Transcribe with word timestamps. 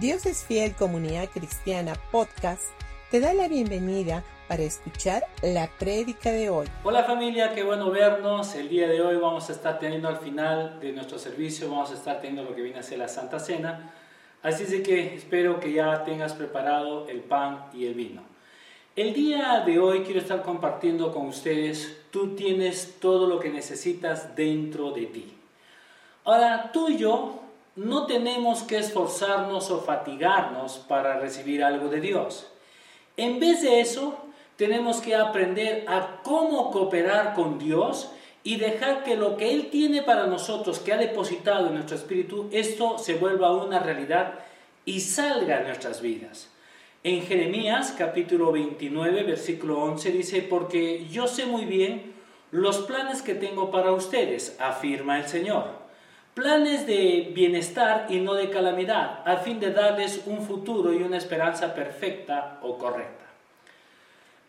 Dios 0.00 0.26
es 0.26 0.44
Fiel 0.44 0.74
Comunidad 0.74 1.30
Cristiana 1.30 1.94
Podcast 2.12 2.64
te 3.10 3.18
da 3.18 3.32
la 3.32 3.48
bienvenida 3.48 4.22
para 4.46 4.62
escuchar 4.62 5.22
la 5.40 5.70
prédica 5.78 6.30
de 6.30 6.50
hoy. 6.50 6.66
Hola 6.84 7.04
familia, 7.04 7.54
qué 7.54 7.62
bueno 7.62 7.90
vernos. 7.90 8.54
El 8.56 8.68
día 8.68 8.88
de 8.88 9.00
hoy 9.00 9.16
vamos 9.16 9.48
a 9.48 9.52
estar 9.52 9.78
teniendo 9.78 10.08
al 10.08 10.18
final 10.18 10.78
de 10.80 10.92
nuestro 10.92 11.18
servicio, 11.18 11.70
vamos 11.70 11.92
a 11.92 11.94
estar 11.94 12.20
teniendo 12.20 12.42
lo 12.42 12.54
que 12.54 12.60
viene 12.60 12.78
a 12.78 12.82
ser 12.82 12.98
la 12.98 13.08
Santa 13.08 13.38
Cena. 13.38 13.90
Así 14.42 14.64
es 14.64 14.70
de 14.70 14.82
que 14.82 15.14
espero 15.14 15.60
que 15.60 15.72
ya 15.72 16.04
tengas 16.04 16.34
preparado 16.34 17.08
el 17.08 17.20
pan 17.20 17.64
y 17.72 17.86
el 17.86 17.94
vino. 17.94 18.22
El 18.96 19.14
día 19.14 19.62
de 19.64 19.78
hoy 19.78 20.02
quiero 20.02 20.20
estar 20.20 20.42
compartiendo 20.42 21.10
con 21.10 21.26
ustedes, 21.26 22.02
tú 22.10 22.36
tienes 22.36 22.96
todo 23.00 23.26
lo 23.26 23.40
que 23.40 23.48
necesitas 23.48 24.36
dentro 24.36 24.90
de 24.90 25.06
ti. 25.06 25.32
Ahora, 26.24 26.70
tú 26.70 26.90
y 26.90 26.98
yo 26.98 27.45
no 27.76 28.06
tenemos 28.06 28.62
que 28.62 28.78
esforzarnos 28.78 29.70
o 29.70 29.82
fatigarnos 29.82 30.78
para 30.88 31.20
recibir 31.20 31.62
algo 31.62 31.88
de 31.88 32.00
Dios. 32.00 32.48
En 33.18 33.38
vez 33.38 33.62
de 33.62 33.80
eso, 33.80 34.16
tenemos 34.56 35.00
que 35.02 35.14
aprender 35.14 35.84
a 35.86 36.22
cómo 36.22 36.70
cooperar 36.70 37.34
con 37.34 37.58
Dios 37.58 38.10
y 38.42 38.56
dejar 38.56 39.04
que 39.04 39.16
lo 39.16 39.36
que 39.36 39.52
Él 39.52 39.68
tiene 39.70 40.02
para 40.02 40.26
nosotros, 40.26 40.78
que 40.78 40.94
ha 40.94 40.96
depositado 40.96 41.66
en 41.66 41.74
nuestro 41.74 41.96
espíritu, 41.96 42.48
esto 42.50 42.96
se 42.96 43.14
vuelva 43.14 43.52
una 43.52 43.78
realidad 43.78 44.34
y 44.86 45.00
salga 45.00 45.58
en 45.60 45.66
nuestras 45.66 46.00
vidas. 46.00 46.48
En 47.02 47.22
Jeremías 47.22 47.94
capítulo 47.96 48.52
29, 48.52 49.22
versículo 49.22 49.82
11 49.82 50.12
dice, 50.12 50.42
porque 50.42 51.06
yo 51.10 51.26
sé 51.26 51.44
muy 51.44 51.66
bien 51.66 52.14
los 52.52 52.78
planes 52.78 53.20
que 53.20 53.34
tengo 53.34 53.70
para 53.70 53.92
ustedes, 53.92 54.56
afirma 54.58 55.18
el 55.18 55.26
Señor 55.26 55.85
planes 56.36 56.86
de 56.86 57.32
bienestar 57.34 58.08
y 58.10 58.18
no 58.18 58.34
de 58.34 58.50
calamidad, 58.50 59.26
a 59.26 59.38
fin 59.38 59.58
de 59.58 59.72
darles 59.72 60.20
un 60.26 60.42
futuro 60.42 60.92
y 60.92 61.02
una 61.02 61.16
esperanza 61.16 61.74
perfecta 61.74 62.58
o 62.60 62.76
correcta. 62.76 63.24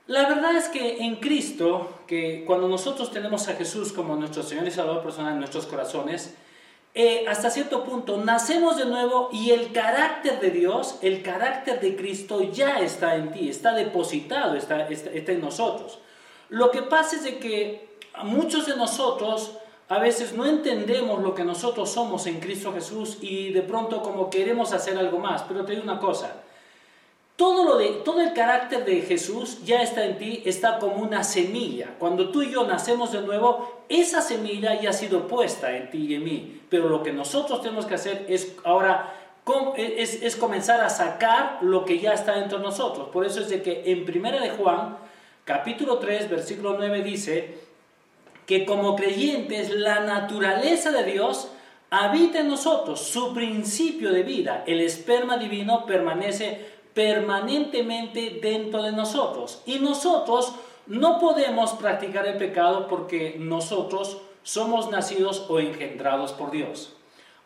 La 0.07 0.27
verdad 0.27 0.57
es 0.57 0.67
que 0.67 0.97
en 1.05 1.15
Cristo, 1.15 2.01
que 2.05 2.43
cuando 2.45 2.67
nosotros 2.67 3.09
tenemos 3.09 3.47
a 3.47 3.53
Jesús 3.53 3.93
como 3.93 4.17
nuestro 4.17 4.43
Señor 4.43 4.67
y 4.67 4.71
Salvador 4.71 5.01
personal 5.01 5.31
en 5.31 5.39
nuestros 5.39 5.65
corazones, 5.65 6.35
eh, 6.93 7.23
hasta 7.25 7.49
cierto 7.49 7.85
punto 7.85 8.17
nacemos 8.17 8.75
de 8.75 8.85
nuevo 8.85 9.29
y 9.31 9.51
el 9.51 9.71
carácter 9.71 10.41
de 10.41 10.51
Dios, 10.51 10.99
el 11.01 11.23
carácter 11.23 11.79
de 11.79 11.95
Cristo 11.95 12.51
ya 12.51 12.79
está 12.79 13.15
en 13.15 13.31
ti, 13.31 13.47
está 13.47 13.71
depositado, 13.71 14.57
está, 14.57 14.89
está, 14.89 15.31
en 15.31 15.39
nosotros. 15.39 15.99
Lo 16.49 16.69
que 16.69 16.81
pasa 16.81 17.15
es 17.15 17.23
de 17.23 17.37
que 17.37 17.87
muchos 18.23 18.65
de 18.65 18.75
nosotros 18.75 19.53
a 19.89 19.99
veces 19.99 20.33
no 20.33 20.45
entendemos 20.45 21.21
lo 21.21 21.33
que 21.33 21.45
nosotros 21.45 21.89
somos 21.89 22.27
en 22.27 22.39
Cristo 22.39 22.73
Jesús 22.73 23.19
y 23.21 23.51
de 23.51 23.61
pronto 23.61 24.01
como 24.01 24.29
queremos 24.29 24.73
hacer 24.73 24.97
algo 24.97 25.19
más. 25.19 25.43
Pero 25.43 25.63
te 25.63 25.71
digo 25.71 25.83
una 25.83 25.99
cosa, 25.99 26.43
todo, 27.37 27.63
lo 27.63 27.77
de, 27.77 27.87
todo 28.03 28.19
el 28.19 28.33
carácter 28.33 28.83
de 28.83 29.01
Jesús 29.01 29.63
ya 29.63 29.81
está 29.81 30.03
en 30.05 30.17
ti, 30.17 30.41
está 30.45 30.79
como 30.79 30.95
una 30.95 31.23
semilla. 31.23 31.95
Cuando 31.99 32.31
tú 32.31 32.41
y 32.41 32.51
yo 32.51 32.65
nacemos 32.65 33.13
de 33.13 33.21
nuevo, 33.21 33.83
esa 33.87 34.21
semilla 34.21 34.79
ya 34.81 34.89
ha 34.89 34.93
sido 34.93 35.27
puesta 35.27 35.75
en 35.77 35.89
ti 35.89 36.07
y 36.07 36.15
en 36.15 36.23
mí. 36.23 36.61
Pero 36.69 36.89
lo 36.89 37.01
que 37.01 37.13
nosotros 37.13 37.61
tenemos 37.61 37.85
que 37.85 37.95
hacer 37.95 38.25
es 38.27 38.55
ahora 38.65 39.13
es, 39.77 40.21
es, 40.21 40.35
comenzar 40.35 40.81
a 40.81 40.89
sacar 40.89 41.59
lo 41.61 41.85
que 41.85 41.99
ya 41.99 42.11
está 42.11 42.35
dentro 42.35 42.57
de 42.57 42.65
nosotros. 42.65 43.07
Por 43.09 43.25
eso 43.25 43.39
es 43.39 43.49
de 43.49 43.61
que 43.61 43.83
en 43.85 44.03
Primera 44.03 44.41
de 44.41 44.49
Juan, 44.49 44.97
capítulo 45.45 45.99
3, 45.99 46.29
versículo 46.29 46.75
9 46.77 47.01
dice, 47.01 47.66
que 48.47 48.65
como 48.65 48.95
creyentes 48.95 49.69
la 49.69 49.99
naturaleza 49.99 50.91
de 50.91 51.03
Dios 51.03 51.49
habita 51.89 52.39
en 52.39 52.47
nosotros, 52.47 53.01
su 53.01 53.33
principio 53.33 54.11
de 54.11 54.23
vida, 54.23 54.63
el 54.65 54.81
esperma 54.81 55.37
divino 55.37 55.85
permanece 55.85 56.65
permanentemente 56.93 58.39
dentro 58.41 58.81
de 58.81 58.93
nosotros. 58.93 59.61
Y 59.65 59.79
nosotros 59.79 60.53
no 60.87 61.19
podemos 61.19 61.73
practicar 61.73 62.25
el 62.25 62.37
pecado 62.37 62.87
porque 62.87 63.35
nosotros 63.37 64.17
somos 64.43 64.89
nacidos 64.89 65.45
o 65.49 65.59
engendrados 65.59 66.31
por 66.31 66.49
Dios. 66.51 66.93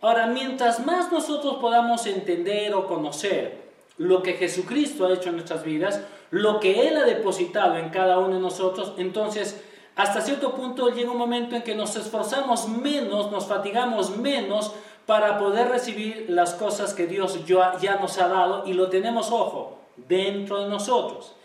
Ahora, 0.01 0.27
mientras 0.27 0.85
más 0.85 1.11
nosotros 1.11 1.55
podamos 1.55 2.05
entender 2.05 2.73
o 2.75 2.87
conocer 2.87 3.59
lo 3.97 4.21
que 4.23 4.33
Jesucristo 4.33 5.05
ha 5.05 5.13
hecho 5.13 5.29
en 5.29 5.35
nuestras 5.35 5.63
vidas, 5.63 6.01
lo 6.29 6.59
que 6.59 6.87
Él 6.87 6.97
ha 6.97 7.03
depositado 7.03 7.77
en 7.77 7.89
cada 7.89 8.19
uno 8.19 8.35
de 8.35 8.39
nosotros, 8.41 8.93
entonces 8.97 9.63
hasta 9.95 10.21
cierto 10.21 10.55
punto 10.55 10.89
llega 10.89 11.11
un 11.11 11.17
momento 11.17 11.55
en 11.55 11.63
que 11.63 11.75
nos 11.75 11.95
esforzamos 11.95 12.67
menos, 12.69 13.31
nos 13.31 13.45
fatigamos 13.45 14.15
menos 14.17 14.73
para 15.05 15.37
poder 15.37 15.67
recibir 15.67 16.27
las 16.29 16.53
cosas 16.53 16.93
que 16.93 17.07
Dios 17.07 17.45
ya 17.45 17.97
nos 17.99 18.17
ha 18.17 18.27
dado 18.27 18.63
y 18.65 18.73
lo 18.73 18.89
tenemos, 18.89 19.31
ojo, 19.31 19.79
dentro 19.97 20.63
de 20.63 20.69
nosotros. 20.69 21.35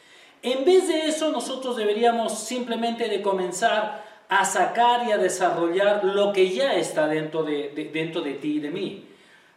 En 0.42 0.64
vez 0.64 0.86
de 0.86 1.06
eso, 1.06 1.32
nosotros 1.32 1.76
deberíamos 1.76 2.38
simplemente 2.38 3.08
de 3.08 3.20
comenzar 3.20 4.04
a 4.28 4.44
sacar 4.44 5.08
y 5.08 5.12
a 5.12 5.18
desarrollar 5.18 6.04
lo 6.04 6.32
que 6.32 6.50
ya 6.50 6.74
está 6.74 7.08
dentro 7.08 7.42
de, 7.42 7.90
dentro 7.92 8.20
de 8.20 8.34
ti 8.34 8.56
y 8.56 8.60
de 8.60 8.70
mí. 8.70 9.08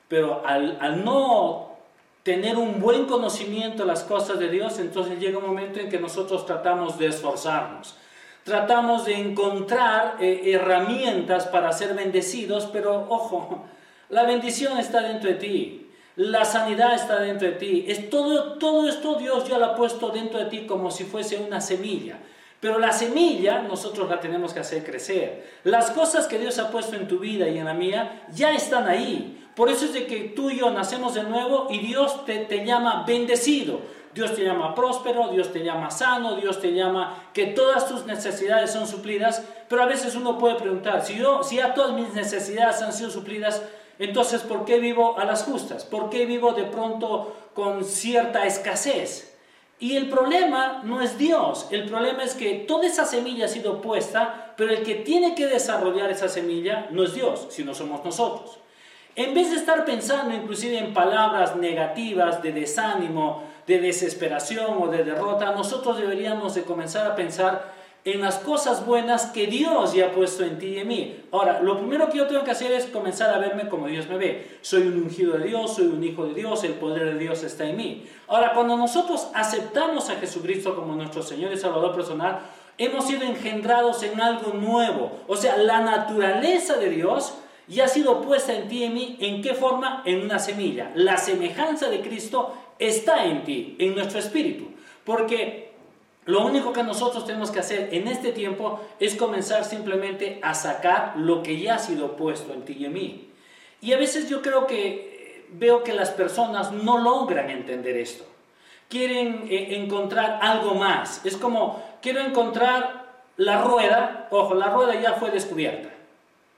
Pero 0.07 0.41
al, 0.45 0.79
al 0.81 1.05
no 1.05 1.73
tener 2.23 2.57
un 2.57 2.79
buen 2.79 3.05
conocimiento 3.05 3.83
de 3.83 3.87
las 3.87 4.03
cosas 4.03 4.39
de 4.39 4.49
Dios, 4.49 4.79
entonces 4.79 5.19
llega 5.19 5.37
un 5.37 5.45
momento 5.45 5.79
en 5.79 5.89
que 5.89 5.99
nosotros 5.99 6.45
tratamos 6.45 6.97
de 6.97 7.07
esforzarnos 7.07 7.95
tratamos 8.43 9.05
de 9.05 9.15
encontrar 9.15 10.17
eh, 10.19 10.51
herramientas 10.53 11.47
para 11.47 11.71
ser 11.71 11.93
bendecidos, 11.93 12.67
pero 12.71 13.05
ojo, 13.09 13.65
la 14.09 14.23
bendición 14.23 14.77
está 14.77 15.01
dentro 15.01 15.29
de 15.29 15.35
ti. 15.35 15.85
La 16.15 16.43
sanidad 16.43 16.95
está 16.95 17.19
dentro 17.19 17.47
de 17.47 17.53
ti. 17.53 17.85
Es 17.87 18.09
todo, 18.09 18.57
todo 18.57 18.89
esto 18.89 19.15
Dios 19.15 19.47
ya 19.47 19.57
lo 19.57 19.65
ha 19.67 19.75
puesto 19.75 20.09
dentro 20.09 20.39
de 20.39 20.45
ti 20.45 20.65
como 20.65 20.91
si 20.91 21.05
fuese 21.05 21.37
una 21.37 21.61
semilla. 21.61 22.17
Pero 22.59 22.77
la 22.77 22.91
semilla 22.91 23.61
nosotros 23.61 24.09
la 24.09 24.19
tenemos 24.19 24.53
que 24.53 24.59
hacer 24.59 24.83
crecer. 24.83 25.59
Las 25.63 25.91
cosas 25.91 26.27
que 26.27 26.37
Dios 26.37 26.59
ha 26.59 26.71
puesto 26.71 26.95
en 26.97 27.07
tu 27.07 27.19
vida 27.19 27.47
y 27.47 27.57
en 27.57 27.65
la 27.65 27.73
mía 27.73 28.23
ya 28.33 28.51
están 28.51 28.89
ahí. 28.89 29.47
Por 29.55 29.69
eso 29.69 29.85
es 29.85 29.93
de 29.93 30.07
que 30.07 30.33
tú 30.35 30.49
y 30.49 30.59
yo 30.59 30.69
nacemos 30.71 31.13
de 31.13 31.23
nuevo 31.23 31.67
y 31.69 31.79
Dios 31.79 32.25
te, 32.25 32.39
te 32.39 32.65
llama 32.65 33.05
bendecido. 33.07 33.79
Dios 34.13 34.33
te 34.35 34.43
llama 34.43 34.73
próspero, 34.73 35.29
Dios 35.29 35.53
te 35.53 35.63
llama 35.63 35.91
sano, 35.91 36.35
Dios 36.35 36.59
te 36.59 36.73
llama 36.73 37.29
que 37.33 37.47
todas 37.47 37.87
tus 37.87 38.05
necesidades 38.05 38.71
son 38.71 38.87
suplidas, 38.87 39.43
pero 39.67 39.83
a 39.83 39.85
veces 39.85 40.15
uno 40.15 40.37
puede 40.37 40.55
preguntar, 40.55 41.05
si, 41.05 41.21
si 41.43 41.55
ya 41.57 41.73
todas 41.73 41.93
mis 41.93 42.13
necesidades 42.13 42.81
han 42.81 42.93
sido 42.93 43.11
suplidas, 43.11 43.61
entonces 43.99 44.41
¿por 44.41 44.65
qué 44.65 44.79
vivo 44.79 45.19
a 45.19 45.25
las 45.25 45.43
justas? 45.43 45.85
¿Por 45.85 46.09
qué 46.09 46.25
vivo 46.25 46.53
de 46.53 46.63
pronto 46.63 47.35
con 47.53 47.83
cierta 47.83 48.45
escasez? 48.45 49.37
Y 49.81 49.95
el 49.95 50.09
problema 50.09 50.81
no 50.83 51.01
es 51.01 51.17
Dios, 51.17 51.67
el 51.71 51.85
problema 51.85 52.23
es 52.23 52.33
que 52.33 52.55
toda 52.67 52.85
esa 52.85 53.05
semilla 53.05 53.45
ha 53.45 53.49
sido 53.49 53.81
puesta, 53.81 54.53
pero 54.57 54.73
el 54.73 54.83
que 54.83 54.95
tiene 54.95 55.35
que 55.35 55.47
desarrollar 55.47 56.11
esa 56.11 56.27
semilla 56.27 56.87
no 56.91 57.03
es 57.03 57.13
Dios, 57.13 57.47
sino 57.49 57.73
somos 57.73 58.03
nosotros. 58.03 58.59
En 59.15 59.33
vez 59.33 59.51
de 59.51 59.57
estar 59.57 59.85
pensando 59.85 60.35
inclusive 60.35 60.77
en 60.77 60.93
palabras 60.93 61.55
negativas 61.55 62.41
de 62.41 62.51
desánimo, 62.51 63.43
de 63.69 63.79
desesperación 63.79 64.81
o 64.81 64.87
de 64.87 65.03
derrota, 65.03 65.51
nosotros 65.51 65.99
deberíamos 65.99 66.55
de 66.55 66.63
comenzar 66.63 67.05
a 67.05 67.15
pensar 67.15 67.71
en 68.03 68.19
las 68.19 68.39
cosas 68.39 68.83
buenas 68.83 69.27
que 69.27 69.45
Dios 69.45 69.93
ya 69.93 70.07
ha 70.07 70.11
puesto 70.11 70.43
en 70.43 70.57
ti 70.57 70.69
y 70.69 70.79
en 70.79 70.87
mí. 70.87 71.19
Ahora, 71.31 71.61
lo 71.61 71.77
primero 71.77 72.09
que 72.09 72.17
yo 72.17 72.25
tengo 72.25 72.43
que 72.43 72.49
hacer 72.49 72.71
es 72.71 72.87
comenzar 72.87 73.31
a 73.31 73.37
verme 73.37 73.69
como 73.69 73.85
Dios 73.85 74.07
me 74.07 74.17
ve. 74.17 74.57
Soy 74.61 74.87
un 74.87 75.03
ungido 75.03 75.37
de 75.37 75.49
Dios, 75.49 75.75
soy 75.75 75.85
un 75.85 76.03
hijo 76.03 76.25
de 76.25 76.33
Dios, 76.33 76.63
el 76.63 76.73
poder 76.73 77.13
de 77.13 77.19
Dios 77.19 77.43
está 77.43 77.65
en 77.65 77.77
mí. 77.77 78.07
Ahora, 78.27 78.53
cuando 78.55 78.75
nosotros 78.75 79.27
aceptamos 79.35 80.09
a 80.09 80.15
Jesucristo 80.15 80.75
como 80.75 80.95
nuestro 80.95 81.21
Señor 81.21 81.53
y 81.53 81.57
Salvador 81.57 81.93
personal, 81.93 82.39
hemos 82.79 83.05
sido 83.05 83.21
engendrados 83.21 84.01
en 84.01 84.19
algo 84.19 84.51
nuevo. 84.53 85.11
O 85.27 85.35
sea, 85.35 85.57
la 85.57 85.81
naturaleza 85.81 86.77
de 86.77 86.89
Dios 86.89 87.35
ya 87.67 87.85
ha 87.85 87.87
sido 87.87 88.21
puesta 88.23 88.51
en 88.51 88.67
ti 88.67 88.79
y 88.79 88.83
en 88.85 88.93
mí. 88.95 89.17
¿En 89.19 89.43
qué 89.43 89.53
forma? 89.53 90.01
En 90.05 90.21
una 90.21 90.39
semilla. 90.39 90.91
La 90.95 91.17
semejanza 91.17 91.87
de 91.87 92.01
Cristo 92.01 92.55
está 92.79 93.25
en 93.25 93.43
ti, 93.43 93.75
en 93.77 93.93
nuestro 93.93 94.19
espíritu. 94.19 94.69
Porque 95.03 95.69
lo 96.25 96.45
único 96.45 96.73
que 96.73 96.83
nosotros 96.83 97.25
tenemos 97.25 97.51
que 97.51 97.59
hacer 97.59 97.89
en 97.91 98.07
este 98.07 98.31
tiempo 98.31 98.79
es 98.99 99.15
comenzar 99.15 99.65
simplemente 99.65 100.39
a 100.41 100.53
sacar 100.53 101.13
lo 101.17 101.43
que 101.43 101.59
ya 101.59 101.75
ha 101.75 101.79
sido 101.79 102.15
puesto 102.15 102.53
en 102.53 102.63
ti 102.63 102.77
y 102.79 102.85
en 102.85 102.93
mí. 102.93 103.29
Y 103.81 103.93
a 103.93 103.97
veces 103.97 104.29
yo 104.29 104.41
creo 104.41 104.67
que 104.67 104.87
eh, 104.87 105.45
veo 105.51 105.83
que 105.83 105.93
las 105.93 106.11
personas 106.11 106.71
no 106.71 106.99
logran 106.99 107.49
entender 107.49 107.97
esto. 107.97 108.25
Quieren 108.89 109.47
eh, 109.49 109.77
encontrar 109.77 110.39
algo 110.41 110.75
más. 110.75 111.25
Es 111.25 111.37
como, 111.37 111.83
quiero 112.01 112.19
encontrar 112.21 113.07
la 113.37 113.61
rueda, 113.63 114.27
ojo, 114.31 114.53
la 114.53 114.69
rueda 114.69 114.99
ya 114.99 115.13
fue 115.13 115.31
descubierta. 115.31 115.89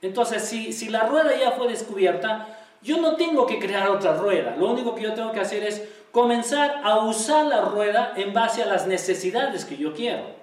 Entonces, 0.02 0.44
si, 0.44 0.74
si 0.74 0.90
la 0.90 1.06
rueda 1.06 1.38
ya 1.38 1.52
fue 1.52 1.68
descubierta, 1.68 2.48
yo 2.82 2.98
no 2.98 3.16
tengo 3.16 3.46
que 3.46 3.60
crear 3.60 3.88
otra 3.90 4.16
rueda. 4.16 4.56
Lo 4.58 4.72
único 4.72 4.96
que 4.96 5.04
yo 5.04 5.14
tengo 5.14 5.32
que 5.32 5.40
hacer 5.40 5.64
es 5.64 5.88
comenzar 6.12 6.82
a 6.84 7.00
usar 7.00 7.46
la 7.46 7.62
rueda 7.62 8.14
en 8.16 8.34
base 8.34 8.62
a 8.62 8.66
las 8.66 8.88
necesidades 8.88 9.66
que 9.66 9.78
yo 9.78 9.94
quiero. 9.94 10.42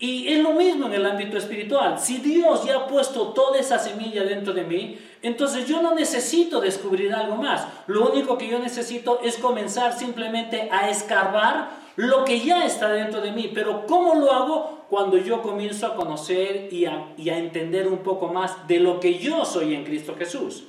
Y 0.00 0.28
es 0.28 0.42
lo 0.42 0.54
mismo 0.54 0.86
en 0.86 0.94
el 0.94 1.04
ámbito 1.04 1.36
espiritual. 1.36 1.98
Si 1.98 2.16
Dios 2.16 2.64
ya 2.64 2.76
ha 2.76 2.86
puesto 2.86 3.34
toda 3.34 3.60
esa 3.60 3.78
semilla 3.78 4.24
dentro 4.24 4.54
de 4.54 4.64
mí, 4.64 4.98
Entonces 5.22 5.66
yo 5.66 5.82
no 5.82 5.94
necesito 5.94 6.62
descubrir 6.62 7.12
algo 7.12 7.36
más. 7.36 7.66
Lo 7.86 8.10
único 8.10 8.38
que 8.38 8.48
yo 8.48 8.58
necesito 8.58 9.20
es 9.22 9.36
comenzar 9.36 9.92
simplemente 9.92 10.70
a 10.72 10.88
escarbar 10.88 11.68
lo 11.96 12.24
que 12.24 12.40
ya 12.40 12.64
está 12.64 12.88
dentro 12.88 13.20
de 13.20 13.30
mí. 13.30 13.50
Pero 13.52 13.84
¿cómo 13.86 14.14
lo 14.14 14.32
hago? 14.32 14.86
Cuando 14.88 15.18
yo 15.18 15.42
comienzo 15.42 15.86
a 15.86 15.94
conocer 15.94 16.72
y 16.72 16.86
a, 16.86 17.36
entender 17.36 17.86
un 17.86 17.98
poco 17.98 18.28
más 18.28 18.66
de 18.66 18.80
lo 18.80 18.98
que 18.98 19.18
yo 19.18 19.44
soy 19.44 19.74
en 19.74 19.84
Cristo 19.84 20.14
Jesús. 20.18 20.64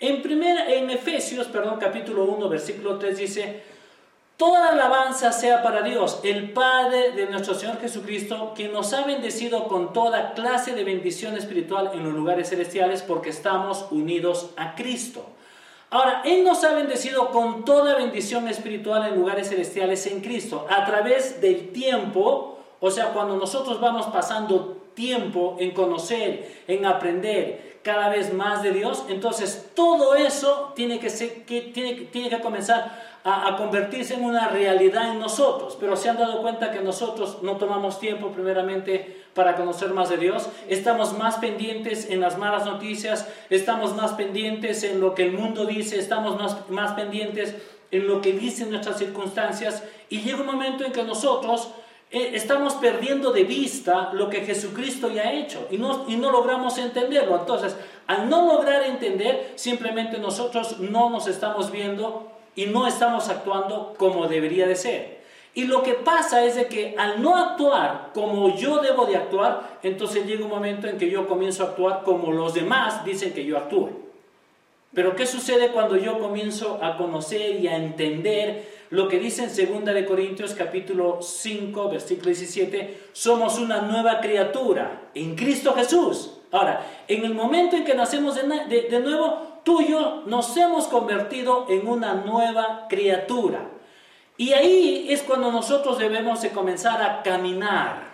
En, 0.00 0.20
primera, 0.20 0.68
en 0.68 0.90
Efesios, 0.90 1.46
perdón, 1.46 1.78
capítulo 1.78 2.24
1, 2.24 2.48
versículo 2.48 2.98
3 2.98 3.16
dice, 3.16 3.62
Toda 4.36 4.70
alabanza 4.70 5.30
sea 5.30 5.62
para 5.62 5.82
Dios, 5.82 6.20
el 6.24 6.52
Padre 6.52 7.12
de 7.12 7.26
nuestro 7.26 7.54
Señor 7.54 7.80
Jesucristo, 7.80 8.52
quien 8.56 8.72
nos 8.72 8.92
ha 8.92 9.04
bendecido 9.04 9.68
con 9.68 9.92
toda 9.92 10.32
clase 10.32 10.74
de 10.74 10.84
bendición 10.84 11.36
espiritual 11.36 11.90
en 11.94 12.02
los 12.02 12.12
lugares 12.12 12.48
celestiales 12.48 13.02
porque 13.02 13.30
estamos 13.30 13.86
unidos 13.90 14.50
a 14.56 14.74
Cristo. 14.74 15.24
Ahora, 15.90 16.22
Él 16.24 16.42
nos 16.42 16.64
ha 16.64 16.72
bendecido 16.72 17.30
con 17.30 17.64
toda 17.64 17.96
bendición 17.96 18.48
espiritual 18.48 19.06
en 19.06 19.14
lugares 19.14 19.50
celestiales 19.50 20.06
en 20.06 20.22
Cristo, 20.22 20.66
a 20.70 20.86
través 20.86 21.40
del 21.40 21.70
tiempo, 21.70 22.58
o 22.80 22.90
sea, 22.90 23.12
cuando 23.12 23.36
nosotros 23.36 23.78
vamos 23.78 24.06
pasando 24.06 24.78
tiempo 24.94 25.56
en 25.60 25.72
conocer, 25.72 26.62
en 26.66 26.86
aprender 26.86 27.78
cada 27.82 28.08
vez 28.08 28.32
más 28.32 28.62
de 28.62 28.70
Dios, 28.70 29.04
entonces 29.08 29.70
todo 29.74 30.14
eso 30.14 30.72
tiene 30.74 30.98
que, 30.98 31.10
ser, 31.10 31.44
que, 31.44 31.60
tiene, 31.60 32.06
tiene 32.06 32.30
que 32.30 32.40
comenzar 32.40 33.11
a, 33.24 33.56
convertirse 33.56 34.14
en 34.14 34.24
una 34.24 34.48
realidad 34.48 35.12
en 35.12 35.20
nosotros, 35.20 35.76
pero 35.78 35.96
se 35.96 36.08
han 36.08 36.18
dado 36.18 36.42
cuenta 36.42 36.72
que 36.72 36.80
nosotros 36.80 37.38
no 37.42 37.56
tomamos 37.56 38.00
tiempo 38.00 38.28
primeramente 38.28 39.24
para 39.34 39.56
conocer 39.56 39.90
más 39.90 40.08
de 40.08 40.16
Dios, 40.16 40.48
estamos 40.68 41.16
más 41.16 41.36
pendientes 41.36 42.10
en 42.10 42.20
las 42.20 42.36
malas 42.36 42.66
noticias, 42.66 43.28
estamos 43.48 43.94
más 43.94 44.12
pendientes 44.12 44.82
en 44.82 45.00
lo 45.00 45.14
que 45.14 45.24
el 45.24 45.32
mundo 45.32 45.66
dice, 45.66 45.98
estamos 45.98 46.36
más, 46.36 46.68
más 46.68 46.92
pendientes 46.92 47.54
en 47.92 48.08
lo 48.08 48.20
que 48.20 48.32
dicen 48.32 48.70
nuestras 48.70 48.98
circunstancias. 48.98 49.84
Y 50.08 50.22
llega 50.22 50.40
un 50.40 50.46
momento 50.46 50.84
en 50.84 50.92
que 50.92 51.04
nosotros 51.04 51.68
eh, 52.10 52.32
estamos 52.34 52.74
perdiendo 52.74 53.32
de 53.32 53.44
vista 53.44 54.10
lo 54.12 54.28
que 54.28 54.40
Jesucristo 54.40 55.10
ya 55.10 55.22
ha 55.22 55.32
hecho 55.32 55.68
y 55.70 55.78
no, 55.78 56.06
y 56.08 56.16
no 56.16 56.30
logramos 56.30 56.76
entenderlo. 56.78 57.38
Entonces, 57.38 57.76
al 58.06 58.28
no 58.28 58.46
lograr 58.46 58.82
entender, 58.82 59.52
simplemente 59.54 60.18
nosotros 60.18 60.80
no 60.80 61.08
nos 61.08 61.28
estamos 61.28 61.70
viendo 61.70 62.32
y 62.54 62.66
no 62.66 62.86
estamos 62.86 63.28
actuando 63.28 63.94
como 63.96 64.28
debería 64.28 64.66
de 64.66 64.76
ser. 64.76 65.22
Y 65.54 65.64
lo 65.64 65.82
que 65.82 65.94
pasa 65.94 66.44
es 66.44 66.54
de 66.54 66.66
que 66.66 66.94
al 66.96 67.20
no 67.20 67.36
actuar 67.36 68.10
como 68.14 68.56
yo 68.56 68.78
debo 68.78 69.04
de 69.04 69.16
actuar, 69.16 69.78
entonces 69.82 70.26
llega 70.26 70.44
un 70.44 70.50
momento 70.50 70.86
en 70.86 70.96
que 70.96 71.10
yo 71.10 71.26
comienzo 71.28 71.62
a 71.62 71.68
actuar 71.68 72.02
como 72.04 72.32
los 72.32 72.54
demás 72.54 73.04
dicen 73.04 73.34
que 73.34 73.44
yo 73.44 73.58
actúe. 73.58 73.90
Pero 74.94 75.16
¿qué 75.16 75.26
sucede 75.26 75.68
cuando 75.68 75.96
yo 75.96 76.18
comienzo 76.18 76.78
a 76.82 76.96
conocer 76.96 77.60
y 77.60 77.68
a 77.68 77.76
entender 77.76 78.82
lo 78.90 79.08
que 79.08 79.18
dice 79.18 79.44
en 79.44 79.84
2 79.84 79.94
de 79.94 80.04
Corintios 80.04 80.54
capítulo 80.54 81.20
5, 81.22 81.88
versículo 81.88 82.26
17? 82.26 83.08
Somos 83.12 83.58
una 83.58 83.82
nueva 83.82 84.20
criatura 84.20 85.10
en 85.14 85.34
Cristo 85.34 85.74
Jesús. 85.74 86.38
Ahora, 86.50 86.86
en 87.08 87.24
el 87.24 87.34
momento 87.34 87.76
en 87.76 87.84
que 87.84 87.94
nacemos 87.94 88.34
de, 88.36 88.82
de 88.90 89.00
nuevo, 89.00 89.51
tú 89.62 89.80
y 89.80 89.88
yo 89.88 90.22
nos 90.26 90.56
hemos 90.56 90.86
convertido 90.88 91.66
en 91.68 91.86
una 91.86 92.14
nueva 92.14 92.86
criatura. 92.88 93.68
Y 94.36 94.52
ahí 94.52 95.06
es 95.10 95.22
cuando 95.22 95.52
nosotros 95.52 95.98
debemos 95.98 96.42
de 96.42 96.50
comenzar 96.50 97.02
a 97.02 97.22
caminar. 97.22 98.12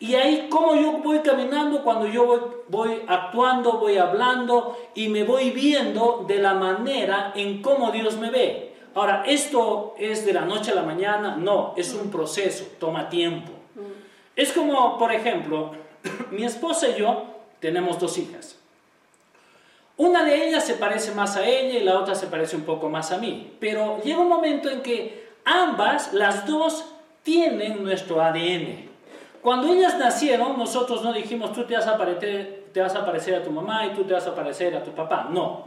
Y 0.00 0.14
ahí, 0.14 0.46
¿cómo 0.48 0.76
yo 0.76 0.98
voy 0.98 1.20
caminando? 1.20 1.82
Cuando 1.82 2.06
yo 2.06 2.26
voy, 2.26 2.40
voy, 2.68 3.02
actuando, 3.08 3.78
voy 3.78 3.96
hablando 3.96 4.76
y 4.94 5.08
me 5.08 5.24
voy 5.24 5.50
viendo 5.50 6.24
de 6.28 6.38
la 6.38 6.54
manera 6.54 7.32
en 7.34 7.62
cómo 7.62 7.90
Dios 7.90 8.16
me 8.16 8.30
ve. 8.30 8.74
Ahora, 8.94 9.24
¿esto 9.26 9.94
es 9.98 10.24
de 10.24 10.32
la 10.32 10.44
noche 10.44 10.72
a 10.72 10.74
la 10.74 10.82
mañana? 10.82 11.36
No, 11.36 11.74
es 11.76 11.94
un 11.94 12.10
proceso, 12.10 12.64
toma 12.78 13.08
tiempo. 13.08 13.52
Mm. 13.74 13.80
Es 14.36 14.52
como, 14.52 14.98
por 14.98 15.12
ejemplo, 15.12 15.72
mi 16.30 16.44
esposa 16.44 16.88
y 16.88 17.00
yo 17.00 17.24
tenemos 17.60 17.98
dos 17.98 18.18
hijas. 18.18 18.57
Una 19.98 20.24
de 20.24 20.48
ellas 20.48 20.64
se 20.64 20.74
parece 20.74 21.12
más 21.12 21.36
a 21.36 21.44
ella 21.44 21.76
y 21.76 21.82
la 21.82 21.98
otra 21.98 22.14
se 22.14 22.28
parece 22.28 22.54
un 22.54 22.62
poco 22.62 22.88
más 22.88 23.10
a 23.10 23.18
mí. 23.18 23.52
Pero 23.58 24.00
llega 24.02 24.20
un 24.20 24.28
momento 24.28 24.70
en 24.70 24.80
que 24.80 25.28
ambas, 25.44 26.12
las 26.12 26.46
dos, 26.46 26.84
tienen 27.24 27.82
nuestro 27.82 28.22
ADN. 28.22 28.88
Cuando 29.42 29.72
ellas 29.72 29.98
nacieron, 29.98 30.56
nosotros 30.56 31.02
no 31.02 31.12
dijimos, 31.12 31.52
tú 31.52 31.64
te 31.64 31.74
vas, 31.74 31.88
a 31.88 31.98
parecer, 31.98 32.66
te 32.72 32.80
vas 32.80 32.94
a 32.94 33.00
a 33.00 33.42
tu 33.42 33.50
mamá 33.50 33.86
y 33.86 33.90
tú 33.90 34.04
te 34.04 34.14
vas 34.14 34.26
a 34.28 34.36
parecer 34.36 34.76
a 34.76 34.84
tu 34.84 34.92
papá. 34.92 35.28
No. 35.30 35.66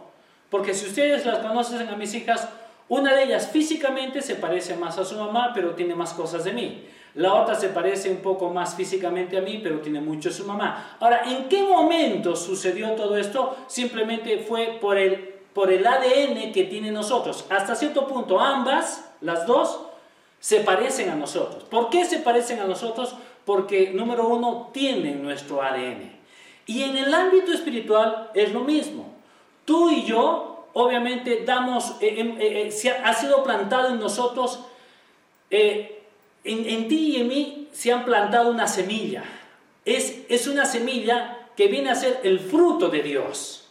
Porque 0.49 0.73
si 0.73 0.87
ustedes 0.87 1.25
las 1.25 1.39
conocen 1.39 1.89
a 1.89 1.97
mis 1.97 2.13
hijas, 2.13 2.47
una 2.87 3.13
de 3.13 3.23
ellas 3.23 3.47
físicamente 3.47 4.21
se 4.21 4.35
parece 4.35 4.77
más 4.77 4.97
a 4.97 5.03
su 5.03 5.17
mamá, 5.17 5.51
pero 5.53 5.75
tiene 5.75 5.93
más 5.93 6.13
cosas 6.13 6.45
de 6.45 6.53
mí. 6.53 6.87
La 7.15 7.33
otra 7.33 7.55
se 7.55 7.69
parece 7.69 8.09
un 8.09 8.17
poco 8.17 8.49
más 8.49 8.75
físicamente 8.75 9.37
a 9.37 9.41
mí, 9.41 9.59
pero 9.61 9.79
tiene 9.79 9.99
mucho 9.99 10.31
su 10.31 10.45
mamá. 10.45 10.95
Ahora, 10.99 11.23
¿en 11.25 11.49
qué 11.49 11.63
momento 11.63 12.35
sucedió 12.35 12.91
todo 12.91 13.17
esto? 13.17 13.57
Simplemente 13.67 14.39
fue 14.39 14.77
por 14.79 14.97
el, 14.97 15.17
por 15.53 15.71
el 15.71 15.85
ADN 15.85 16.53
que 16.53 16.63
tienen 16.69 16.93
nosotros. 16.93 17.45
Hasta 17.49 17.75
cierto 17.75 18.07
punto, 18.07 18.39
ambas, 18.39 19.11
las 19.19 19.45
dos, 19.45 19.81
se 20.39 20.61
parecen 20.61 21.09
a 21.09 21.15
nosotros. 21.15 21.63
¿Por 21.65 21.89
qué 21.89 22.05
se 22.05 22.19
parecen 22.19 22.59
a 22.61 22.65
nosotros? 22.65 23.15
Porque, 23.45 23.91
número 23.91 24.27
uno, 24.27 24.69
tienen 24.71 25.21
nuestro 25.21 25.61
ADN. 25.61 26.11
Y 26.65 26.83
en 26.83 26.95
el 26.95 27.13
ámbito 27.13 27.51
espiritual 27.51 28.31
es 28.33 28.53
lo 28.53 28.61
mismo. 28.61 29.13
Tú 29.65 29.89
y 29.89 30.05
yo, 30.05 30.67
obviamente, 30.73 31.43
damos, 31.45 31.97
eh, 31.99 32.15
em, 32.19 32.37
eh, 32.39 32.69
eh, 32.69 33.01
ha, 33.03 33.13
sido 33.13 33.43
plantado 33.43 33.89
en 33.89 33.99
nosotros 33.99 34.61
en, 36.43 36.87
ti 36.87 37.17
y 37.17 37.21
en 37.21 37.27
mí 37.27 37.67
se 37.71 37.91
han 37.91 38.05
plantado 38.05 38.49
una 38.49 38.67
semilla. 38.67 39.23
Es, 39.85 40.21
es 40.29 40.47
una 40.47 40.65
semilla 40.65 41.47
que 41.55 41.67
viene 41.67 41.89
a 41.89 41.95
ser 41.95 42.21
el 42.23 42.39
fruto 42.39 42.89
de 42.89 43.03
Dios. 43.03 43.69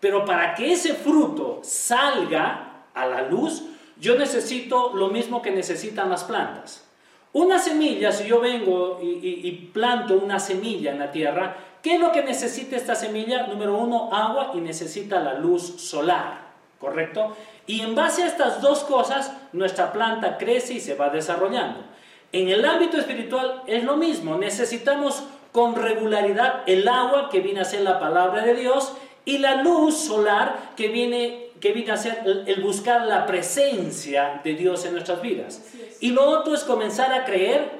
Pero 0.00 0.24
para 0.24 0.54
que 0.54 0.72
ese 0.72 0.94
fruto 0.94 1.60
salga 1.62 2.84
a 2.94 3.06
la 3.06 3.22
luz, 3.22 3.64
yo 3.98 4.16
necesito 4.16 4.92
lo 4.94 5.08
mismo 5.08 5.40
que 5.40 5.50
necesitan 5.50 6.10
las 6.10 6.24
plantas. 6.24 6.86
Una 7.32 7.58
semilla, 7.58 8.12
si 8.12 8.28
yo 8.28 8.40
vengo 8.40 9.00
y, 9.02 9.08
y, 9.22 9.52
planto 9.72 10.14
una 10.14 10.38
semilla 10.38 10.92
en 10.92 11.00
la 11.00 11.10
tierra, 11.10 11.56
¿qué 11.82 11.94
es 11.94 12.00
lo 12.00 12.12
que 12.12 12.22
necesita 12.22 12.76
esta 12.76 12.94
semilla? 12.94 13.48
Número 13.48 13.76
uno, 13.76 14.10
agua 14.12 14.52
y 14.54 14.58
necesita 14.58 15.18
la 15.18 15.34
luz 15.34 15.80
solar, 15.80 16.52
¿correcto? 16.78 17.36
Y 17.66 17.80
en 17.80 17.96
base 17.96 18.22
a 18.22 18.26
estas 18.28 18.60
dos 18.60 18.84
cosas, 18.84 19.32
nuestra 19.52 19.92
planta 19.92 20.38
crece 20.38 20.74
y 20.74 20.80
se 20.80 20.94
va 20.94 21.08
desarrollando. 21.08 21.93
En 22.34 22.48
el 22.48 22.64
ámbito 22.64 22.98
espiritual 22.98 23.62
es 23.68 23.84
lo 23.84 23.96
mismo, 23.96 24.36
necesitamos 24.36 25.22
con 25.52 25.76
regularidad 25.76 26.64
el 26.66 26.88
agua 26.88 27.30
que 27.30 27.38
viene 27.38 27.60
a 27.60 27.64
ser 27.64 27.82
la 27.82 28.00
palabra 28.00 28.44
de 28.44 28.54
Dios 28.54 28.92
y 29.24 29.38
la 29.38 29.62
luz 29.62 29.96
solar 29.96 30.72
que 30.76 30.88
viene, 30.88 31.50
que 31.60 31.70
viene 31.70 31.92
a 31.92 31.96
ser 31.96 32.24
el, 32.24 32.60
buscar 32.60 33.06
la 33.06 33.24
presencia 33.24 34.40
de 34.42 34.54
Dios 34.54 34.84
en 34.84 34.94
nuestras 34.94 35.22
vidas. 35.22 35.62
Y 36.00 36.10
lo 36.10 36.24
otro 36.24 36.54
es 36.54 36.64
comenzar 36.64 37.12
a 37.12 37.24
creer. 37.24 37.70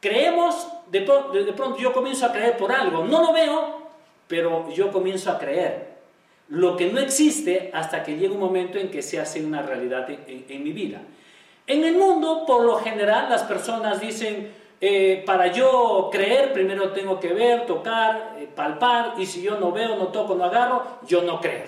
Creemos, 0.00 0.68
de, 0.90 1.00
de, 1.00 1.52
pronto 1.54 1.78
yo 1.78 1.94
comienzo 1.94 2.26
a 2.26 2.32
creer 2.32 2.58
por 2.58 2.72
algo, 2.72 3.06
no 3.06 3.22
lo 3.22 3.32
veo, 3.32 3.88
pero 4.28 4.70
yo 4.70 4.92
comienzo 4.92 5.30
a 5.30 5.38
creer 5.38 5.94
lo 6.50 6.76
que 6.76 6.92
no 6.92 7.00
existe 7.00 7.70
hasta 7.72 8.02
que 8.02 8.18
llega 8.18 8.34
un 8.34 8.40
momento 8.40 8.76
en 8.78 8.90
que 8.90 9.00
se 9.00 9.18
hace 9.18 9.42
una 9.42 9.62
realidad 9.62 10.06
en 10.10 10.62
mi 10.62 10.72
vida. 10.72 11.00
En 11.70 11.84
el 11.84 11.94
mundo, 11.94 12.46
por 12.46 12.64
lo 12.64 12.78
general, 12.78 13.28
las 13.30 13.44
personas 13.44 14.00
dicen, 14.00 14.52
eh, 14.80 15.22
para 15.24 15.52
yo 15.52 16.08
creer, 16.10 16.52
primero 16.52 16.90
tengo 16.90 17.20
que 17.20 17.32
ver, 17.32 17.64
tocar, 17.64 18.38
eh, 18.40 18.48
palpar, 18.52 19.14
y 19.18 19.26
si 19.26 19.40
yo 19.40 19.56
no 19.60 19.70
veo, 19.70 19.94
no 19.94 20.08
toco, 20.08 20.34
no 20.34 20.42
agarro, 20.42 20.82
yo 21.06 21.22
no 21.22 21.40
creo. 21.40 21.66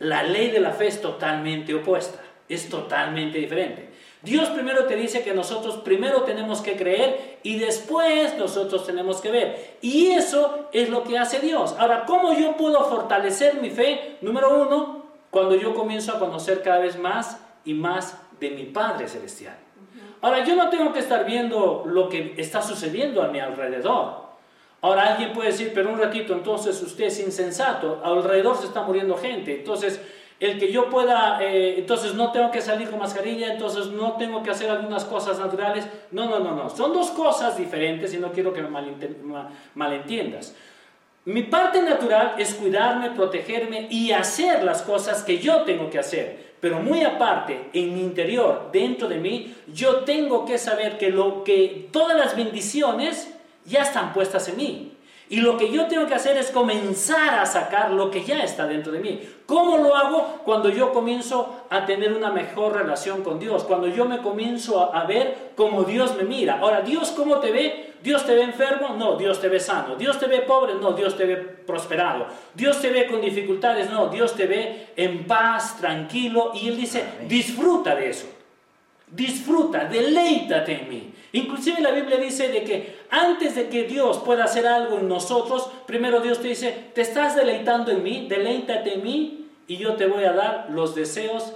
La 0.00 0.24
ley 0.24 0.50
de 0.50 0.58
la 0.58 0.72
fe 0.72 0.88
es 0.88 1.00
totalmente 1.00 1.72
opuesta, 1.72 2.20
es 2.48 2.68
totalmente 2.68 3.38
diferente. 3.38 3.90
Dios 4.20 4.48
primero 4.48 4.86
te 4.86 4.96
dice 4.96 5.22
que 5.22 5.32
nosotros 5.32 5.76
primero 5.76 6.22
tenemos 6.22 6.60
que 6.60 6.76
creer 6.76 7.38
y 7.44 7.60
después 7.60 8.36
nosotros 8.36 8.84
tenemos 8.84 9.20
que 9.20 9.30
ver. 9.30 9.76
Y 9.80 10.08
eso 10.08 10.66
es 10.72 10.88
lo 10.88 11.04
que 11.04 11.18
hace 11.18 11.38
Dios. 11.38 11.76
Ahora, 11.78 12.04
¿cómo 12.04 12.32
yo 12.32 12.56
puedo 12.56 12.82
fortalecer 12.82 13.62
mi 13.62 13.70
fe? 13.70 14.16
Número 14.22 14.60
uno, 14.60 15.04
cuando 15.30 15.54
yo 15.54 15.72
comienzo 15.72 16.16
a 16.16 16.18
conocer 16.18 16.62
cada 16.62 16.80
vez 16.80 16.98
más 16.98 17.38
y 17.64 17.74
más 17.74 18.20
de 18.40 18.50
mi 18.50 18.64
Padre 18.64 19.06
Celestial. 19.06 19.56
Ahora, 20.22 20.44
yo 20.44 20.56
no 20.56 20.68
tengo 20.68 20.92
que 20.92 20.98
estar 20.98 21.24
viendo 21.24 21.84
lo 21.86 22.08
que 22.08 22.34
está 22.36 22.60
sucediendo 22.60 23.22
a 23.22 23.28
mi 23.28 23.40
alrededor. 23.40 24.30
Ahora, 24.82 25.12
alguien 25.12 25.32
puede 25.32 25.50
decir, 25.50 25.72
pero 25.74 25.90
un 25.90 25.98
ratito, 25.98 26.32
entonces 26.32 26.80
usted 26.82 27.04
es 27.04 27.20
insensato, 27.20 28.00
alrededor 28.02 28.56
se 28.56 28.66
está 28.66 28.82
muriendo 28.82 29.16
gente, 29.16 29.58
entonces 29.58 30.00
el 30.40 30.58
que 30.58 30.72
yo 30.72 30.88
pueda, 30.88 31.38
eh, 31.42 31.78
entonces 31.78 32.14
no 32.14 32.32
tengo 32.32 32.50
que 32.50 32.62
salir 32.62 32.88
con 32.88 32.98
mascarilla, 32.98 33.52
entonces 33.52 33.88
no 33.88 34.14
tengo 34.14 34.42
que 34.42 34.50
hacer 34.50 34.70
algunas 34.70 35.04
cosas 35.04 35.38
naturales. 35.38 35.86
No, 36.10 36.30
no, 36.30 36.40
no, 36.40 36.56
no, 36.56 36.70
son 36.70 36.94
dos 36.94 37.10
cosas 37.10 37.58
diferentes 37.58 38.14
y 38.14 38.18
no 38.18 38.32
quiero 38.32 38.54
que 38.54 38.62
me 38.62 38.70
malentiendas. 39.74 40.56
Mi 41.26 41.42
parte 41.42 41.82
natural 41.82 42.36
es 42.38 42.54
cuidarme, 42.54 43.10
protegerme 43.10 43.88
y 43.90 44.12
hacer 44.12 44.64
las 44.64 44.80
cosas 44.80 45.22
que 45.22 45.38
yo 45.38 45.62
tengo 45.64 45.90
que 45.90 45.98
hacer. 45.98 46.49
Pero 46.60 46.80
muy 46.80 47.02
aparte, 47.02 47.70
en 47.72 47.94
mi 47.94 48.00
interior, 48.00 48.68
dentro 48.72 49.08
de 49.08 49.16
mí, 49.16 49.54
yo 49.72 50.00
tengo 50.00 50.44
que 50.44 50.58
saber 50.58 50.98
que, 50.98 51.10
lo, 51.10 51.42
que 51.42 51.88
todas 51.90 52.16
las 52.16 52.36
bendiciones 52.36 53.32
ya 53.64 53.82
están 53.82 54.12
puestas 54.12 54.48
en 54.48 54.56
mí. 54.56 54.92
Y 55.30 55.36
lo 55.36 55.56
que 55.56 55.70
yo 55.70 55.86
tengo 55.86 56.08
que 56.08 56.14
hacer 56.14 56.36
es 56.36 56.50
comenzar 56.50 57.38
a 57.38 57.46
sacar 57.46 57.92
lo 57.92 58.10
que 58.10 58.24
ya 58.24 58.42
está 58.42 58.66
dentro 58.66 58.90
de 58.90 58.98
mí. 58.98 59.20
¿Cómo 59.46 59.78
lo 59.78 59.94
hago? 59.94 60.40
Cuando 60.44 60.70
yo 60.70 60.92
comienzo 60.92 61.66
a 61.70 61.86
tener 61.86 62.12
una 62.12 62.32
mejor 62.32 62.74
relación 62.74 63.22
con 63.22 63.38
Dios, 63.38 63.62
cuando 63.62 63.86
yo 63.86 64.06
me 64.06 64.18
comienzo 64.18 64.92
a 64.92 65.04
ver 65.04 65.52
como 65.54 65.84
Dios 65.84 66.16
me 66.16 66.24
mira. 66.24 66.58
Ahora, 66.58 66.80
Dios 66.80 67.12
cómo 67.12 67.38
te 67.38 67.52
ve? 67.52 67.92
¿Dios 68.02 68.26
te 68.26 68.34
ve 68.34 68.42
enfermo? 68.42 68.96
No, 68.98 69.16
Dios 69.16 69.40
te 69.40 69.48
ve 69.48 69.60
sano. 69.60 69.94
¿Dios 69.94 70.18
te 70.18 70.26
ve 70.26 70.40
pobre? 70.40 70.74
No, 70.74 70.94
Dios 70.94 71.16
te 71.16 71.24
ve 71.24 71.36
prosperado. 71.36 72.26
¿Dios 72.52 72.80
te 72.80 72.90
ve 72.90 73.06
con 73.06 73.20
dificultades? 73.20 73.88
No, 73.88 74.08
Dios 74.08 74.34
te 74.34 74.46
ve 74.46 74.88
en 74.96 75.28
paz, 75.28 75.76
tranquilo. 75.78 76.50
Y 76.54 76.70
Él 76.70 76.76
dice, 76.76 77.04
disfruta 77.28 77.94
de 77.94 78.10
eso. 78.10 78.26
Disfruta, 79.10 79.86
deleítate 79.86 80.82
en 80.82 80.88
mí. 80.88 81.14
Inclusive 81.32 81.80
la 81.80 81.92
Biblia 81.92 82.18
dice 82.18 82.48
de 82.48 82.64
que 82.64 82.98
antes 83.10 83.54
de 83.54 83.68
que 83.68 83.84
Dios 83.84 84.18
pueda 84.18 84.44
hacer 84.44 84.66
algo 84.66 84.98
en 84.98 85.08
nosotros, 85.08 85.70
primero 85.86 86.20
Dios 86.20 86.40
te 86.40 86.48
dice, 86.48 86.90
te 86.94 87.02
estás 87.02 87.36
deleitando 87.36 87.90
en 87.90 88.02
mí, 88.02 88.26
deleítate 88.28 88.94
en 88.94 89.02
mí 89.02 89.46
y 89.68 89.76
yo 89.76 89.94
te 89.94 90.06
voy 90.06 90.24
a 90.24 90.32
dar 90.32 90.68
los 90.70 90.94
deseos 90.94 91.52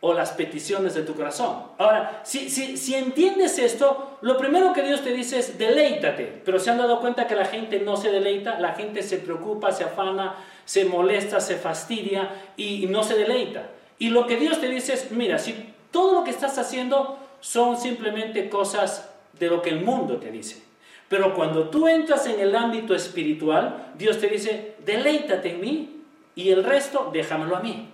o 0.00 0.12
las 0.12 0.32
peticiones 0.32 0.94
de 0.94 1.02
tu 1.02 1.14
corazón. 1.14 1.56
Ahora, 1.78 2.20
si, 2.24 2.50
si, 2.50 2.76
si 2.76 2.94
entiendes 2.94 3.58
esto, 3.58 4.18
lo 4.20 4.36
primero 4.36 4.72
que 4.72 4.82
Dios 4.82 5.02
te 5.02 5.12
dice 5.12 5.38
es 5.38 5.58
deleítate, 5.58 6.42
pero 6.44 6.60
se 6.60 6.70
han 6.70 6.78
dado 6.78 7.00
cuenta 7.00 7.26
que 7.26 7.34
la 7.34 7.46
gente 7.46 7.80
no 7.80 7.96
se 7.96 8.10
deleita, 8.10 8.60
la 8.60 8.74
gente 8.74 9.02
se 9.02 9.18
preocupa, 9.18 9.72
se 9.72 9.84
afana, 9.84 10.36
se 10.64 10.84
molesta, 10.84 11.40
se 11.40 11.56
fastidia 11.56 12.30
y 12.56 12.86
no 12.86 13.02
se 13.02 13.14
deleita. 13.14 13.70
Y 13.98 14.10
lo 14.10 14.26
que 14.26 14.36
Dios 14.36 14.60
te 14.60 14.68
dice 14.68 14.92
es, 14.92 15.10
mira, 15.10 15.38
si 15.38 15.74
todo 15.96 16.12
lo 16.12 16.24
que 16.24 16.30
estás 16.30 16.58
haciendo 16.58 17.16
son 17.40 17.78
simplemente 17.78 18.50
cosas 18.50 19.08
de 19.32 19.48
lo 19.48 19.62
que 19.62 19.70
el 19.70 19.80
mundo 19.80 20.18
te 20.18 20.30
dice. 20.30 20.62
Pero 21.08 21.32
cuando 21.34 21.70
tú 21.70 21.88
entras 21.88 22.26
en 22.26 22.38
el 22.38 22.54
ámbito 22.54 22.94
espiritual, 22.94 23.94
Dios 23.96 24.20
te 24.20 24.28
dice, 24.28 24.74
deleítate 24.84 25.52
en 25.52 25.60
mí 25.62 26.02
y 26.34 26.50
el 26.50 26.64
resto 26.64 27.08
déjamelo 27.10 27.56
a 27.56 27.60
mí. 27.60 27.88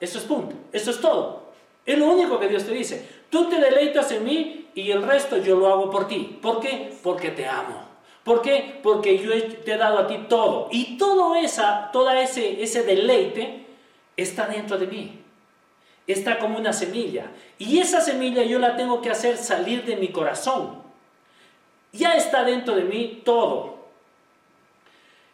Eso 0.00 0.16
es 0.16 0.24
punto, 0.24 0.56
eso 0.72 0.90
es 0.90 0.98
todo. 1.02 1.52
Es 1.84 1.98
lo 1.98 2.06
único 2.06 2.40
que 2.40 2.48
Dios 2.48 2.64
te 2.64 2.72
dice. 2.72 3.06
Tú 3.28 3.50
te 3.50 3.60
deleitas 3.60 4.10
en 4.12 4.24
mí 4.24 4.68
y 4.74 4.90
el 4.90 5.02
resto 5.02 5.36
yo 5.36 5.58
lo 5.58 5.68
hago 5.68 5.90
por 5.90 6.08
ti. 6.08 6.38
¿Por 6.40 6.60
qué? 6.60 6.94
Porque 7.02 7.28
te 7.28 7.46
amo. 7.46 7.88
¿Por 8.24 8.40
qué? 8.40 8.80
Porque 8.82 9.18
yo 9.18 9.32
te 9.62 9.70
he 9.70 9.76
dado 9.76 9.98
a 9.98 10.06
ti 10.06 10.16
todo. 10.30 10.68
Y 10.72 10.96
todo 10.96 11.34
esa, 11.34 11.90
toda 11.92 12.18
ese, 12.22 12.62
ese 12.62 12.84
deleite 12.84 13.66
está 14.16 14.46
dentro 14.46 14.78
de 14.78 14.86
mí. 14.86 15.23
Está 16.06 16.38
como 16.38 16.58
una 16.58 16.72
semilla. 16.72 17.30
Y 17.58 17.78
esa 17.78 18.00
semilla 18.00 18.42
yo 18.42 18.58
la 18.58 18.76
tengo 18.76 19.00
que 19.00 19.10
hacer 19.10 19.36
salir 19.36 19.84
de 19.84 19.96
mi 19.96 20.08
corazón. 20.08 20.82
Ya 21.92 22.14
está 22.14 22.44
dentro 22.44 22.74
de 22.74 22.84
mí 22.84 23.22
todo. 23.24 23.84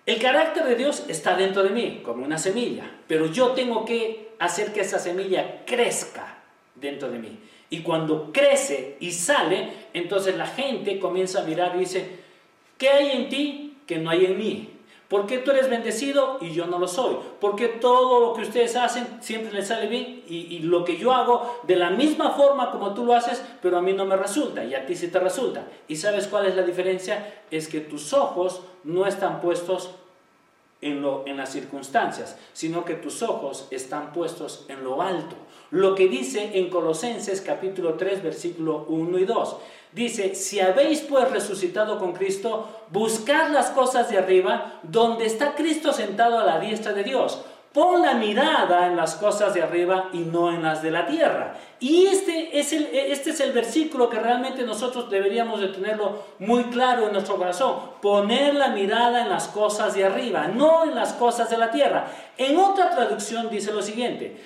El 0.07 0.21
carácter 0.21 0.65
de 0.65 0.75
Dios 0.77 1.05
está 1.09 1.37
dentro 1.37 1.63
de 1.63 1.71
mí, 1.71 2.01
como 2.05 2.25
una 2.25 2.39
semilla. 2.39 2.91
Pero 3.07 3.27
yo 3.27 3.53
tengo 3.53 3.85
que 3.85 4.31
hacer 4.39 4.73
que 4.73 4.81
esa 4.81 4.99
semilla 4.99 5.65
crezca 5.65 6.39
dentro 6.75 7.11
de 7.11 7.19
mí. 7.19 7.39
Y 7.69 7.83
cuando 7.83 8.33
crece 8.33 8.97
y 8.99 9.13
sale, 9.13 9.71
entonces 9.95 10.37
la 10.37 10.47
gente 10.47 10.99
comienza 10.99 11.41
a 11.41 11.45
mirar 11.45 11.77
y 11.77 11.81
dice, 11.81 12.19
¿qué 12.77 12.89
hay 12.89 13.11
en 13.13 13.29
ti 13.29 13.79
que 13.87 13.99
no 13.99 14.11
hay 14.11 14.27
en 14.27 14.39
mí? 14.39 14.80
¿Por 15.11 15.27
qué 15.27 15.39
tú 15.39 15.51
eres 15.51 15.69
bendecido 15.69 16.39
y 16.41 16.53
yo 16.53 16.69
no 16.69 16.79
lo 16.79 16.87
soy? 16.87 17.17
Porque 17.41 17.67
todo 17.67 18.21
lo 18.21 18.33
que 18.33 18.43
ustedes 18.43 18.77
hacen 18.77 19.21
siempre 19.21 19.53
les 19.53 19.67
sale 19.67 19.89
bien 19.89 20.23
y, 20.29 20.61
lo 20.61 20.85
que 20.85 20.99
yo 20.99 21.13
hago 21.13 21.63
de 21.65 21.75
la 21.75 21.91
misma 21.91 22.31
forma 22.31 22.71
como 22.71 22.95
tú 22.95 23.05
lo 23.05 23.17
haces, 23.17 23.45
pero 23.61 23.77
a 23.77 23.83
mí 23.83 23.93
no 23.93 24.05
me 24.05 24.15
resulta 24.15 24.65
y 24.65 24.73
a 24.73 24.87
ti 24.87 24.95
sí 24.95 25.09
te 25.09 25.19
resulta. 25.19 25.67
¿Y 25.89 25.97
sabes 25.97 26.29
cuál 26.29 26.47
es 26.47 26.55
la 26.55 26.63
diferencia? 26.63 27.43
Es 27.51 27.67
que 27.67 27.81
tus 27.81 28.13
ojos 28.13 28.63
no 28.85 29.05
están 29.05 29.41
puestos 29.41 29.91
en, 30.81 31.03
lo, 31.03 31.25
en 31.27 31.39
las 31.39 31.51
circunstancias, 31.51 32.39
sino 32.53 32.85
que 32.85 32.95
tus 32.95 33.21
ojos 33.25 33.67
están 33.73 34.13
puestos 34.13 34.65
en 34.69 34.85
lo 34.85 35.03
alto. 35.03 35.35
Lo 35.73 35.97
que 35.97 36.07
dice 36.07 36.53
en 36.55 36.71
Colosenses 36.71 37.41
capítulo 37.41 37.95
3, 37.95 38.23
versículo 38.23 38.87
1 38.89 39.19
y 39.19 39.25
2. 39.25 39.57
Dice, 39.93 40.35
si 40.35 40.61
habéis 40.61 41.01
pues 41.01 41.31
resucitado 41.31 41.99
con 41.99 42.13
Cristo, 42.13 42.69
buscad 42.91 43.51
las 43.51 43.71
cosas 43.71 44.09
de 44.09 44.19
arriba, 44.19 44.81
donde 44.85 45.27
está 45.27 45.55
Cristo 45.55 45.93
sentado 45.93 46.39
a 46.39 46.45
la 46.45 46.61
diestra 46.61 46.93
de 46.93 47.03
Dios. 47.03 47.45
Pon 47.73 48.03
la 48.03 48.15
mirada 48.15 48.89
en 48.89 48.97
las 48.97 49.15
cosas 49.15 49.55
de 49.55 49.63
arriba 49.63 50.09
y 50.13 50.19
no 50.19 50.51
en 50.51 50.63
las 50.63 50.83
de 50.83 50.91
la 50.91 51.07
tierra. 51.07 51.55
Y 51.79 52.07
este 52.07 52.59
es 52.59 52.73
el, 52.73 52.89
este 52.93 53.31
es 53.31 53.39
el 53.39 53.53
versículo 53.53 54.11
que 54.11 54.19
realmente 54.19 54.65
nosotros 54.65 55.09
deberíamos 55.09 55.61
de 55.61 55.69
tenerlo 55.69 56.25
muy 56.41 56.65
claro 56.65 57.07
en 57.07 57.13
nuestro 57.13 57.37
corazón. 57.37 57.77
Poner 58.03 58.55
la 58.55 58.71
mirada 58.71 59.23
en 59.23 59.29
las 59.29 59.47
cosas 59.47 59.95
de 59.95 60.05
arriba, 60.05 60.49
no 60.49 60.83
en 60.83 60.97
las 60.97 61.13
cosas 61.13 61.49
de 61.49 61.59
la 61.59 61.71
tierra. 61.71 62.07
En 62.37 62.59
otra 62.59 62.91
traducción 62.91 63.49
dice 63.49 63.73
lo 63.73 63.83
siguiente. 63.83 64.37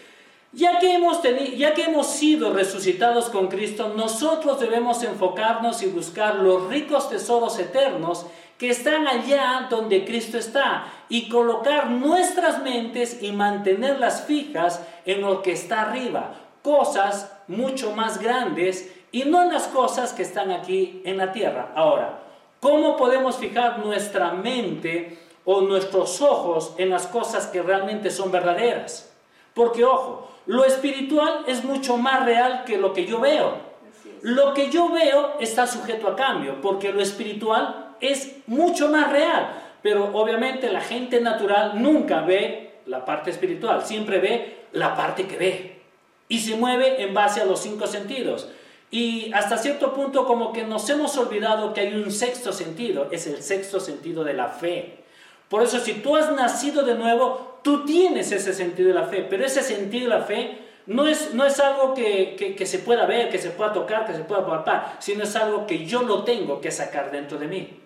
Ya 0.54 0.78
que, 0.78 0.94
hemos 0.94 1.20
ya 1.56 1.74
que 1.74 1.84
hemos 1.84 2.06
sido 2.06 2.52
resucitados 2.52 3.28
con 3.28 3.48
Cristo, 3.48 3.92
nosotros 3.96 4.60
debemos 4.60 5.02
enfocarnos 5.02 5.82
y 5.82 5.86
buscar 5.86 6.36
los 6.36 6.68
ricos 6.68 7.10
tesoros 7.10 7.58
eternos 7.58 8.26
que 8.56 8.70
están 8.70 9.08
allá 9.08 9.66
donde 9.68 10.04
Cristo 10.04 10.38
está 10.38 10.86
y 11.08 11.28
colocar 11.28 11.90
nuestras 11.90 12.62
mentes 12.62 13.20
y 13.20 13.32
mantenerlas 13.32 14.26
fijas 14.26 14.80
en 15.04 15.22
lo 15.22 15.42
que 15.42 15.50
está 15.50 15.82
arriba, 15.82 16.34
cosas 16.62 17.32
mucho 17.48 17.90
más 17.90 18.20
grandes 18.20 18.94
y 19.10 19.24
no 19.24 19.42
en 19.42 19.52
las 19.52 19.66
cosas 19.66 20.12
que 20.12 20.22
están 20.22 20.52
aquí 20.52 21.02
en 21.04 21.16
la 21.16 21.32
tierra. 21.32 21.72
Ahora, 21.74 22.20
¿cómo 22.60 22.96
podemos 22.96 23.38
fijar 23.38 23.84
nuestra 23.84 24.30
mente 24.30 25.18
o 25.44 25.62
nuestros 25.62 26.22
ojos 26.22 26.74
en 26.78 26.90
las 26.90 27.08
cosas 27.08 27.48
que 27.48 27.60
realmente 27.60 28.12
son 28.12 28.30
verdaderas? 28.30 29.10
Porque 29.52 29.84
ojo, 29.84 30.28
lo 30.46 30.64
espiritual 30.64 31.44
es 31.46 31.64
mucho 31.64 31.96
más 31.96 32.24
real 32.24 32.64
que 32.64 32.76
lo 32.76 32.92
que 32.92 33.06
yo 33.06 33.20
veo. 33.20 33.74
Lo 34.22 34.54
que 34.54 34.70
yo 34.70 34.90
veo 34.90 35.34
está 35.40 35.66
sujeto 35.66 36.08
a 36.08 36.16
cambio, 36.16 36.60
porque 36.60 36.92
lo 36.92 37.00
espiritual 37.00 37.94
es 38.00 38.36
mucho 38.46 38.88
más 38.88 39.10
real. 39.10 39.62
Pero 39.82 40.10
obviamente 40.14 40.70
la 40.70 40.80
gente 40.80 41.20
natural 41.20 41.82
nunca 41.82 42.22
ve 42.22 42.80
la 42.86 43.04
parte 43.04 43.30
espiritual, 43.30 43.84
siempre 43.84 44.18
ve 44.18 44.64
la 44.72 44.94
parte 44.94 45.26
que 45.26 45.36
ve. 45.36 45.80
Y 46.28 46.40
se 46.40 46.56
mueve 46.56 47.02
en 47.02 47.12
base 47.12 47.40
a 47.40 47.44
los 47.44 47.60
cinco 47.60 47.86
sentidos. 47.86 48.48
Y 48.90 49.32
hasta 49.32 49.58
cierto 49.58 49.92
punto 49.92 50.26
como 50.26 50.52
que 50.52 50.64
nos 50.64 50.88
hemos 50.88 51.16
olvidado 51.16 51.74
que 51.74 51.80
hay 51.80 51.94
un 51.94 52.10
sexto 52.10 52.52
sentido, 52.52 53.08
es 53.10 53.26
el 53.26 53.42
sexto 53.42 53.80
sentido 53.80 54.24
de 54.24 54.34
la 54.34 54.48
fe. 54.48 55.04
Por 55.48 55.62
eso 55.62 55.78
si 55.80 55.94
tú 55.94 56.16
has 56.16 56.32
nacido 56.32 56.82
de 56.82 56.94
nuevo, 56.94 57.53
Tú 57.64 57.86
tienes 57.86 58.30
ese 58.30 58.52
sentido 58.52 58.88
de 58.88 58.94
la 58.94 59.06
fe, 59.06 59.26
pero 59.28 59.42
ese 59.42 59.62
sentido 59.62 60.10
de 60.10 60.18
la 60.18 60.24
fe 60.24 60.58
no 60.84 61.06
es, 61.06 61.32
no 61.32 61.46
es 61.46 61.58
algo 61.60 61.94
que, 61.94 62.54
se 62.66 62.78
pueda 62.80 63.06
ver, 63.06 63.30
que 63.30 63.38
se 63.38 63.48
pueda 63.48 63.72
tocar, 63.72 64.04
que 64.04 64.12
se 64.12 64.22
pueda 64.22 64.46
palpar, 64.46 64.96
sino 64.98 65.24
es 65.24 65.34
algo 65.34 65.66
que 65.66 65.86
yo 65.86 66.02
lo 66.02 66.24
tengo 66.24 66.60
que 66.60 66.70
sacar 66.70 67.10
dentro 67.10 67.38
de 67.38 67.48
mí. 67.48 67.80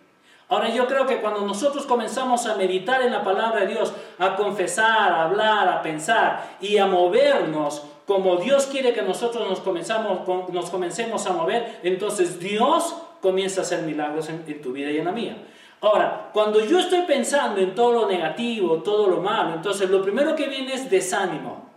Ahora 0.48 0.68
yo 0.68 0.88
creo 0.88 1.06
que 1.06 1.20
cuando 1.20 1.42
nosotros 1.42 1.86
comenzamos 1.86 2.44
a 2.46 2.56
meditar 2.56 3.02
en 3.02 3.12
la 3.12 3.22
palabra 3.22 3.60
de 3.60 3.68
Dios, 3.68 3.92
a 4.18 4.34
confesar, 4.34 5.12
a 5.12 5.24
hablar, 5.26 5.68
a 5.68 5.80
pensar 5.80 6.56
y 6.60 6.78
a 6.78 6.86
movernos 6.86 7.84
como 8.04 8.38
Dios 8.38 8.66
quiere 8.66 8.92
que 8.92 9.02
nosotros 9.02 9.48
nos, 9.48 9.60
comenzamos, 9.60 10.26
nos 10.52 10.70
comencemos 10.70 11.24
a 11.26 11.34
mover, 11.34 11.78
entonces 11.84 12.40
Dios 12.40 12.96
comienza 13.20 13.60
a 13.60 13.62
hacer 13.62 13.82
milagros 13.82 14.28
en 14.28 14.60
tu 14.60 14.72
vida 14.72 14.90
y 14.90 14.98
en 14.98 15.04
la 15.04 15.12
mía. 15.12 15.36
Ahora, 15.80 16.30
cuando 16.32 16.60
yo 16.60 16.78
estoy 16.78 17.02
pensando 17.02 17.60
en 17.60 17.74
todo 17.74 17.92
lo 17.92 18.08
negativo, 18.08 18.82
todo 18.82 19.06
lo 19.06 19.20
malo, 19.20 19.54
entonces 19.54 19.88
lo 19.88 20.02
primero 20.02 20.34
que 20.34 20.48
viene 20.48 20.74
es 20.74 20.90
desánimo. 20.90 21.68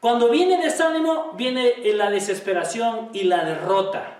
Cuando 0.00 0.28
viene 0.28 0.62
desánimo, 0.62 1.32
viene 1.34 1.74
la 1.94 2.10
desesperación 2.10 3.10
y 3.12 3.24
la 3.24 3.44
derrota. 3.44 4.16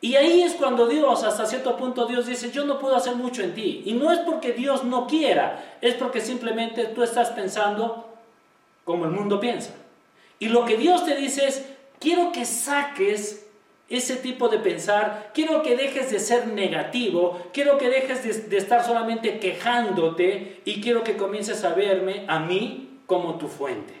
Y 0.00 0.14
ahí 0.14 0.42
es 0.42 0.54
cuando 0.54 0.86
Dios, 0.86 1.24
hasta 1.24 1.44
cierto 1.46 1.76
punto, 1.76 2.06
Dios 2.06 2.26
dice, 2.26 2.52
yo 2.52 2.64
no 2.64 2.78
puedo 2.78 2.94
hacer 2.94 3.16
mucho 3.16 3.42
en 3.42 3.54
ti. 3.54 3.82
Y 3.84 3.94
no 3.94 4.12
es 4.12 4.20
porque 4.20 4.52
Dios 4.52 4.84
no 4.84 5.08
quiera, 5.08 5.76
es 5.80 5.94
porque 5.94 6.20
simplemente 6.20 6.84
tú 6.86 7.02
estás 7.02 7.30
pensando 7.30 8.08
como 8.84 9.06
el 9.06 9.10
mundo 9.10 9.40
piensa. 9.40 9.72
Y 10.38 10.48
lo 10.48 10.64
que 10.64 10.76
Dios 10.76 11.04
te 11.04 11.16
dice 11.16 11.48
es, 11.48 11.68
quiero 11.98 12.30
que 12.30 12.44
saques 12.44 13.47
ese 13.88 14.16
tipo 14.16 14.48
de 14.48 14.58
pensar, 14.58 15.30
quiero 15.32 15.62
que 15.62 15.74
dejes 15.74 16.10
de 16.10 16.18
ser 16.18 16.46
negativo, 16.48 17.40
quiero 17.52 17.78
que 17.78 17.88
dejes 17.88 18.50
de, 18.50 18.56
estar 18.56 18.84
solamente 18.84 19.38
quejándote 19.38 20.60
y 20.64 20.80
quiero 20.82 21.02
que 21.02 21.16
comiences 21.16 21.64
a 21.64 21.74
verme 21.74 22.24
a 22.28 22.38
mí 22.38 23.00
como 23.06 23.38
tu 23.38 23.48
fuente. 23.48 23.94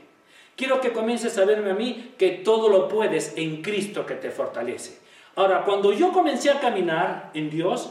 Quiero 0.56 0.80
que 0.80 0.92
comiences 0.92 1.38
a 1.38 1.44
verme 1.44 1.70
a 1.70 1.74
mí 1.74 2.14
que 2.18 2.30
todo 2.30 2.68
lo 2.68 2.88
puedes 2.88 3.32
en 3.36 3.62
Cristo 3.62 4.04
que 4.04 4.14
te 4.14 4.30
fortalece. 4.30 4.98
Ahora, 5.36 5.64
cuando 5.64 5.92
yo 5.92 6.12
comencé 6.12 6.50
a 6.50 6.60
caminar 6.60 7.30
en 7.32 7.48
Dios, 7.48 7.90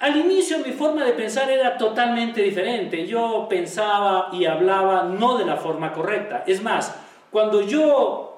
Al 0.00 0.16
inicio 0.16 0.60
mi 0.60 0.72
forma 0.72 1.04
de 1.04 1.12
pensar 1.12 1.50
era 1.50 1.76
totalmente 1.76 2.42
diferente. 2.42 3.06
Yo 3.06 3.46
pensaba 3.50 4.30
y 4.32 4.46
hablaba 4.46 5.02
no 5.02 5.36
de 5.36 5.44
la 5.44 5.58
forma 5.58 5.92
correcta. 5.92 6.42
Es 6.46 6.62
más, 6.62 6.96
cuando 7.30 7.60
yo 7.60 8.29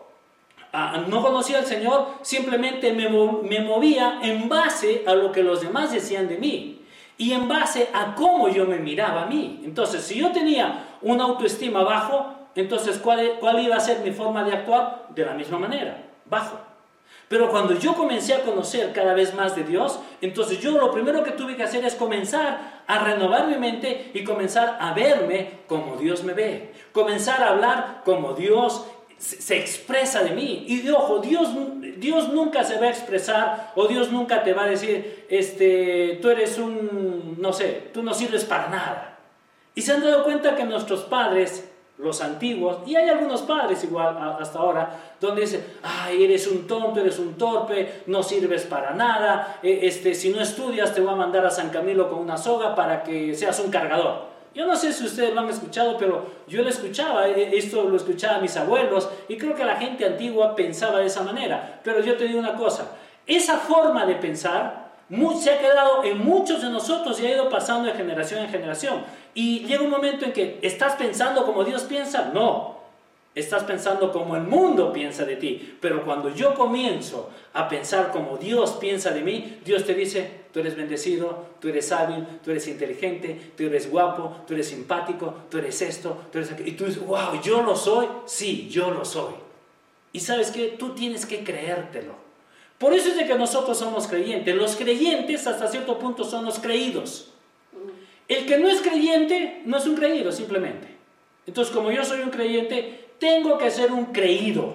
no 0.73 1.23
conocía 1.23 1.59
al 1.59 1.67
Señor, 1.67 2.09
simplemente 2.23 2.93
me, 2.93 3.09
me 3.09 3.61
movía 3.61 4.21
en 4.23 4.49
base 4.49 5.05
a 5.07 5.15
lo 5.15 5.31
que 5.31 5.43
los 5.43 5.61
demás 5.61 5.93
decían 5.93 6.29
de 6.29 6.39
mí 6.39 6.83
y 7.19 7.33
en 7.33 7.47
base 7.47 7.89
a 7.93 8.15
cómo 8.15 8.49
yo 8.49 8.65
me 8.67 8.79
miraba 8.79 9.23
a 9.23 9.27
mí. 9.27 9.61
Entonces, 9.65 10.03
si 10.03 10.19
yo 10.19 10.33
tenía 10.33 10.97
una 11.03 11.25
autoestima 11.25 11.83
bajo, 11.83 12.35
entonces 12.55 12.99
¿cuál, 12.99 13.37
¿cuál 13.39 13.61
iba 13.61 13.77
a 13.77 13.81
ser 13.81 14.01
mi 14.01 14.13
forma 14.13 14.45
de 14.45 14.53
actuar? 14.53 15.09
De 15.15 15.25
la 15.25 15.35
misma 15.35 15.59
manera, 15.59 16.05
bajo. 16.25 16.59
Pero 17.29 17.49
cuando 17.51 17.79
yo 17.79 17.95
comencé 17.95 18.35
a 18.35 18.43
conocer 18.43 18.93
cada 18.93 19.15
vez 19.15 19.35
más 19.35 19.57
de 19.57 19.65
Dios, 19.65 19.99
entonces 20.21 20.61
yo 20.61 20.73
lo 20.73 20.93
primero 20.93 21.25
que 21.25 21.31
tuve 21.31 21.57
que 21.57 21.63
hacer 21.63 21.83
es 21.83 21.95
comenzar 21.95 22.83
a 22.87 22.99
renovar 22.99 23.47
mi 23.47 23.57
mente 23.57 24.11
y 24.13 24.23
comenzar 24.23 24.77
a 24.79 24.93
verme 24.93 25.61
como 25.67 25.97
Dios 25.97 26.25
me 26.25 26.35
ve. 26.35 26.75
Comenzar 26.93 27.43
a 27.43 27.49
hablar 27.49 28.03
como 28.05 28.35
Dios 28.35 28.85
se 29.23 29.57
expresa 29.57 30.25
de 30.25 30.31
mí. 30.31 30.65
Y 30.67 30.81
de 30.81 30.93
ojo, 30.93 31.19
Dios, 31.19 31.49
Dios 31.99 32.29
nunca 32.31 32.65
se 32.65 32.79
va 32.79 32.87
a 32.87 32.91
expresar 32.91 33.73
o 33.77 33.87
Dios 33.87 34.11
nunca 34.11 34.43
te 34.43 34.53
va 34.53 34.65
a 34.65 34.69
decir, 34.69 35.27
este, 35.29 36.19
tú 36.21 36.29
eres 36.29 36.59
un, 36.59 37.37
no 37.39 37.53
sé, 37.53 37.91
tú 37.95 38.03
no 38.03 38.13
sirves 38.13 38.45
para 38.45 38.69
nada. 38.69 39.19
Y 39.75 39.83
se 39.83 39.93
han 39.93 40.03
dado 40.03 40.25
cuenta 40.25 40.57
que 40.57 40.65
nuestros 40.65 41.03
padres, 41.03 41.69
los 41.99 42.21
antiguos, 42.21 42.79
y 42.85 42.97
hay 42.97 43.09
algunos 43.09 43.43
padres 43.43 43.85
igual 43.85 44.19
hasta 44.41 44.59
ahora, 44.59 45.15
donde 45.21 45.43
dicen, 45.43 45.65
ay, 45.83 46.25
eres 46.25 46.49
un 46.49 46.67
tonto, 46.67 47.01
eres 47.01 47.21
un 47.21 47.35
torpe, 47.39 48.03
no 48.07 48.25
sirves 48.25 48.65
para 48.65 48.93
nada, 48.93 49.61
e, 49.63 49.87
este, 49.87 50.15
si 50.15 50.31
no 50.31 50.41
estudias 50.41 50.93
te 50.93 51.01
voy 51.01 51.13
a 51.13 51.17
mandar 51.17 51.47
a 51.47 51.51
San 51.51 51.71
Camilo 51.71 52.11
con 52.11 52.19
una 52.19 52.37
soga 52.37 52.75
para 52.75 53.05
que 53.05 53.35
seas 53.37 53.61
un 53.61 53.71
cargador. 53.71 54.32
Yo 54.55 54.67
no 54.67 54.77
sé 54.77 54.93
si 54.93 55.05
ustedes 55.05 55.35
lo 55.35 55.41
han 55.41 55.49
escuchado, 55.49 55.97
pero 55.99 56.27
yo 56.47 56.63
lo 56.63 56.69
escuchaba, 56.69 57.29
eh, 57.29 57.51
esto 57.57 57.85
lo 57.85 57.97
escuchaba 57.97 58.39
mis 58.39 58.57
abuelos 58.57 59.09
y 59.29 59.37
creo 59.39 59.55
que 59.55 59.65
la 59.65 59.77
gente 59.77 60.05
antigua 60.05 60.55
pensaba 60.55 60.99
de 60.99 61.07
esa 61.07 61.23
manera. 61.23 61.81
Pero 61.83 62.01
yo 62.01 62.17
te 62.17 62.25
digo 62.25 62.39
una 62.39 62.55
cosa, 62.55 62.93
esa 63.27 63.57
forma 63.59 64.05
de 64.05 64.17
pensar 64.17 64.83
se 65.39 65.51
ha 65.51 65.59
quedado 65.59 66.05
en 66.05 66.19
muchos 66.19 66.63
de 66.63 66.71
nosotros 66.71 67.21
y 67.21 67.27
ha 67.27 67.33
ido 67.33 67.49
pasando 67.49 67.89
de 67.89 67.95
generación 67.95 68.41
en 68.41 68.49
generación. 68.49 69.05
Y 69.35 69.61
llega 69.67 69.83
un 69.83 69.91
momento 69.91 70.25
en 70.25 70.33
que 70.33 70.59
estás 70.63 70.95
pensando 70.95 71.45
como 71.45 71.65
Dios 71.65 71.83
piensa, 71.83 72.31
no, 72.33 72.82
Estás 73.35 73.65
pensando 73.65 74.13
como 74.13 74.37
el 74.37 74.43
mundo 74.43 74.93
piensa 74.93 75.25
de 75.25 75.37
ti, 75.37 75.77
pero 75.81 76.05
cuando 76.05 76.35
yo 76.35 76.55
comienzo 76.55 77.31
a 77.55 77.67
pensar 77.69 78.11
como 78.13 78.37
Dios 78.37 78.73
piensa 78.73 79.11
de 79.11 79.23
mí, 79.23 79.59
Dios 79.65 79.85
te 79.85 79.95
dice, 79.95 80.43
tú 80.53 80.61
eres 80.61 80.77
bendecido, 80.77 81.47
tú 81.59 81.69
eres 81.69 81.91
hábil, 81.93 82.27
tú 82.45 82.51
eres 82.51 82.69
inteligente, 82.69 83.53
tú 83.57 83.65
eres 83.65 83.91
guapo, 83.91 84.43
tú 84.47 84.53
eres 84.53 84.69
simpático, 84.69 85.35
tú 85.51 85.57
eres 85.59 85.81
esto, 85.81 86.27
tú 86.31 86.39
eres 86.39 86.53
aquello. 86.53 86.69
Y 86.69 86.73
tú 86.73 86.85
dices, 86.85 87.05
wow, 87.07 87.41
yo 87.43 87.63
lo 87.63 87.75
soy, 87.75 88.07
sí, 88.27 88.69
yo 88.71 88.91
lo 88.91 89.05
soy. 89.05 89.33
Y 90.13 90.21
sabes 90.21 90.51
que 90.51 90.69
tú 90.69 90.91
tienes 90.91 91.25
que 91.25 91.43
creértelo. 91.43 92.15
Por 92.77 92.93
eso 92.93 93.09
es 93.09 93.17
de 93.17 93.27
que 93.27 93.35
nosotros 93.35 93.79
somos 93.79 94.09
creyentes. 94.09 94.55
Los 94.55 94.77
creyentes 94.77 95.47
hasta 95.47 95.69
cierto 95.69 95.99
punto 95.99 96.25
son 96.25 96.45
los 96.45 96.59
creídos. 96.59 97.33
El 98.29 98.45
que 98.45 98.59
no 98.59 98.69
es 98.69 98.83
creyente 98.83 99.63
no 99.65 99.79
es 99.79 99.87
un 99.87 99.95
creído 99.95 100.33
simplemente. 100.33 100.89
Entonces 101.47 101.75
como 101.75 101.91
yo 101.91 102.05
soy 102.05 102.21
un 102.21 102.31
creyente, 102.31 103.11
tengo 103.23 103.57
que 103.57 103.71
ser 103.71 103.93
un 103.93 104.07
creído. 104.07 104.75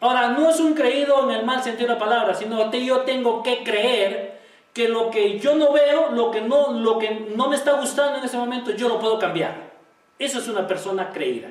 Ahora, 0.00 0.28
no 0.28 0.50
es 0.50 0.60
un 0.60 0.74
creído 0.74 1.24
en 1.24 1.34
el 1.34 1.46
mal 1.46 1.62
sentido 1.62 1.88
de 1.88 1.94
la 1.94 1.98
palabra, 1.98 2.34
sino 2.34 2.70
que 2.70 2.84
yo 2.84 3.00
tengo 3.00 3.42
que 3.42 3.64
creer 3.64 4.38
que 4.74 4.86
lo 4.86 5.10
que 5.10 5.38
yo 5.38 5.54
no 5.54 5.72
veo, 5.72 6.10
lo 6.10 6.30
que 6.30 6.42
no, 6.42 6.72
lo 6.72 6.98
que 6.98 7.10
no 7.34 7.48
me 7.48 7.56
está 7.56 7.72
gustando 7.80 8.18
en 8.18 8.24
ese 8.24 8.36
momento, 8.36 8.72
yo 8.72 8.86
lo 8.86 9.00
puedo 9.00 9.18
cambiar. 9.18 9.70
Esa 10.18 10.40
es 10.40 10.48
una 10.48 10.66
persona 10.66 11.10
creída. 11.10 11.48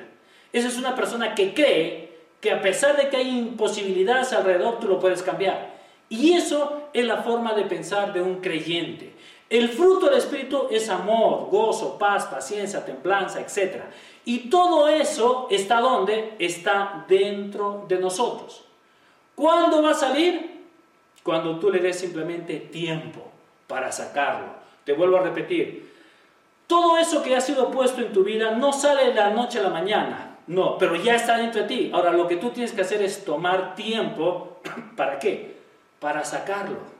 Esa 0.52 0.68
es 0.68 0.78
una 0.78 0.94
persona 0.94 1.34
que 1.34 1.52
cree 1.52 2.10
que 2.40 2.52
a 2.52 2.62
pesar 2.62 2.96
de 2.96 3.08
que 3.08 3.16
hay 3.16 3.28
imposibilidades 3.28 4.32
alrededor, 4.32 4.78
tú 4.78 4.86
lo 4.86 5.00
puedes 5.00 5.24
cambiar. 5.24 5.74
Y 6.08 6.34
eso 6.34 6.84
es 6.92 7.04
la 7.06 7.24
forma 7.24 7.54
de 7.54 7.64
pensar 7.64 8.12
de 8.12 8.22
un 8.22 8.36
creyente. 8.36 9.14
El 9.50 9.68
fruto 9.68 10.06
del 10.06 10.18
Espíritu 10.18 10.68
es 10.70 10.88
amor, 10.88 11.48
gozo, 11.50 11.98
paz, 11.98 12.26
paciencia, 12.26 12.84
templanza, 12.84 13.40
etc. 13.40 13.82
Y 14.24 14.48
todo 14.48 14.88
eso 14.88 15.48
está 15.50 15.80
donde? 15.80 16.36
Está 16.38 17.04
dentro 17.08 17.84
de 17.88 17.98
nosotros. 17.98 18.64
¿Cuándo 19.34 19.82
va 19.82 19.90
a 19.90 19.94
salir? 19.94 20.60
Cuando 21.24 21.58
tú 21.58 21.68
le 21.68 21.80
des 21.80 21.98
simplemente 21.98 22.58
tiempo 22.58 23.28
para 23.66 23.90
sacarlo. 23.90 24.46
Te 24.84 24.92
vuelvo 24.92 25.16
a 25.16 25.22
repetir. 25.22 25.90
Todo 26.68 26.96
eso 26.98 27.20
que 27.20 27.34
ha 27.34 27.40
sido 27.40 27.72
puesto 27.72 28.00
en 28.02 28.12
tu 28.12 28.22
vida 28.22 28.52
no 28.52 28.72
sale 28.72 29.06
de 29.06 29.14
la 29.14 29.30
noche 29.30 29.58
a 29.58 29.62
la 29.62 29.70
mañana. 29.70 30.38
No, 30.46 30.78
pero 30.78 30.94
ya 30.94 31.16
está 31.16 31.38
dentro 31.38 31.62
de 31.62 31.66
ti. 31.66 31.90
Ahora 31.92 32.12
lo 32.12 32.28
que 32.28 32.36
tú 32.36 32.50
tienes 32.50 32.70
que 32.70 32.82
hacer 32.82 33.02
es 33.02 33.24
tomar 33.24 33.74
tiempo. 33.74 34.60
¿Para 34.96 35.18
qué? 35.18 35.56
Para 35.98 36.24
sacarlo. 36.24 36.99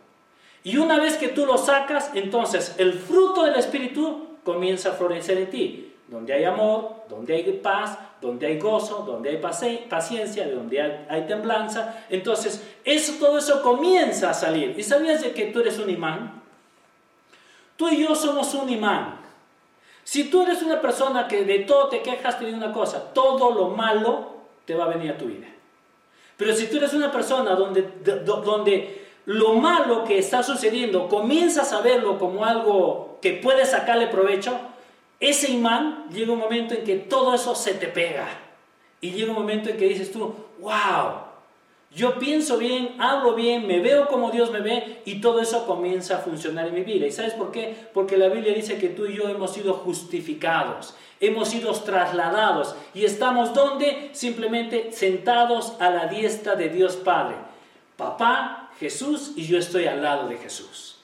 Y 0.62 0.76
una 0.76 0.98
vez 0.98 1.16
que 1.16 1.28
tú 1.28 1.46
lo 1.46 1.56
sacas, 1.56 2.10
entonces 2.14 2.74
el 2.78 2.92
fruto 2.94 3.44
del 3.44 3.54
Espíritu 3.54 4.36
comienza 4.44 4.90
a 4.90 4.92
florecer 4.92 5.38
en 5.38 5.50
ti. 5.50 5.86
Donde 6.08 6.32
hay 6.32 6.44
amor, 6.44 7.04
donde 7.08 7.34
hay 7.34 7.44
paz, 7.62 7.96
donde 8.20 8.46
hay 8.46 8.58
gozo, 8.58 9.04
donde 9.06 9.30
hay 9.30 9.36
paciencia, 9.88 10.48
donde 10.48 11.06
hay, 11.08 11.26
temblanza. 11.26 12.04
Entonces, 12.10 12.62
eso, 12.84 13.14
todo 13.18 13.38
eso 13.38 13.62
comienza 13.62 14.30
a 14.30 14.34
salir. 14.34 14.74
¿Y 14.76 14.82
sabías 14.82 15.22
de 15.22 15.32
que 15.32 15.46
tú 15.46 15.60
eres 15.60 15.78
un 15.78 15.88
imán? 15.88 16.42
Tú 17.76 17.88
y 17.88 18.02
yo 18.02 18.14
somos 18.14 18.52
un 18.54 18.68
imán. 18.68 19.20
Si 20.02 20.24
tú 20.24 20.42
eres 20.42 20.62
una 20.62 20.80
persona 20.80 21.28
que 21.28 21.44
de 21.44 21.60
todo 21.60 21.88
te 21.88 22.02
quejas, 22.02 22.38
te 22.38 22.44
digo 22.44 22.58
una 22.58 22.72
cosa, 22.72 23.12
todo 23.14 23.54
lo 23.54 23.68
malo 23.68 24.30
te 24.64 24.74
va 24.74 24.84
a 24.84 24.88
venir 24.88 25.12
a 25.12 25.18
tu 25.18 25.26
vida. 25.26 25.46
Pero 26.36 26.54
si 26.54 26.66
tú 26.66 26.78
eres 26.78 26.92
una 26.94 27.12
persona 27.12 27.54
donde, 27.54 27.82
donde 28.24 29.09
lo 29.30 29.54
malo 29.54 30.02
que 30.02 30.18
está 30.18 30.42
sucediendo, 30.42 31.08
comienzas 31.08 31.72
a 31.72 31.82
verlo 31.82 32.18
como 32.18 32.44
algo 32.44 33.20
que 33.22 33.34
puede 33.34 33.64
sacarle 33.64 34.08
provecho, 34.08 34.58
ese 35.20 35.52
imán 35.52 36.06
llega 36.10 36.32
un 36.32 36.40
momento 36.40 36.74
en 36.74 36.82
que 36.82 36.96
todo 36.96 37.32
eso 37.32 37.54
se 37.54 37.74
te 37.74 37.86
pega. 37.86 38.26
Y 39.00 39.12
llega 39.12 39.30
un 39.30 39.38
momento 39.38 39.70
en 39.70 39.76
que 39.76 39.86
dices 39.86 40.10
tú, 40.10 40.34
wow, 40.58 41.12
yo 41.94 42.18
pienso 42.18 42.58
bien, 42.58 42.96
hablo 42.98 43.36
bien, 43.36 43.68
me 43.68 43.78
veo 43.78 44.08
como 44.08 44.32
Dios 44.32 44.50
me 44.50 44.62
ve 44.62 45.00
y 45.04 45.20
todo 45.20 45.40
eso 45.40 45.64
comienza 45.64 46.16
a 46.16 46.22
funcionar 46.22 46.66
en 46.66 46.74
mi 46.74 46.82
vida. 46.82 47.06
¿Y 47.06 47.12
sabes 47.12 47.34
por 47.34 47.52
qué? 47.52 47.76
Porque 47.94 48.16
la 48.16 48.26
Biblia 48.30 48.52
dice 48.52 48.78
que 48.78 48.88
tú 48.88 49.06
y 49.06 49.16
yo 49.16 49.28
hemos 49.28 49.52
sido 49.52 49.74
justificados, 49.74 50.96
hemos 51.20 51.50
sido 51.50 51.72
trasladados 51.72 52.74
y 52.94 53.04
estamos 53.04 53.54
donde? 53.54 54.10
Simplemente 54.12 54.90
sentados 54.90 55.74
a 55.78 55.88
la 55.90 56.08
diestra 56.08 56.56
de 56.56 56.68
Dios 56.68 56.96
Padre. 56.96 57.36
Papá, 57.96 58.59
Jesús 58.80 59.32
y 59.36 59.46
yo 59.46 59.58
estoy 59.58 59.84
al 59.86 60.02
lado 60.02 60.26
de 60.26 60.38
Jesús. 60.38 60.96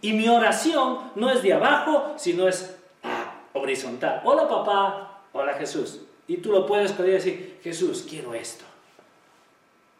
Y 0.00 0.12
mi 0.12 0.28
oración 0.28 1.10
no 1.16 1.28
es 1.28 1.42
de 1.42 1.52
abajo, 1.52 2.14
sino 2.16 2.46
es 2.46 2.78
ah, 3.02 3.40
horizontal. 3.52 4.22
Hola 4.24 4.48
papá, 4.48 5.22
hola 5.32 5.54
Jesús. 5.54 6.02
Y 6.28 6.36
tú 6.36 6.52
lo 6.52 6.64
puedes 6.64 6.92
pedir 6.92 7.10
y 7.10 7.14
decir, 7.14 7.60
Jesús, 7.64 8.06
quiero 8.08 8.32
esto. 8.32 8.64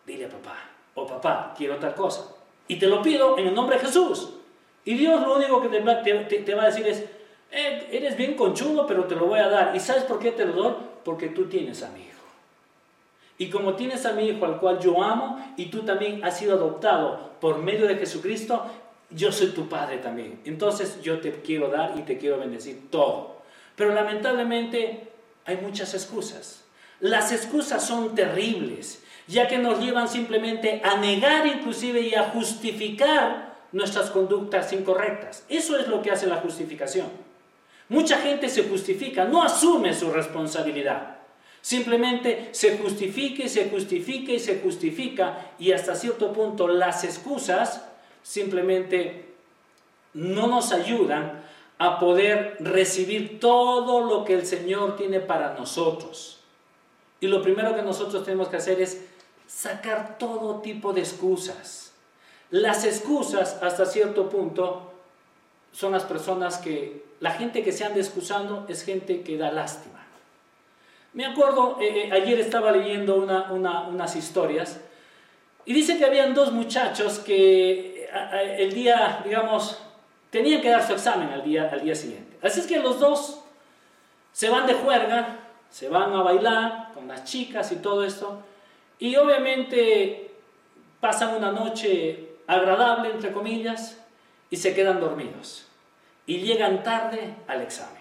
Dile 0.07 0.27
a 0.27 0.29
papá, 0.29 0.57
o 0.95 1.05
papá, 1.05 1.53
quiero 1.59 1.77
tal 1.79 1.97
cosa. 1.97 2.33
Y 2.69 2.79
te 2.79 2.87
lo 2.87 3.03
pido 3.03 3.37
en 3.37 3.49
el 3.49 3.55
nombre 3.55 3.77
de 3.77 3.85
Jesús. 3.85 4.31
Y 4.85 4.95
Dios 4.95 5.21
lo 5.21 5.35
único 5.35 5.61
que 5.61 5.69
te 5.69 5.81
va, 5.81 6.03
te 6.03 6.55
va 6.55 6.63
a 6.63 6.67
decir 6.67 6.87
es, 6.87 7.05
eh, 7.51 7.89
eres 7.91 8.17
bien 8.17 8.35
conchudo, 8.35 8.87
pero 8.87 9.05
te 9.05 9.17
lo 9.17 9.27
voy 9.27 9.41
a 9.41 9.49
dar. 9.49 9.75
¿Y 9.75 9.81
sabes 9.81 10.05
por 10.05 10.21
qué 10.21 10.31
te 10.31 10.45
lo 10.45 10.53
doy? 10.53 10.75
Porque 11.05 11.29
tú 11.29 11.47
tienes 11.47 11.83
a 11.83 11.89
mí. 11.91 12.09
Y 13.39 13.51
como 13.51 13.75
tienes 13.75 14.07
a 14.07 14.13
mi 14.13 14.29
hijo 14.29 14.47
al 14.47 14.59
cual 14.59 14.79
yo 14.79 15.03
amo 15.03 15.55
y 15.57 15.67
tú 15.67 15.83
también 15.83 16.25
has 16.25 16.39
sido 16.39 16.55
adoptado 16.55 17.33
por 17.41 17.59
medio 17.59 17.87
de 17.87 17.97
Jesucristo, 17.97 18.65
yo 19.11 19.31
soy 19.31 19.49
tu 19.49 19.69
padre 19.69 19.99
también. 19.99 20.41
Entonces 20.45 21.01
yo 21.03 21.21
te 21.21 21.33
quiero 21.43 21.69
dar 21.69 21.95
y 21.99 22.03
te 22.03 22.19
quiero 22.19 22.39
bendecir 22.39 22.91
todo. 22.91 23.37
Pero 23.77 23.93
lamentablemente 23.95 25.09
hay 25.45 25.59
muchas 25.59 25.95
excusas. 25.95 26.65
Las 27.01 27.31
excusas 27.31 27.87
son 27.87 28.15
terribles, 28.15 29.03
ya 29.27 29.47
que 29.49 29.59
nos 29.59 29.81
llevan 29.81 30.09
simplemente 30.09 30.81
a 30.83 30.97
negar 30.97 31.47
inclusive 31.47 32.01
y 32.01 32.15
a 32.15 32.31
justificar 32.31 33.55
nuestras 33.73 34.11
conductas 34.11 34.73
incorrectas. 34.73 35.45
Eso 35.49 35.79
es 35.79 35.89
lo 35.89 36.01
que 36.01 36.11
hace 36.11 36.27
la 36.27 36.37
justificación. 36.37 37.07
Mucha 37.89 38.19
gente 38.19 38.49
se 38.49 38.65
justifica, 38.65 39.25
no 39.25 39.43
asume 39.43 39.93
su 39.95 40.11
responsabilidad. 40.11 41.16
Simplemente 41.67 42.51
se 42.53 42.79
justifica 42.79 43.43
y 43.43 43.49
se 43.49 43.69
justifica 43.69 44.31
y 44.31 44.39
se 44.39 44.61
justifica 44.61 45.51
y 45.59 45.73
hasta 45.73 45.97
cierto 45.97 46.33
punto 46.33 46.69
las 46.69 47.03
excusas 47.03 47.85
simplemente 48.23 49.35
no 50.15 50.47
nos 50.47 50.71
ayudan 50.71 51.43
a 51.79 51.99
poder 51.99 52.57
recibir 52.61 53.41
todo 53.41 54.03
lo 54.03 54.25
que 54.25 54.35
el 54.35 54.47
Señor 54.47 54.95
tiene 54.95 55.19
para 55.19 55.55
nosotros. 55.55 56.39
Y 57.19 57.27
lo 57.27 57.43
primero 57.43 57.75
que 57.75 57.83
nosotros 57.83 58.25
tenemos 58.25 58.47
que 58.47 58.59
hacer 58.59 58.81
es 58.81 59.05
sacar 59.49 60.19
todo 60.19 60.61
tipo 60.61 60.93
de 60.93 61.01
excusas. 61.01 61.93
Las 62.51 62.85
excusas 62.85 63.59
hasta 63.61 63.87
cierto 63.87 64.31
punto 64.31 64.93
son 65.73 65.91
las 65.91 66.05
personas 66.05 66.59
que, 66.59 67.05
la 67.19 67.33
gente 67.33 67.65
que 67.65 67.73
se 67.73 67.85
anda 67.85 67.99
excusando 67.99 68.67
es 68.69 68.85
gente 68.85 69.23
que 69.23 69.37
da 69.37 69.51
lástima. 69.51 70.06
Me 71.17 71.25
acuerdo, 71.25 71.79
eh, 71.81 72.09
eh, 72.09 72.13
ayer 72.13 72.39
estaba 72.41 72.71
leyendo 72.71 73.17
unas 73.17 74.17
historias 74.17 74.79
y 75.65 75.73
dice 75.73 75.97
que 75.97 76.05
habían 76.05 76.35
dos 76.35 76.53
muchachos 76.53 77.21
que 77.21 78.07
el 78.59 78.75
día, 78.75 79.23
digamos, 79.25 79.81
tenían 80.29 80.61
que 80.61 80.69
dar 80.69 80.87
su 80.87 80.93
examen 80.93 81.31
al 81.31 81.43
día, 81.43 81.71
al 81.73 81.83
día 81.83 81.95
siguiente. 81.95 82.37
Así 82.43 82.61
es 82.61 82.67
que 82.67 82.81
los 82.81 83.01
dos 83.01 83.43
se 84.33 84.51
van 84.51 84.67
de 84.67 84.75
juerga, 84.75 85.39
se 85.71 85.89
van 85.89 86.13
a 86.13 86.21
bailar 86.21 86.93
con 86.93 87.09
las 87.09 87.25
chicas 87.25 87.73
y 87.73 87.77
todo 87.77 88.05
esto, 88.05 88.43
y 88.99 89.17
obviamente 89.17 90.33
pasan 91.01 91.35
una 91.35 91.51
noche 91.51 92.29
agradable, 92.47 93.09
entre 93.09 93.33
comillas, 93.33 94.05
y 94.51 94.57
se 94.59 94.75
quedan 94.75 95.01
dormidos. 95.01 95.67
Y 96.27 96.41
llegan 96.41 96.83
tarde 96.83 97.37
al 97.49 97.63
examen. 97.63 97.96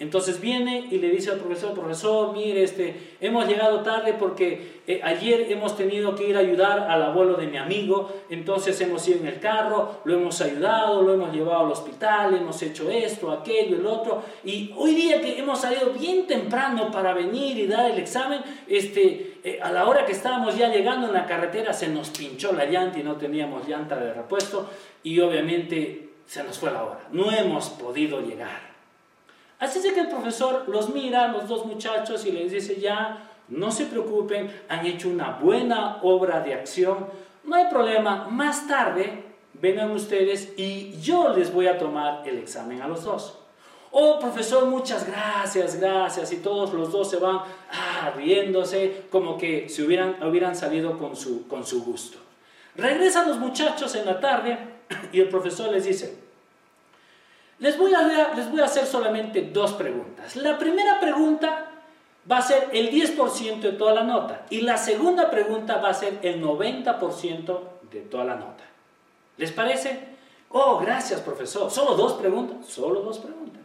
Entonces 0.00 0.40
viene 0.40 0.88
y 0.90 0.98
le 0.98 1.08
dice 1.08 1.30
al 1.30 1.38
profesor, 1.38 1.72
profesor, 1.72 2.32
mire, 2.32 2.64
este, 2.64 3.16
hemos 3.20 3.46
llegado 3.46 3.80
tarde 3.82 4.12
porque 4.12 4.80
eh, 4.88 5.00
ayer 5.04 5.52
hemos 5.52 5.76
tenido 5.76 6.16
que 6.16 6.28
ir 6.28 6.36
a 6.36 6.40
ayudar 6.40 6.90
al 6.90 7.00
abuelo 7.00 7.34
de 7.34 7.46
mi 7.46 7.58
amigo, 7.58 8.12
entonces 8.28 8.80
hemos 8.80 9.06
ido 9.06 9.20
en 9.20 9.28
el 9.28 9.38
carro, 9.38 10.00
lo 10.04 10.14
hemos 10.14 10.40
ayudado, 10.40 11.00
lo 11.00 11.14
hemos 11.14 11.32
llevado 11.32 11.66
al 11.66 11.70
hospital, 11.70 12.34
hemos 12.34 12.60
hecho 12.62 12.90
esto, 12.90 13.30
aquello, 13.30 13.76
el 13.76 13.86
otro, 13.86 14.24
y 14.42 14.74
hoy 14.76 14.96
día 14.96 15.20
que 15.20 15.38
hemos 15.38 15.60
salido 15.60 15.90
bien 15.90 16.26
temprano 16.26 16.90
para 16.90 17.14
venir 17.14 17.56
y 17.56 17.68
dar 17.68 17.88
el 17.88 17.98
examen, 17.98 18.40
este, 18.66 19.38
eh, 19.44 19.60
a 19.62 19.70
la 19.70 19.86
hora 19.86 20.04
que 20.04 20.12
estábamos 20.12 20.58
ya 20.58 20.72
llegando 20.72 21.06
en 21.06 21.12
la 21.12 21.24
carretera 21.24 21.72
se 21.72 21.86
nos 21.86 22.10
pinchó 22.10 22.52
la 22.52 22.64
llanta 22.64 22.98
y 22.98 23.04
no 23.04 23.14
teníamos 23.14 23.68
llanta 23.68 23.94
de 23.94 24.12
repuesto 24.12 24.68
y 25.04 25.20
obviamente 25.20 26.08
se 26.26 26.42
nos 26.42 26.58
fue 26.58 26.72
la 26.72 26.82
hora, 26.82 27.00
no 27.12 27.30
hemos 27.30 27.70
podido 27.70 28.20
llegar. 28.20 28.73
Así 29.58 29.78
es 29.78 29.92
que 29.92 30.00
el 30.00 30.08
profesor 30.08 30.64
los 30.68 30.92
mira, 30.92 31.28
los 31.28 31.48
dos 31.48 31.64
muchachos, 31.64 32.26
y 32.26 32.32
les 32.32 32.52
dice, 32.52 32.80
ya, 32.80 33.30
no 33.48 33.70
se 33.70 33.86
preocupen, 33.86 34.50
han 34.68 34.86
hecho 34.86 35.08
una 35.08 35.32
buena 35.32 35.98
obra 36.02 36.40
de 36.40 36.54
acción, 36.54 37.06
no 37.44 37.56
hay 37.56 37.66
problema, 37.68 38.28
más 38.28 38.66
tarde 38.66 39.24
vengan 39.54 39.90
ustedes 39.92 40.52
y 40.56 40.98
yo 41.00 41.34
les 41.34 41.52
voy 41.52 41.66
a 41.66 41.78
tomar 41.78 42.26
el 42.26 42.38
examen 42.38 42.82
a 42.82 42.88
los 42.88 43.04
dos. 43.04 43.38
Oh, 43.96 44.18
profesor, 44.18 44.66
muchas 44.66 45.06
gracias, 45.06 45.78
gracias. 45.78 46.32
Y 46.32 46.38
todos 46.38 46.72
los 46.72 46.90
dos 46.90 47.08
se 47.08 47.18
van 47.18 47.42
ah, 47.70 48.12
riéndose, 48.16 49.04
como 49.08 49.38
que 49.38 49.68
se 49.68 49.84
hubieran, 49.84 50.20
hubieran 50.24 50.56
salido 50.56 50.98
con 50.98 51.14
su, 51.14 51.46
con 51.46 51.64
su 51.64 51.84
gusto. 51.84 52.18
Regresan 52.74 53.28
los 53.28 53.38
muchachos 53.38 53.94
en 53.94 54.06
la 54.06 54.18
tarde 54.18 54.58
y 55.12 55.20
el 55.20 55.28
profesor 55.28 55.70
les 55.70 55.84
dice, 55.84 56.23
les 57.58 57.78
voy, 57.78 57.92
a, 57.94 58.64
hacer 58.64 58.86
solamente 58.86 59.42
dos 59.42 59.72
preguntas. 59.74 60.36
La 60.36 60.58
primera 60.58 60.98
pregunta 61.00 61.70
va 62.30 62.38
a 62.38 62.42
ser 62.42 62.68
el 62.72 62.90
10% 62.90 63.60
de 63.60 63.72
toda 63.72 63.94
la 63.94 64.02
nota 64.02 64.46
y 64.50 64.62
la 64.62 64.76
segunda 64.76 65.30
pregunta 65.30 65.76
va 65.76 65.90
a 65.90 65.94
ser 65.94 66.18
el 66.22 66.42
90% 66.42 67.60
de 67.90 68.00
toda 68.00 68.24
la 68.24 68.34
nota. 68.34 68.64
¿Les 69.36 69.52
parece? 69.52 70.14
Oh, 70.50 70.78
gracias 70.78 71.20
profesor. 71.20 71.70
¿Solo 71.70 71.94
dos 71.94 72.14
preguntas? 72.14 72.66
Solo 72.66 73.00
dos 73.02 73.18
preguntas. 73.18 73.62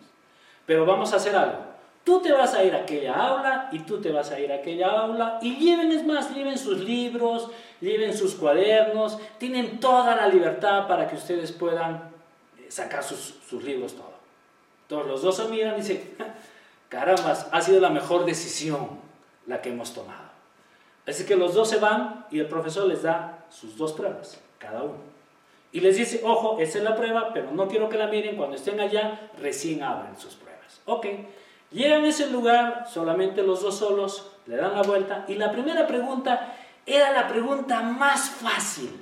Pero 0.65 0.85
vamos 0.85 1.13
a 1.13 1.15
hacer 1.15 1.35
algo. 1.35 1.69
Tú 2.03 2.21
te 2.21 2.31
vas 2.31 2.53
a 2.53 2.63
ir 2.63 2.73
a 2.75 2.79
aquella 2.79 3.13
aula 3.13 3.69
y 3.71 3.79
tú 3.79 3.99
te 3.99 4.11
vas 4.11 4.31
a 4.31 4.39
ir 4.39 4.51
a 4.51 4.55
aquella 4.55 4.89
aula 4.89 5.39
y 5.41 5.55
lleven, 5.57 5.91
es 5.91 6.05
más, 6.05 6.33
lleven 6.33 6.57
sus 6.57 6.79
libros, 6.79 7.49
lleven 7.81 8.17
sus 8.17 8.35
cuadernos, 8.35 9.19
tienen 9.37 9.79
toda 9.79 10.15
la 10.15 10.27
libertad 10.27 10.87
para 10.87 11.07
que 11.07 11.15
ustedes 11.15 11.51
puedan 11.51 12.09
sacar 12.69 13.03
sus, 13.03 13.51
libros, 13.63 13.95
todo. 13.95 14.13
Todos 14.87 15.07
los 15.07 15.21
dos 15.21 15.37
se 15.37 15.45
miran 15.45 15.75
y 15.75 15.81
dicen, 15.81 16.15
caramba, 16.89 17.31
ha 17.51 17.61
sido 17.61 17.79
la 17.79 17.89
mejor 17.89 18.25
decisión 18.25 18.99
la 19.45 19.61
que 19.61 19.69
hemos 19.69 19.93
tomado. 19.93 20.29
Así 21.07 21.25
que 21.25 21.35
los 21.35 21.53
dos 21.53 21.69
se 21.69 21.77
van 21.77 22.25
y 22.29 22.39
el 22.39 22.47
profesor 22.47 22.87
les 22.87 23.03
da 23.03 23.45
sus 23.49 23.77
dos 23.77 23.93
pruebas, 23.93 24.39
cada 24.57 24.83
uno. 24.83 25.09
Y 25.71 25.81
les 25.81 25.97
dice, 25.97 26.21
ojo, 26.23 26.59
esa 26.59 26.79
es 26.79 26.83
la 26.83 26.95
prueba, 26.95 27.31
pero 27.33 27.51
no 27.51 27.67
quiero 27.67 27.89
que 27.89 27.97
la 27.97 28.07
miren, 28.07 28.37
cuando 28.37 28.55
estén 28.55 28.79
allá, 28.79 29.29
recién 29.39 29.83
abren 29.83 30.17
sus 30.17 30.35
pruebas. 30.35 30.81
Ok, 30.85 31.05
llegan 31.71 32.03
a 32.05 32.07
ese 32.07 32.27
lugar, 32.27 32.87
solamente 32.91 33.43
los 33.43 33.61
dos 33.61 33.77
solos, 33.77 34.31
le 34.47 34.55
dan 34.55 34.73
la 34.73 34.81
vuelta, 34.81 35.25
y 35.27 35.35
la 35.35 35.51
primera 35.51 35.85
pregunta 35.85 36.55
era 36.85 37.11
la 37.11 37.27
pregunta 37.27 37.81
más 37.81 38.29
fácil 38.31 38.99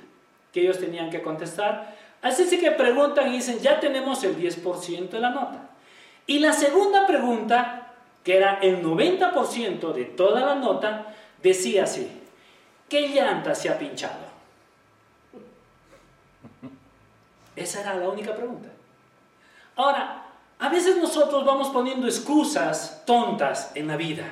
que 0.52 0.60
ellos 0.60 0.78
tenían 0.78 1.08
que 1.08 1.22
contestar, 1.22 1.96
Así 2.20 2.42
es 2.42 2.60
que 2.60 2.70
preguntan 2.72 3.28
y 3.28 3.36
dicen, 3.36 3.60
ya 3.60 3.78
tenemos 3.78 4.22
el 4.24 4.36
10% 4.36 5.10
de 5.10 5.20
la 5.20 5.30
nota. 5.30 5.70
Y 6.26 6.40
la 6.40 6.52
segunda 6.52 7.06
pregunta, 7.06 7.92
que 8.24 8.36
era 8.36 8.58
el 8.60 8.82
90% 8.82 9.92
de 9.92 10.04
toda 10.04 10.40
la 10.40 10.54
nota, 10.56 11.14
decía 11.42 11.84
así, 11.84 12.10
¿qué 12.88 13.08
llanta 13.08 13.54
se 13.54 13.68
ha 13.68 13.78
pinchado? 13.78 14.28
Esa 17.54 17.80
era 17.80 17.94
la 17.94 18.08
única 18.08 18.34
pregunta. 18.34 18.68
Ahora, 19.76 20.24
a 20.58 20.68
veces 20.68 20.96
nosotros 20.96 21.44
vamos 21.44 21.68
poniendo 21.68 22.06
excusas 22.06 23.04
tontas 23.06 23.72
en 23.74 23.86
la 23.86 23.96
vida. 23.96 24.24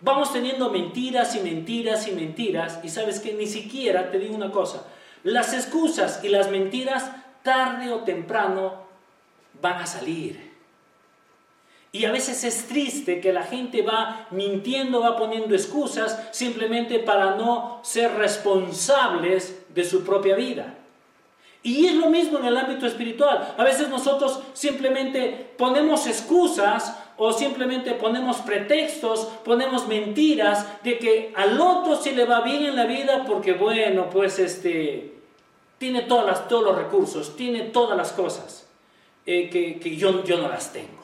Vamos 0.00 0.32
teniendo 0.32 0.70
mentiras 0.70 1.34
y 1.36 1.40
mentiras 1.40 2.08
y 2.08 2.12
mentiras 2.12 2.80
y 2.82 2.88
sabes 2.88 3.20
que 3.20 3.34
ni 3.34 3.46
siquiera 3.46 4.10
te 4.10 4.18
digo 4.18 4.34
una 4.34 4.50
cosa, 4.50 4.84
las 5.22 5.52
excusas 5.52 6.20
y 6.22 6.28
las 6.28 6.50
mentiras 6.50 7.10
tarde 7.42 7.90
o 7.92 8.00
temprano 8.00 8.74
van 9.60 9.80
a 9.80 9.86
salir. 9.86 10.50
Y 11.92 12.04
a 12.04 12.12
veces 12.12 12.44
es 12.44 12.68
triste 12.68 13.20
que 13.20 13.32
la 13.32 13.42
gente 13.42 13.82
va 13.82 14.28
mintiendo, 14.30 15.00
va 15.00 15.16
poniendo 15.16 15.54
excusas 15.54 16.28
simplemente 16.30 17.00
para 17.00 17.34
no 17.34 17.80
ser 17.82 18.14
responsables 18.14 19.62
de 19.74 19.84
su 19.84 20.04
propia 20.04 20.36
vida. 20.36 20.74
Y 21.62 21.86
es 21.86 21.94
lo 21.94 22.08
mismo 22.08 22.38
en 22.38 22.46
el 22.46 22.56
ámbito 22.56 22.86
espiritual. 22.86 23.54
A 23.58 23.64
veces 23.64 23.88
nosotros 23.88 24.40
simplemente 24.54 25.52
ponemos 25.58 26.06
excusas 26.06 26.96
o 27.18 27.32
simplemente 27.32 27.92
ponemos 27.92 28.38
pretextos, 28.38 29.28
ponemos 29.44 29.86
mentiras 29.86 30.82
de 30.82 30.98
que 30.98 31.32
al 31.36 31.60
otro 31.60 31.96
se 31.96 32.12
le 32.12 32.24
va 32.24 32.40
bien 32.40 32.64
en 32.64 32.76
la 32.76 32.86
vida 32.86 33.24
porque 33.26 33.52
bueno, 33.52 34.08
pues 34.08 34.38
este 34.38 35.09
tiene 35.80 36.02
todas 36.02 36.26
las, 36.26 36.46
todos 36.46 36.62
los 36.62 36.76
recursos, 36.76 37.34
tiene 37.34 37.62
todas 37.62 37.96
las 37.96 38.12
cosas 38.12 38.68
eh, 39.26 39.50
que, 39.50 39.96
yo, 39.96 40.22
yo 40.22 40.38
no 40.38 40.48
las 40.48 40.72
tengo. 40.72 41.00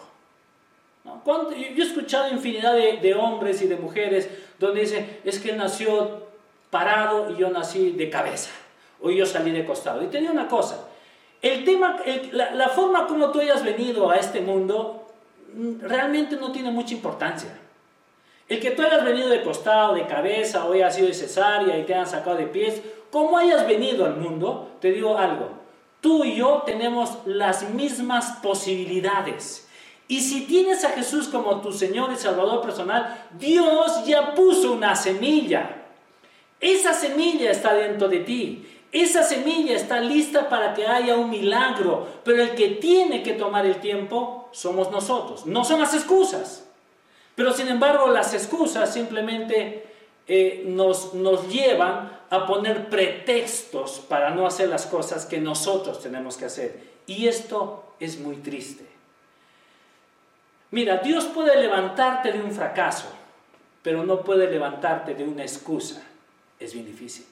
Yo 1.04 1.82
he 1.82 1.86
escuchado 1.86 2.32
infinidad 2.32 2.74
de, 2.74 2.98
de, 2.98 3.14
hombres 3.14 3.60
y 3.62 3.66
de 3.66 3.76
mujeres 3.76 4.28
donde 4.60 4.82
dicen, 4.82 5.18
es 5.24 5.40
que 5.40 5.50
él 5.50 5.56
nació 5.56 6.26
parado 6.70 7.32
y 7.32 7.38
yo 7.38 7.50
nací 7.50 7.90
de 7.90 8.08
cabeza, 8.08 8.50
o 9.00 9.10
yo 9.10 9.26
salí 9.26 9.50
de 9.50 9.64
costado. 9.64 10.04
Y 10.04 10.06
tenía 10.06 10.30
una 10.30 10.46
cosa, 10.46 10.88
el 11.42 11.64
tema, 11.64 11.96
la, 12.30 12.52
la, 12.52 12.68
forma 12.68 13.08
como 13.08 13.32
tú 13.32 13.40
hayas 13.40 13.64
venido 13.64 14.08
a 14.10 14.16
este 14.16 14.40
mundo 14.40 15.06
Mm, 15.56 15.80
realmente 15.80 16.36
no 16.36 16.52
tiene 16.52 16.70
mucha 16.70 16.92
importancia. 16.92 17.48
El 18.46 18.60
que 18.60 18.72
tú 18.72 18.82
hayas 18.82 19.04
venido 19.04 19.28
de 19.28 19.42
costado, 19.42 19.94
de 19.94 20.06
cabeza, 20.06 20.66
o 20.66 20.72
hayas 20.72 20.94
sido 20.94 21.08
de 21.08 21.14
cesárea 21.14 21.78
y 21.78 21.84
te 21.84 21.94
hayan 21.94 22.06
sacado 22.06 22.36
de 22.36 22.46
pies, 22.46 22.82
como 23.16 23.38
hayas 23.38 23.66
venido 23.66 24.04
al 24.04 24.18
mundo, 24.18 24.72
te 24.78 24.92
digo 24.92 25.16
algo, 25.16 25.48
tú 26.02 26.22
y 26.22 26.36
yo 26.36 26.64
tenemos 26.66 27.16
las 27.24 27.70
mismas 27.70 28.40
posibilidades. 28.42 29.66
Y 30.06 30.20
si 30.20 30.42
tienes 30.42 30.84
a 30.84 30.90
Jesús 30.90 31.28
como 31.28 31.62
tu 31.62 31.72
Señor 31.72 32.12
y 32.12 32.16
Salvador 32.16 32.60
personal, 32.60 33.26
Dios 33.38 34.04
ya 34.04 34.34
puso 34.34 34.72
una 34.74 34.94
semilla. 34.94 35.86
Esa 36.60 36.92
semilla 36.92 37.50
está 37.50 37.72
dentro 37.72 38.06
de 38.06 38.20
ti. 38.20 38.68
Esa 38.92 39.22
semilla 39.22 39.74
está 39.74 39.98
lista 39.98 40.50
para 40.50 40.74
que 40.74 40.86
haya 40.86 41.16
un 41.16 41.30
milagro, 41.30 42.06
pero 42.22 42.42
el 42.42 42.50
que 42.50 42.68
tiene 42.68 43.22
que 43.22 43.32
tomar 43.32 43.64
el 43.64 43.76
tiempo 43.76 44.50
somos 44.52 44.90
nosotros. 44.90 45.46
No 45.46 45.64
son 45.64 45.80
las 45.80 45.94
excusas. 45.94 46.68
Pero 47.34 47.54
sin 47.54 47.68
embargo 47.68 48.08
las 48.08 48.34
excusas 48.34 48.92
simplemente 48.92 49.85
eh, 50.28 50.64
nos, 50.66 51.14
nos 51.14 51.48
llevan 51.48 52.20
a 52.30 52.46
poner 52.46 52.88
pretextos 52.88 54.00
para 54.08 54.30
no 54.30 54.46
hacer 54.46 54.68
las 54.68 54.86
cosas 54.86 55.26
que 55.26 55.40
nosotros 55.40 56.02
tenemos 56.02 56.36
que 56.36 56.46
hacer. 56.46 56.80
Y 57.06 57.28
esto 57.28 57.84
es 58.00 58.18
muy 58.18 58.36
triste. 58.36 58.86
Mira, 60.70 60.98
Dios 60.98 61.26
puede 61.26 61.60
levantarte 61.60 62.32
de 62.32 62.42
un 62.42 62.50
fracaso, 62.50 63.06
pero 63.82 64.04
no 64.04 64.22
puede 64.22 64.50
levantarte 64.50 65.14
de 65.14 65.24
una 65.24 65.42
excusa. 65.42 66.02
Es 66.58 66.72
bien 66.74 66.86
difícil. 66.86 67.24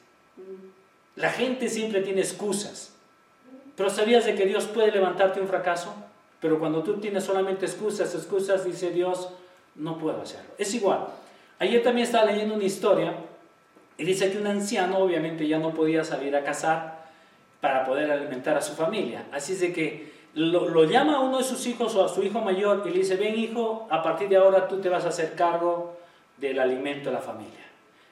La 1.16 1.30
gente 1.30 1.68
siempre 1.68 2.00
tiene 2.00 2.20
excusas. 2.20 2.92
Pero 3.76 3.90
¿sabías 3.90 4.24
de 4.24 4.36
que 4.36 4.46
Dios 4.46 4.66
puede 4.66 4.92
levantarte 4.92 5.40
un 5.40 5.48
fracaso? 5.48 5.92
Pero 6.40 6.58
cuando 6.58 6.82
tú 6.82 7.00
tienes 7.00 7.24
solamente 7.24 7.66
excusas, 7.66 8.14
excusas, 8.14 8.64
dice 8.64 8.90
Dios, 8.90 9.30
no 9.74 9.98
puedo 9.98 10.22
hacerlo. 10.22 10.50
Es 10.58 10.72
igual. 10.74 11.08
Ayer 11.58 11.82
también 11.82 12.06
estaba 12.06 12.26
leyendo 12.26 12.54
una 12.54 12.64
historia 12.64 13.14
y 13.96 14.04
dice 14.04 14.30
que 14.30 14.38
un 14.38 14.46
anciano 14.46 14.98
obviamente 14.98 15.46
ya 15.46 15.58
no 15.58 15.72
podía 15.72 16.04
salir 16.04 16.34
a 16.34 16.42
cazar, 16.42 17.04
para 17.64 17.82
poder 17.82 18.12
alimentar 18.12 18.58
a 18.58 18.60
su 18.60 18.74
familia. 18.74 19.24
Así 19.32 19.54
es 19.54 19.60
de 19.60 19.72
que 19.72 20.12
lo, 20.34 20.84
llama 20.84 21.16
a 21.16 21.20
uno 21.20 21.38
de 21.38 21.44
sus 21.44 21.66
hijos 21.66 21.94
o 21.94 22.04
a 22.04 22.10
su 22.10 22.22
hijo 22.22 22.42
mayor 22.42 22.82
y 22.84 22.90
le 22.90 22.98
dice, 22.98 23.16
ven 23.16 23.38
hijo, 23.38 23.88
a 23.90 24.02
partir 24.02 24.28
de 24.28 24.36
ahora 24.36 24.68
tú 24.68 24.82
te 24.82 24.90
vas 24.90 25.06
a 25.06 25.08
hacer 25.08 25.34
cargo 25.34 25.96
del 26.36 26.58
alimento 26.58 27.08
de 27.08 27.14
la 27.14 27.22
familia. 27.22 27.64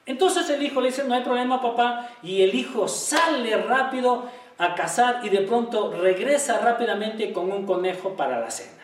Entonces 0.07 0.49
el 0.49 0.63
hijo 0.63 0.81
le 0.81 0.87
dice, 0.87 1.03
no 1.03 1.13
hay 1.13 1.21
problema 1.21 1.61
papá, 1.61 2.09
y 2.23 2.41
el 2.41 2.55
hijo 2.55 2.87
sale 2.87 3.55
rápido 3.57 4.23
a 4.57 4.73
cazar 4.73 5.19
y 5.23 5.29
de 5.29 5.41
pronto 5.41 5.93
regresa 6.01 6.57
rápidamente 6.57 7.31
con 7.31 7.51
un 7.51 7.67
conejo 7.67 8.15
para 8.15 8.39
la 8.39 8.49
cena. 8.49 8.81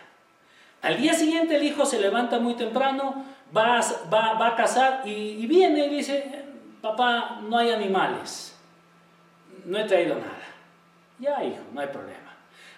Al 0.83 0.97
día 1.01 1.15
siguiente 1.15 1.55
el 1.55 1.63
hijo 1.63 1.83
se 1.87 1.99
levanta 1.99 2.37
muy 2.37 2.53
temprano, 2.53 3.25
va 3.55 3.79
a, 3.79 3.83
va, 4.09 4.47
a 4.47 4.55
cazar 4.55 5.01
y, 5.05 5.45
viene 5.47 5.85
y 5.85 5.89
dice, 5.89 6.45
papá, 6.81 7.39
no 7.41 7.57
hay 7.57 7.71
animales, 7.71 8.57
no 9.65 9.77
he 9.77 9.83
traído 9.85 10.15
nada. 10.15 10.35
Ya 11.19 11.43
hijo, 11.43 11.61
no 11.73 11.81
hay 11.81 11.87
problema. 11.87 12.29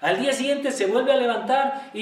Al 0.02 0.20
día 0.20 0.34
siguiente 0.34 0.72
se 0.72 0.88
vuelve 0.88 1.14
a 1.14 1.18
levantar 1.18 1.92
y, 1.94 2.00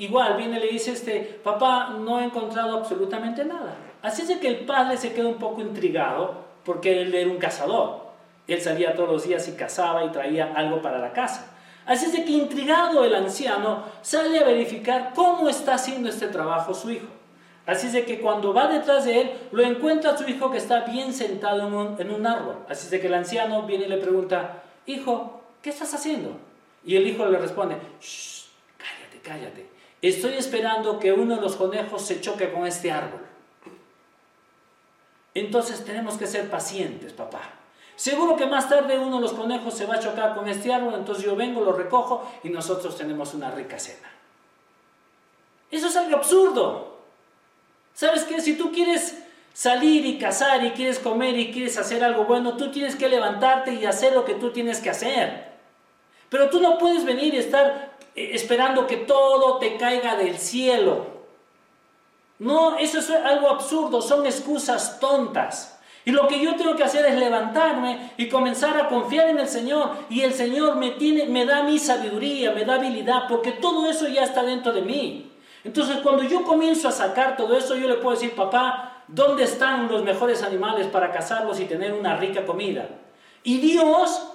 igual 0.00 0.36
viene 0.36 0.56
y 0.56 0.60
le 0.60 0.68
dice, 0.68 0.92
este, 0.92 1.40
papá, 1.44 1.90
no 1.98 2.20
he 2.20 2.24
encontrado 2.24 2.78
absolutamente 2.78 3.44
nada. 3.44 3.74
Así 4.02 4.22
es 4.22 4.38
que 4.38 4.48
el 4.48 4.64
padre 4.64 4.96
se 4.96 5.12
queda 5.12 5.28
un 5.28 5.38
poco 5.38 5.60
intrigado 5.60 6.44
porque 6.64 7.02
él 7.02 7.14
era 7.14 7.30
un 7.30 7.38
cazador. 7.38 8.04
Él 8.46 8.60
salía 8.60 8.94
todos 8.94 9.10
los 9.10 9.24
días 9.24 9.46
y 9.48 9.52
cazaba 9.52 10.04
y 10.04 10.10
traía 10.10 10.52
algo 10.54 10.80
para 10.80 10.98
la 10.98 11.12
casa. 11.12 11.50
Así 11.86 12.06
es 12.06 12.12
que 12.12 12.30
intrigado 12.30 13.04
el 13.04 13.14
anciano 13.14 13.84
sale 14.00 14.38
a 14.38 14.44
verificar 14.44 15.12
cómo 15.14 15.48
está 15.48 15.74
haciendo 15.74 16.08
este 16.08 16.28
trabajo 16.28 16.72
su 16.72 16.90
hijo. 16.90 17.08
Así 17.66 17.86
es 17.86 17.94
de 17.94 18.04
que 18.04 18.20
cuando 18.20 18.52
va 18.52 18.68
detrás 18.68 19.06
de 19.06 19.20
él, 19.20 19.32
lo 19.52 19.62
encuentra 19.62 20.12
a 20.12 20.18
su 20.18 20.28
hijo 20.28 20.50
que 20.50 20.58
está 20.58 20.80
bien 20.80 21.14
sentado 21.14 21.66
en 21.66 21.72
un, 21.72 22.00
en 22.00 22.10
un 22.10 22.26
árbol. 22.26 22.58
Así 22.68 22.86
es 22.86 22.90
de 22.90 23.00
que 23.00 23.06
el 23.06 23.14
anciano 23.14 23.62
viene 23.62 23.86
y 23.86 23.88
le 23.88 23.96
pregunta, 23.96 24.62
hijo, 24.86 25.42
¿qué 25.62 25.70
estás 25.70 25.94
haciendo? 25.94 26.36
Y 26.84 26.96
el 26.96 27.06
hijo 27.06 27.24
le 27.24 27.38
responde, 27.38 27.76
cállate, 28.76 29.20
cállate. 29.22 29.66
Estoy 30.02 30.34
esperando 30.34 30.98
que 30.98 31.12
uno 31.12 31.36
de 31.36 31.40
los 31.40 31.56
conejos 31.56 32.02
se 32.02 32.20
choque 32.20 32.52
con 32.52 32.66
este 32.66 32.92
árbol. 32.92 33.22
Entonces 35.32 35.82
tenemos 35.84 36.18
que 36.18 36.26
ser 36.26 36.50
pacientes, 36.50 37.14
papá. 37.14 37.40
Seguro 37.96 38.36
que 38.36 38.46
más 38.46 38.68
tarde 38.68 38.98
uno 38.98 39.16
de 39.16 39.22
los 39.22 39.32
conejos 39.32 39.74
se 39.74 39.86
va 39.86 39.94
a 39.94 40.00
chocar 40.00 40.34
con 40.34 40.48
este 40.48 40.72
árbol, 40.72 40.94
entonces 40.94 41.24
yo 41.24 41.36
vengo, 41.36 41.62
lo 41.62 41.72
recojo 41.72 42.28
y 42.42 42.50
nosotros 42.50 42.96
tenemos 42.98 43.32
una 43.34 43.50
rica 43.50 43.78
cena. 43.78 44.10
Eso 45.70 45.86
es 45.88 45.96
algo 45.96 46.16
absurdo. 46.16 46.93
¿Sabes 47.94 48.24
qué? 48.24 48.40
Si 48.40 48.56
tú 48.56 48.72
quieres 48.72 49.16
salir 49.52 50.04
y 50.04 50.18
cazar 50.18 50.64
y 50.64 50.72
quieres 50.72 50.98
comer 50.98 51.38
y 51.38 51.52
quieres 51.52 51.78
hacer 51.78 52.02
algo 52.02 52.24
bueno, 52.24 52.56
tú 52.56 52.70
tienes 52.70 52.96
que 52.96 53.08
levantarte 53.08 53.72
y 53.72 53.86
hacer 53.86 54.12
lo 54.12 54.24
que 54.24 54.34
tú 54.34 54.50
tienes 54.50 54.80
que 54.80 54.90
hacer. 54.90 55.54
Pero 56.28 56.50
tú 56.50 56.60
no 56.60 56.76
puedes 56.76 57.04
venir 57.04 57.32
y 57.32 57.38
estar 57.38 57.92
eh, 58.16 58.30
esperando 58.32 58.86
que 58.88 58.96
todo 58.96 59.58
te 59.58 59.76
caiga 59.76 60.16
del 60.16 60.36
cielo. 60.38 61.06
No, 62.40 62.76
eso 62.78 62.98
es 62.98 63.08
algo 63.10 63.48
absurdo, 63.48 64.02
son 64.02 64.26
excusas 64.26 64.98
tontas. 64.98 65.78
Y 66.04 66.10
lo 66.10 66.26
que 66.26 66.40
yo 66.40 66.56
tengo 66.56 66.76
que 66.76 66.84
hacer 66.84 67.06
es 67.06 67.16
levantarme 67.16 68.10
y 68.16 68.28
comenzar 68.28 68.76
a 68.76 68.88
confiar 68.88 69.28
en 69.28 69.38
el 69.38 69.48
Señor. 69.48 69.92
Y 70.10 70.20
el 70.22 70.34
Señor 70.34 70.76
me, 70.76 70.90
tiene, 70.90 71.26
me 71.26 71.46
da 71.46 71.62
mi 71.62 71.78
sabiduría, 71.78 72.52
me 72.52 72.64
da 72.64 72.74
habilidad, 72.74 73.28
porque 73.28 73.52
todo 73.52 73.88
eso 73.88 74.08
ya 74.08 74.24
está 74.24 74.42
dentro 74.42 74.72
de 74.72 74.82
mí. 74.82 75.30
Entonces 75.64 75.96
cuando 76.02 76.22
yo 76.22 76.44
comienzo 76.44 76.88
a 76.88 76.92
sacar 76.92 77.36
todo 77.36 77.56
eso, 77.56 77.74
yo 77.74 77.88
le 77.88 77.94
puedo 77.94 78.14
decir, 78.14 78.34
papá, 78.34 79.02
¿dónde 79.08 79.44
están 79.44 79.88
los 79.88 80.04
mejores 80.04 80.42
animales 80.42 80.86
para 80.86 81.10
cazarlos 81.10 81.58
y 81.58 81.64
tener 81.64 81.94
una 81.94 82.16
rica 82.16 82.44
comida? 82.44 82.88
Y 83.42 83.58
Dios 83.58 84.28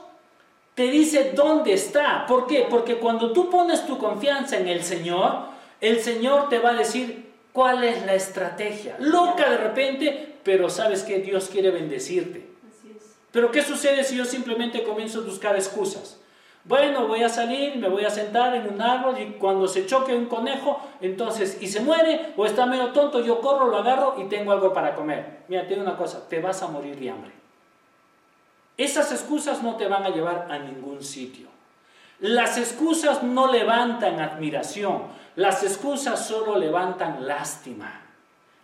te 0.74 0.88
dice 0.88 1.34
dónde 1.36 1.74
está. 1.74 2.26
¿Por 2.26 2.48
qué? 2.48 2.68
Porque 2.70 2.96
cuando 2.96 3.32
tú 3.32 3.50
pones 3.50 3.86
tu 3.86 3.98
confianza 3.98 4.58
en 4.58 4.68
el 4.68 4.84
Señor, 4.84 5.48
el 5.82 6.00
Señor 6.02 6.50
te 6.50 6.60
va 6.60 6.72
a 6.72 6.74
decir 6.74 7.32
cuál 7.54 7.84
es 7.84 8.06
la 8.06 8.16
estrategia. 8.16 8.96
Loca 9.00 9.50
de 9.50 9.58
repente, 9.58 10.38
pero 10.44 10.70
sabes 10.70 11.04
que 11.04 11.20
Dios 11.20 11.50
quiere 11.50 11.72
bendecirte. 11.72 12.48
Pero 13.32 13.52
¿qué 13.52 13.62
sucede 13.62 14.04
si 14.04 14.16
yo 14.16 14.26
simplemente 14.26 14.84
comienzo 14.84 15.20
a 15.20 15.24
buscar 15.24 15.56
excusas? 15.56 16.19
Bueno, 16.66 17.08
voy 17.08 17.24
a 17.24 17.30
salir, 17.30 17.78
me 17.78 17.88
voy 17.88 18.06
a 18.06 18.10
sentar 18.10 18.54
en 18.54 18.72
un 18.72 18.82
árbol 18.82 19.20
y 19.20 19.32
cuando 19.40 19.68
se 19.68 19.86
choque 19.86 20.16
un 20.16 20.26
conejo, 20.26 20.82
entonces, 21.02 21.58
y 21.62 21.68
se 21.68 21.80
muere 21.80 22.34
o 22.38 22.46
está 22.46 22.66
medio 22.66 22.92
tonto, 22.92 23.22
yo 23.22 23.40
corro, 23.40 23.68
lo 23.68 23.78
agarro 23.78 24.16
y 24.20 24.26
tengo 24.26 24.52
algo 24.52 24.74
para 24.74 24.94
comer. 24.94 25.40
Mira, 25.48 25.68
te 25.68 25.80
una 25.80 25.98
cosa, 25.98 26.28
te 26.28 26.40
vas 26.42 26.62
a 26.62 26.68
morir 26.68 27.00
de 27.00 27.10
hambre. 27.10 27.32
Esas 28.78 29.12
excusas 29.12 29.64
no 29.64 29.76
te 29.76 29.88
van 29.88 30.04
a 30.04 30.10
llevar 30.10 30.48
a 30.50 30.60
ningún 30.60 31.04
sitio. 31.04 31.48
Las 32.20 32.58
excusas 32.58 33.24
no 33.24 33.52
levantan 33.52 34.20
admiración, 34.20 35.04
las 35.36 35.64
excusas 35.64 36.28
solo 36.28 36.58
levantan 36.58 37.26
lástima. 37.26 38.02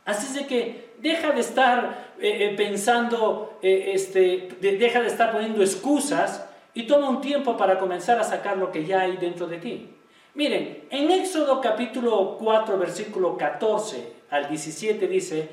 Así 0.04 0.28
es 0.28 0.34
de 0.36 0.48
que 0.48 0.94
deja 1.00 1.32
de 1.32 1.42
estar 1.42 2.14
eh, 2.20 2.50
eh, 2.52 2.54
pensando, 2.56 3.58
eh, 3.62 3.92
este, 3.94 4.50
deja 4.62 5.02
de 5.02 5.08
estar 5.08 5.32
poniendo 5.32 5.62
excusas 5.62 6.45
y 6.76 6.84
toma 6.84 7.10
un 7.10 7.22
tiempo 7.22 7.58
para 7.58 7.80
comenzar 7.80 8.20
a 8.20 8.24
sacar 8.24 8.58
lo 8.58 8.72
que 8.72 8.86
ya 8.86 9.02
hay 9.02 9.18
dentro 9.18 9.48
de 9.48 9.58
ti. 9.58 9.90
Miren, 10.36 10.84
en 10.90 11.10
Éxodo 11.10 11.62
capítulo 11.62 12.38
4, 12.38 12.78
versículo 12.78 13.38
14 13.38 14.14
al 14.30 14.50
17 14.50 15.08
dice, 15.08 15.50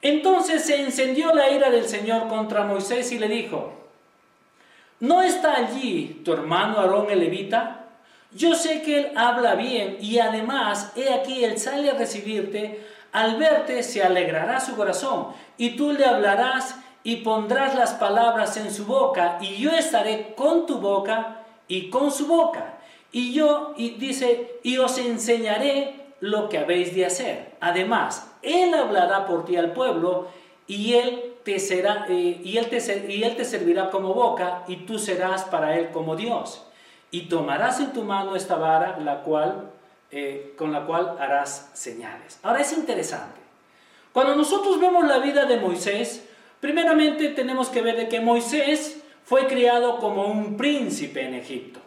entonces 0.00 0.64
se 0.64 0.80
encendió 0.80 1.34
la 1.34 1.50
ira 1.50 1.70
del 1.70 1.88
Señor 1.88 2.28
contra 2.28 2.62
Moisés 2.62 3.10
y 3.10 3.18
le 3.18 3.26
dijo, 3.26 3.72
¿no 5.00 5.22
está 5.22 5.56
allí 5.56 6.22
tu 6.24 6.32
hermano 6.32 6.78
Aarón 6.78 7.10
el 7.10 7.18
levita? 7.18 7.86
Yo 8.30 8.54
sé 8.54 8.82
que 8.82 8.98
él 8.98 9.12
habla 9.16 9.56
bien 9.56 9.96
y 10.00 10.20
además, 10.20 10.92
he 10.94 11.12
aquí, 11.12 11.42
él 11.42 11.58
sale 11.58 11.90
a 11.90 11.94
recibirte, 11.94 12.86
al 13.10 13.36
verte 13.36 13.82
se 13.82 14.04
alegrará 14.04 14.60
su 14.60 14.76
corazón 14.76 15.28
y 15.56 15.70
tú 15.70 15.92
le 15.92 16.04
hablarás 16.04 16.76
y 17.08 17.16
pondrás 17.16 17.74
las 17.74 17.94
palabras 17.94 18.58
en 18.58 18.70
su 18.70 18.84
boca 18.84 19.38
y 19.40 19.56
yo 19.56 19.70
estaré 19.70 20.34
con 20.36 20.66
tu 20.66 20.76
boca 20.76 21.38
y 21.66 21.88
con 21.88 22.12
su 22.12 22.26
boca. 22.26 22.80
Y 23.10 23.32
yo, 23.32 23.72
y 23.78 23.92
dice, 23.92 24.58
y 24.62 24.76
os 24.76 24.98
enseñaré 24.98 25.94
lo 26.20 26.50
que 26.50 26.58
habéis 26.58 26.94
de 26.94 27.06
hacer. 27.06 27.56
Además, 27.60 28.30
Él 28.42 28.74
hablará 28.74 29.24
por 29.24 29.46
ti 29.46 29.56
al 29.56 29.72
pueblo 29.72 30.28
y 30.66 30.96
Él 30.96 31.36
te, 31.44 31.58
será, 31.60 32.04
eh, 32.10 32.42
y, 32.44 32.58
él 32.58 32.68
te, 32.68 33.06
y 33.10 33.22
él 33.22 33.36
te 33.36 33.46
servirá 33.46 33.88
como 33.88 34.12
boca 34.12 34.64
y 34.68 34.76
tú 34.76 34.98
serás 34.98 35.44
para 35.44 35.78
Él 35.78 35.88
como 35.92 36.14
Dios. 36.14 36.62
Y 37.10 37.22
tomarás 37.22 37.80
en 37.80 37.94
tu 37.94 38.02
mano 38.02 38.36
esta 38.36 38.56
vara, 38.56 38.98
la 38.98 39.22
cual, 39.22 39.70
eh, 40.10 40.54
con 40.58 40.72
la 40.72 40.84
cual 40.84 41.16
harás 41.18 41.70
señales. 41.72 42.38
Ahora 42.42 42.60
es 42.60 42.70
interesante. 42.74 43.40
Cuando 44.12 44.34
nosotros 44.34 44.78
vemos 44.78 45.06
la 45.06 45.20
vida 45.20 45.46
de 45.46 45.56
Moisés, 45.56 46.27
primeramente 46.60 47.28
tenemos 47.28 47.68
que 47.68 47.82
ver 47.82 47.96
de 47.96 48.08
que 48.08 48.20
Moisés 48.20 49.02
fue 49.24 49.46
criado 49.46 49.98
como 49.98 50.26
un 50.26 50.56
príncipe 50.56 51.22
en 51.22 51.34
Egipto. 51.34 51.80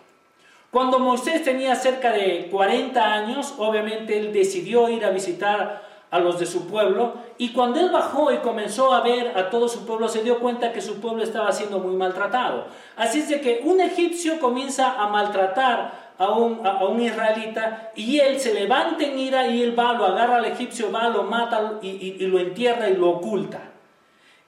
Cuando 0.69 0.99
Moisés 0.99 1.43
tenía 1.43 1.75
cerca 1.75 2.11
de 2.11 2.47
40 2.49 3.03
años, 3.03 3.55
obviamente 3.57 4.17
él 4.17 4.31
decidió 4.31 4.87
ir 4.89 5.03
a 5.03 5.09
visitar 5.09 5.81
a 6.11 6.19
los 6.19 6.39
de 6.39 6.45
su 6.45 6.67
pueblo 6.67 7.13
y 7.37 7.49
cuando 7.49 7.79
él 7.79 7.89
bajó 7.89 8.31
y 8.31 8.37
comenzó 8.37 8.93
a 8.93 9.01
ver 9.01 9.37
a 9.37 9.49
todo 9.49 9.67
su 9.67 9.85
pueblo 9.85 10.07
se 10.09 10.23
dio 10.23 10.39
cuenta 10.39 10.73
que 10.73 10.81
su 10.81 10.99
pueblo 10.99 11.23
estaba 11.23 11.51
siendo 11.51 11.79
muy 11.79 11.95
maltratado. 11.95 12.67
Así 12.95 13.19
es 13.19 13.29
de 13.29 13.41
que 13.41 13.61
un 13.63 13.81
egipcio 13.81 14.39
comienza 14.39 15.01
a 15.01 15.07
maltratar 15.07 16.13
a 16.17 16.29
un, 16.29 16.65
a, 16.67 16.85
un 16.85 17.01
israelita 17.01 17.91
y 17.95 18.19
él 18.19 18.39
se 18.39 18.53
levanta 18.53 19.03
en 19.03 19.17
ira 19.17 19.47
y 19.47 19.63
él 19.63 19.77
va, 19.77 19.93
lo 19.93 20.05
agarra 20.05 20.37
al 20.37 20.45
egipcio, 20.45 20.91
va, 20.91 21.09
lo 21.09 21.23
mata 21.23 21.79
y, 21.81 21.89
y 21.89 22.27
lo 22.27 22.39
entierra 22.39 22.89
y 22.89 22.95
lo 22.95 23.09
oculta. 23.09 23.70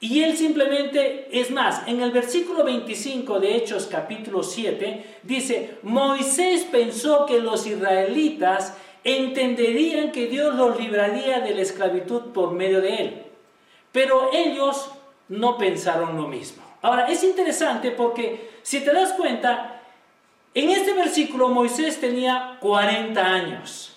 Y 0.03 0.21
él 0.21 0.35
simplemente, 0.35 1.29
es 1.31 1.49
más, 1.49 1.87
en 1.87 2.01
el 2.01 2.11
versículo 2.11 2.65
25 2.65 3.39
de 3.39 3.55
Hechos 3.55 3.87
capítulo 3.89 4.43
7, 4.43 5.19
dice, 5.23 5.77
Moisés 5.81 6.67
pensó 6.69 7.25
que 7.25 7.39
los 7.39 7.65
israelitas 7.65 8.75
entenderían 9.05 10.11
que 10.11 10.27
Dios 10.27 10.55
los 10.55 10.77
libraría 10.77 11.39
de 11.39 11.55
la 11.55 11.61
esclavitud 11.61 12.33
por 12.33 12.51
medio 12.51 12.81
de 12.81 12.95
él. 12.95 13.23
Pero 13.93 14.29
ellos 14.33 14.91
no 15.29 15.57
pensaron 15.57 16.17
lo 16.17 16.27
mismo. 16.27 16.63
Ahora, 16.81 17.07
es 17.07 17.23
interesante 17.23 17.91
porque 17.91 18.49
si 18.61 18.81
te 18.81 18.91
das 18.91 19.13
cuenta, 19.13 19.83
en 20.53 20.69
este 20.69 20.91
versículo 20.95 21.47
Moisés 21.47 22.01
tenía 22.01 22.57
40 22.59 23.25
años. 23.25 23.92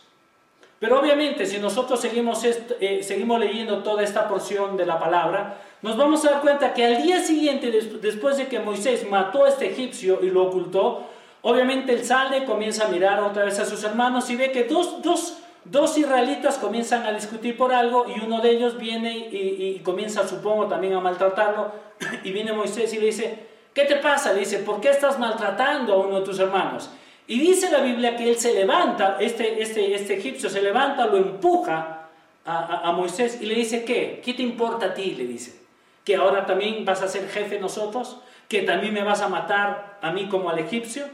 Pero 0.79 1.01
obviamente 1.01 1.47
si 1.47 1.59
nosotros 1.59 2.01
seguimos, 2.01 2.45
eh, 2.45 3.03
seguimos 3.03 3.41
leyendo 3.41 3.83
toda 3.83 4.03
esta 4.03 4.29
porción 4.29 4.77
de 4.77 4.85
la 4.85 4.99
palabra, 4.99 5.59
nos 5.83 5.97
vamos 5.97 6.25
a 6.25 6.33
dar 6.33 6.41
cuenta 6.43 6.75
que 6.75 6.85
al 6.85 7.03
día 7.03 7.23
siguiente, 7.23 7.71
después 7.71 8.37
de 8.37 8.49
que 8.49 8.59
Moisés 8.59 9.09
mató 9.09 9.45
a 9.45 9.49
este 9.49 9.71
egipcio 9.71 10.21
y 10.23 10.31
lo 10.31 10.45
ocultó, 10.45 11.07
obviamente 11.43 11.93
él 11.93 12.05
sale, 12.05 12.45
comienza 12.45 12.87
a 12.87 12.89
mirar 12.89 13.23
otra 13.23 13.45
vez 13.45 13.59
a 13.59 13.65
sus 13.65 13.85
hermanos 13.85 14.29
y 14.29 14.37
ve 14.37 14.53
que 14.53 14.65
dos, 14.65 15.03
dos, 15.03 15.39
dos 15.65 15.97
israelitas 15.97 16.59
comienzan 16.59 17.05
a 17.05 17.13
discutir 17.13 17.57
por 17.57 17.73
algo 17.73 18.07
y 18.15 18.21
uno 18.21 18.41
de 18.41 18.51
ellos 18.51 18.77
viene 18.77 19.17
y, 19.17 19.77
y 19.77 19.81
comienza, 19.83 20.29
supongo, 20.29 20.67
también 20.67 20.95
a 20.95 21.01
maltratarlo. 21.01 21.87
Y 22.23 22.33
viene 22.33 22.53
Moisés 22.53 22.93
y 22.93 22.99
le 22.99 23.07
dice, 23.07 23.47
¿qué 23.73 23.85
te 23.85 23.97
pasa? 23.97 24.35
Le 24.35 24.41
dice, 24.41 24.59
¿por 24.59 24.81
qué 24.81 24.91
estás 24.91 25.19
maltratando 25.19 25.95
a 25.95 25.97
uno 25.97 26.21
de 26.21 26.27
tus 26.27 26.39
hermanos? 26.39 26.91
Y 27.27 27.41
dice 27.41 27.71
la 27.71 27.81
Biblia 27.81 28.17
que 28.17 28.29
él 28.29 28.37
se 28.37 28.55
levanta, 28.55 29.17
este, 29.21 29.61
este, 29.61 29.95
este 29.95 30.15
egipcio 30.15 30.49
se 30.49 30.63
levanta, 30.63 31.07
lo 31.07 31.17
empuja 31.17 32.09
a, 32.45 32.89
a, 32.89 32.93
Moisés 32.93 33.39
y 33.41 33.47
le 33.47 33.57
dice, 33.57 33.85
¿qué? 33.85 34.21
¿Qué 34.25 34.35
te 34.35 34.43
importa 34.43 34.87
a 34.87 34.95
ti? 34.95 35.13
Le 35.13 35.27
dice, 35.27 35.61
que 36.05 36.15
ahora 36.15 36.47
también 36.47 36.85
vas 36.85 37.03
a 37.03 37.09
ser 37.09 37.29
jefe 37.29 37.59
nosotros, 37.59 38.19
que 38.49 38.63
también 38.63 38.95
me 38.95 39.03
vas 39.03 39.23
a 39.23 39.29
matar 39.29 39.99
a 40.01 40.13
mí 40.13 40.29
como 40.29 40.51
al 40.51 40.61
egipcio. 40.61 41.05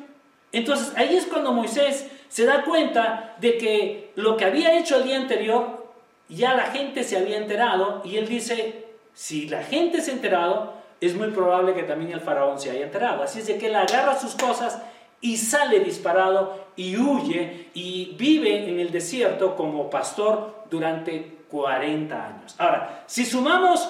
Entonces 0.53 0.93
ahí 0.97 1.17
es 1.17 1.25
cuando 1.25 1.53
Moisés 1.53 2.11
se 2.29 2.45
da 2.45 2.63
cuenta 2.63 3.35
de 3.41 3.57
que 3.57 4.13
lo 4.17 4.37
que 4.37 4.45
había 4.45 4.79
hecho 4.79 4.97
el 4.97 5.05
día 5.05 5.17
anterior, 5.17 5.87
ya 6.29 6.55
la 6.55 6.65
gente 6.65 7.05
se 7.05 7.17
había 7.17 7.39
enterado 7.39 8.03
y 8.05 8.17
él 8.17 8.29
dice, 8.29 8.85
si 9.15 9.49
la 9.49 9.63
gente 9.63 10.03
se 10.03 10.11
ha 10.11 10.15
enterado, 10.15 10.75
es 11.01 11.15
muy 11.15 11.29
probable 11.29 11.75
que 11.75 11.83
también 11.83 12.13
el 12.13 12.21
faraón 12.21 12.61
se 12.61 12.71
haya 12.71 12.85
enterado. 12.85 13.23
Así 13.23 13.41
es 13.41 13.47
de 13.47 13.59
que 13.59 13.67
él 13.67 13.77
agarra 13.77 14.19
sus 14.19 14.35
cosas 14.35 14.81
y 15.23 15.39
sale 15.39 15.81
disparado 15.81 16.67
y 16.77 16.97
huye 16.97 17.71
y 17.73 18.15
vive 18.19 18.69
en 18.69 18.81
el 18.81 18.91
desierto 18.91 19.57
como 19.57 19.89
pastor 19.89 20.65
durante 20.69 21.45
40 21.51 22.27
años. 22.27 22.55
Ahora, 22.59 23.05
si 23.07 23.25
sumamos 23.25 23.89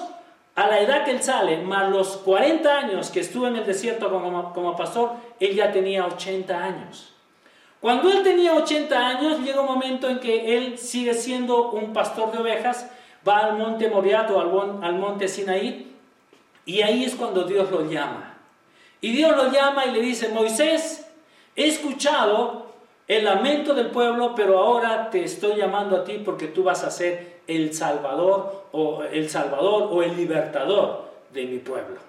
a 0.55 0.67
la 0.67 0.79
edad 0.79 1.03
que 1.03 1.11
él 1.11 1.23
sale, 1.23 1.57
más 1.57 1.89
los 1.89 2.17
40 2.17 2.77
años 2.77 3.09
que 3.09 3.21
estuvo 3.21 3.47
en 3.47 3.55
el 3.55 3.65
desierto 3.65 4.09
como, 4.11 4.53
como 4.53 4.75
pastor, 4.75 5.13
él 5.39 5.55
ya 5.55 5.71
tenía 5.71 6.05
80 6.05 6.63
años. 6.63 7.13
Cuando 7.81 8.11
él 8.11 8.21
tenía 8.23 8.53
80 8.53 8.95
años, 8.95 9.39
llega 9.39 9.61
un 9.61 9.67
momento 9.67 10.07
en 10.07 10.19
que 10.19 10.55
él 10.55 10.77
sigue 10.77 11.15
siendo 11.15 11.71
un 11.71 11.91
pastor 11.91 12.31
de 12.31 12.37
ovejas, 12.37 12.89
va 13.27 13.39
al 13.39 13.57
monte 13.57 13.89
Moriat 13.89 14.29
o 14.29 14.39
al, 14.39 14.83
al 14.83 14.95
monte 14.95 15.27
Sinaí, 15.27 15.91
y 16.65 16.81
ahí 16.81 17.03
es 17.03 17.15
cuando 17.15 17.43
Dios 17.43 17.71
lo 17.71 17.89
llama. 17.89 18.37
Y 19.01 19.11
Dios 19.11 19.35
lo 19.35 19.51
llama 19.51 19.85
y 19.85 19.91
le 19.91 20.01
dice, 20.01 20.29
Moisés, 20.29 21.02
he 21.55 21.67
escuchado 21.67 22.67
el 23.07 23.25
lamento 23.25 23.73
del 23.73 23.87
pueblo, 23.87 24.33
pero 24.35 24.59
ahora 24.59 25.09
te 25.09 25.23
estoy 25.23 25.55
llamando 25.57 25.97
a 25.97 26.03
ti 26.03 26.21
porque 26.23 26.47
tú 26.47 26.63
vas 26.63 26.83
a 26.83 26.91
ser 26.91 27.41
el 27.47 27.73
salvador 27.73 28.65
o 28.71 29.03
el 29.03 29.29
salvador 29.29 29.89
o 29.91 30.01
el 30.03 30.15
libertador 30.15 31.11
de 31.33 31.45
mi 31.45 31.59
pueblo. 31.59 31.99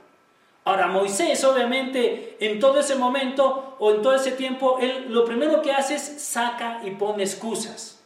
Ahora 0.67 0.87
Moisés 0.87 1.45
obviamente 1.45 2.37
en 2.41 2.59
todo 2.59 2.81
ese 2.81 2.95
momento 2.95 3.77
o 3.79 3.91
en 3.91 4.03
todo 4.03 4.15
ese 4.15 4.33
tiempo, 4.33 4.79
él 4.81 5.07
lo 5.09 5.25
primero 5.25 5.61
que 5.61 5.73
hace 5.73 5.97
es 5.97 6.23
saca 6.23 6.81
y 6.85 6.93
pone 6.93 7.23
excusas. 7.23 8.01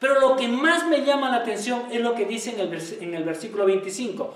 Pero 0.00 0.18
lo 0.18 0.34
que 0.34 0.48
más 0.48 0.86
me 0.86 1.04
llama 1.04 1.30
la 1.30 1.36
atención 1.36 1.84
es 1.92 2.00
lo 2.00 2.14
que 2.14 2.24
dice 2.24 2.52
en 2.52 2.60
el, 2.60 3.14
el 3.14 3.24
versículo 3.24 3.66
25. 3.66 4.34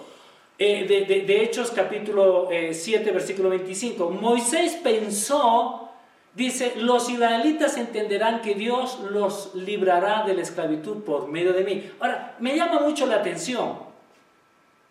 Eh, 0.57 1.25
de, 1.27 1.43
Hechos 1.43 1.73
capítulo 1.73 2.49
7, 2.51 3.09
eh, 3.09 3.13
versículo 3.13 3.49
25. 3.49 4.11
Moisés 4.11 4.79
pensó, 4.85 5.89
dice, 6.35 6.75
los 6.77 7.09
israelitas 7.09 7.77
entenderán 7.77 8.43
que 8.43 8.55
Dios 8.55 8.99
los 9.11 9.55
librará 9.55 10.25
de 10.25 10.35
la 10.35 10.43
esclavitud 10.43 11.03
por 11.03 11.29
medio 11.29 11.53
de 11.53 11.65
mí. 11.65 11.91
Ahora, 12.01 12.37
me 12.41 12.57
llama 12.57 12.81
mucho 12.81 13.07
la 13.07 13.17
atención. 13.17 13.79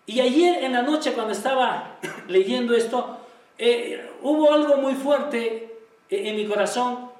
Y 0.06 0.20
ayer 0.20 0.64
en 0.64 0.74
la 0.74 0.82
noche 0.82 1.14
cuando 1.14 1.34
estaba 1.34 1.98
leyendo 2.28 2.76
esto, 2.76 3.18
eh, 3.58 4.12
hubo 4.22 4.54
algo 4.54 4.78
muy 4.78 4.96
fuerte 4.96 5.78
en 6.10 6.36
mi 6.36 6.46
corazón, 6.46 7.12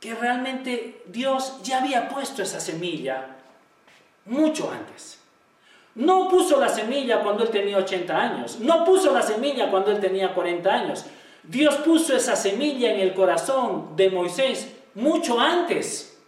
que 0.00 0.14
realmente 0.14 1.02
Dios 1.06 1.60
ya 1.62 1.78
había 1.78 2.08
puesto 2.08 2.42
esa 2.42 2.60
semilla 2.60 3.36
mucho 4.24 4.70
antes. 4.70 5.18
No 5.94 6.28
puso 6.28 6.58
la 6.60 6.68
semilla 6.68 7.20
cuando 7.20 7.44
él 7.44 7.50
tenía 7.50 7.76
80 7.78 8.16
años. 8.16 8.60
No 8.60 8.84
puso 8.84 9.12
la 9.12 9.22
semilla 9.22 9.70
cuando 9.70 9.90
él 9.90 10.00
tenía 10.00 10.32
40 10.32 10.72
años. 10.72 11.04
Dios 11.42 11.76
puso 11.76 12.14
esa 12.14 12.36
semilla 12.36 12.92
en 12.92 13.00
el 13.00 13.14
corazón 13.14 13.96
de 13.96 14.10
Moisés 14.10 14.68
mucho 14.94 15.40
antes. 15.40 16.18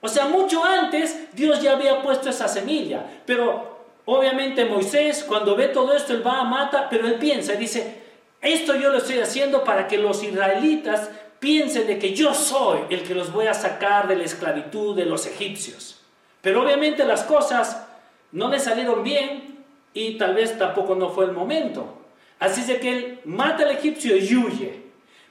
O 0.00 0.08
sea, 0.08 0.26
mucho 0.26 0.64
antes 0.64 1.34
Dios 1.34 1.60
ya 1.60 1.72
había 1.72 2.02
puesto 2.02 2.30
esa 2.30 2.48
semilla. 2.48 3.04
Pero 3.26 3.78
obviamente 4.06 4.64
Moisés 4.64 5.24
cuando 5.24 5.54
ve 5.56 5.68
todo 5.68 5.94
esto, 5.94 6.12
él 6.12 6.26
va 6.26 6.40
a 6.40 6.44
mata, 6.44 6.88
pero 6.88 7.06
él 7.06 7.16
piensa, 7.16 7.52
dice, 7.52 8.00
esto 8.40 8.74
yo 8.74 8.90
lo 8.90 8.98
estoy 8.98 9.18
haciendo 9.18 9.64
para 9.64 9.86
que 9.86 9.98
los 9.98 10.22
israelitas 10.22 11.10
piensen 11.38 11.86
de 11.86 11.98
que 11.98 12.14
yo 12.14 12.34
soy 12.34 12.80
el 12.90 13.02
que 13.02 13.14
los 13.14 13.32
voy 13.32 13.46
a 13.46 13.54
sacar 13.54 14.08
de 14.08 14.16
la 14.16 14.24
esclavitud 14.24 14.96
de 14.96 15.06
los 15.06 15.26
egipcios. 15.26 16.00
Pero 16.40 16.62
obviamente 16.62 17.04
las 17.04 17.24
cosas 17.24 17.86
no 18.32 18.48
le 18.48 18.58
salieron 18.58 19.02
bien 19.02 19.64
y 19.92 20.16
tal 20.16 20.34
vez 20.34 20.56
tampoco 20.58 20.94
no 20.94 21.10
fue 21.10 21.26
el 21.26 21.32
momento. 21.32 21.99
Así 22.40 22.62
es 22.62 22.66
de 22.66 22.80
que 22.80 22.90
él 22.90 23.20
mata 23.24 23.62
al 23.62 23.70
egipcio 23.70 24.16
y 24.16 24.34
huye. 24.34 24.82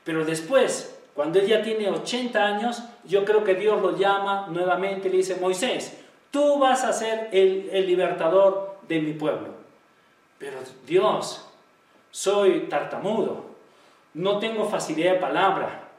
Pero 0.04 0.24
después, 0.24 0.96
cuando 1.16 1.40
él 1.40 1.48
ya 1.48 1.62
tiene 1.62 1.90
80 1.90 2.46
años, 2.46 2.84
yo 3.04 3.26
creo 3.26 3.44
que 3.44 3.56
Dios 3.56 3.82
lo 3.82 3.98
llama 3.98 4.48
nuevamente 4.50 5.08
y 5.08 5.12
le 5.12 5.18
dice, 5.18 5.36
Moisés, 5.36 5.98
tú 6.32 6.60
vas 6.60 6.84
a 6.84 6.94
ser 6.94 7.30
el, 7.32 7.86
libertador 7.88 8.78
de 8.88 9.02
mi 9.02 9.14
pueblo. 9.14 9.50
Pero 10.38 10.58
Dios, 10.86 11.46
soy 12.12 12.68
tartamudo, 12.70 13.46
no 14.14 14.40
tengo 14.40 14.70
facilidad 14.70 15.14
de 15.14 15.20
palabra, 15.20 15.90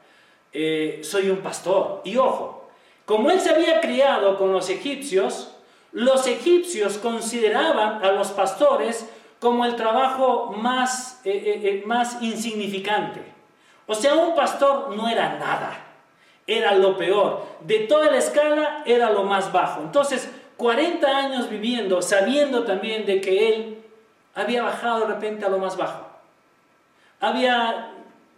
eh, 0.53 1.01
soy 1.03 1.29
un 1.29 1.37
pastor. 1.37 2.01
Y 2.03 2.17
ojo, 2.17 2.69
como 3.05 3.29
él 3.29 3.39
se 3.39 3.51
había 3.51 3.81
criado 3.81 4.37
con 4.37 4.53
los 4.53 4.69
egipcios, 4.69 5.55
los 5.91 6.25
egipcios 6.25 6.97
consideraban 6.97 8.03
a 8.03 8.13
los 8.13 8.31
pastores 8.31 9.09
como 9.41 9.65
el 9.65 9.75
trabajo 9.75 10.53
más, 10.55 11.19
eh, 11.25 11.31
eh, 11.31 11.61
eh, 11.63 11.83
más 11.87 12.21
insignificante. 12.21 13.23
O 13.87 13.95
sea, 13.95 14.13
un 14.13 14.35
pastor 14.35 14.95
no 14.95 15.09
era 15.09 15.39
nada, 15.39 15.79
era 16.45 16.75
lo 16.75 16.95
peor. 16.95 17.43
De 17.61 17.79
toda 17.79 18.11
la 18.11 18.19
escala 18.19 18.83
era 18.85 19.09
lo 19.09 19.23
más 19.23 19.51
bajo. 19.51 19.81
Entonces, 19.81 20.29
40 20.57 21.07
años 21.07 21.49
viviendo, 21.49 22.03
sabiendo 22.03 22.65
también 22.65 23.03
de 23.07 23.19
que 23.19 23.49
él 23.49 23.83
había 24.35 24.61
bajado 24.61 25.07
de 25.07 25.13
repente 25.15 25.43
a 25.43 25.49
lo 25.49 25.57
más 25.57 25.75
bajo. 25.75 26.05
Había, 27.19 27.93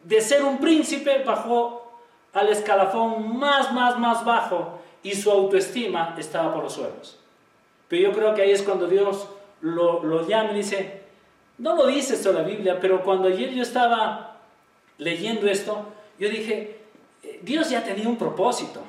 de 0.06 0.22
ser 0.22 0.46
un 0.46 0.58
príncipe, 0.60 1.22
bajó 1.26 2.00
al 2.32 2.48
escalafón 2.48 3.38
más, 3.38 3.74
más, 3.74 4.00
más 4.00 4.24
bajo 4.24 4.80
y 5.04 5.13
su 5.16 5.30
autoestima 5.30 6.16
estaba 6.18 6.54
por 6.54 6.63
los 6.63 6.74
suelos. 6.74 7.20
Pero 7.89 8.10
yo 8.10 8.18
creo 8.18 8.34
que 8.34 8.44
ahí 8.44 8.52
es 8.52 8.63
cuando 8.63 8.88
Dios 8.88 9.28
lo, 9.63 10.28
llama 10.28 10.52
y 10.52 10.58
dice, 10.58 11.02
no 11.58 11.76
lo 11.76 11.88
dice 11.88 12.15
esto 12.15 12.34
la 12.34 12.43
Biblia, 12.43 12.80
pero 12.80 13.02
cuando 13.04 13.30
ayer 13.30 13.52
yo 13.52 13.63
estaba 13.63 14.38
leyendo 14.97 15.47
esto, 15.47 15.86
yo 16.19 16.30
dije, 16.30 16.80
eh, 17.23 17.39
Dios 17.41 17.69
ya 17.69 17.84
tenía 17.84 18.08
un 18.08 18.17
propósito. 18.17 18.82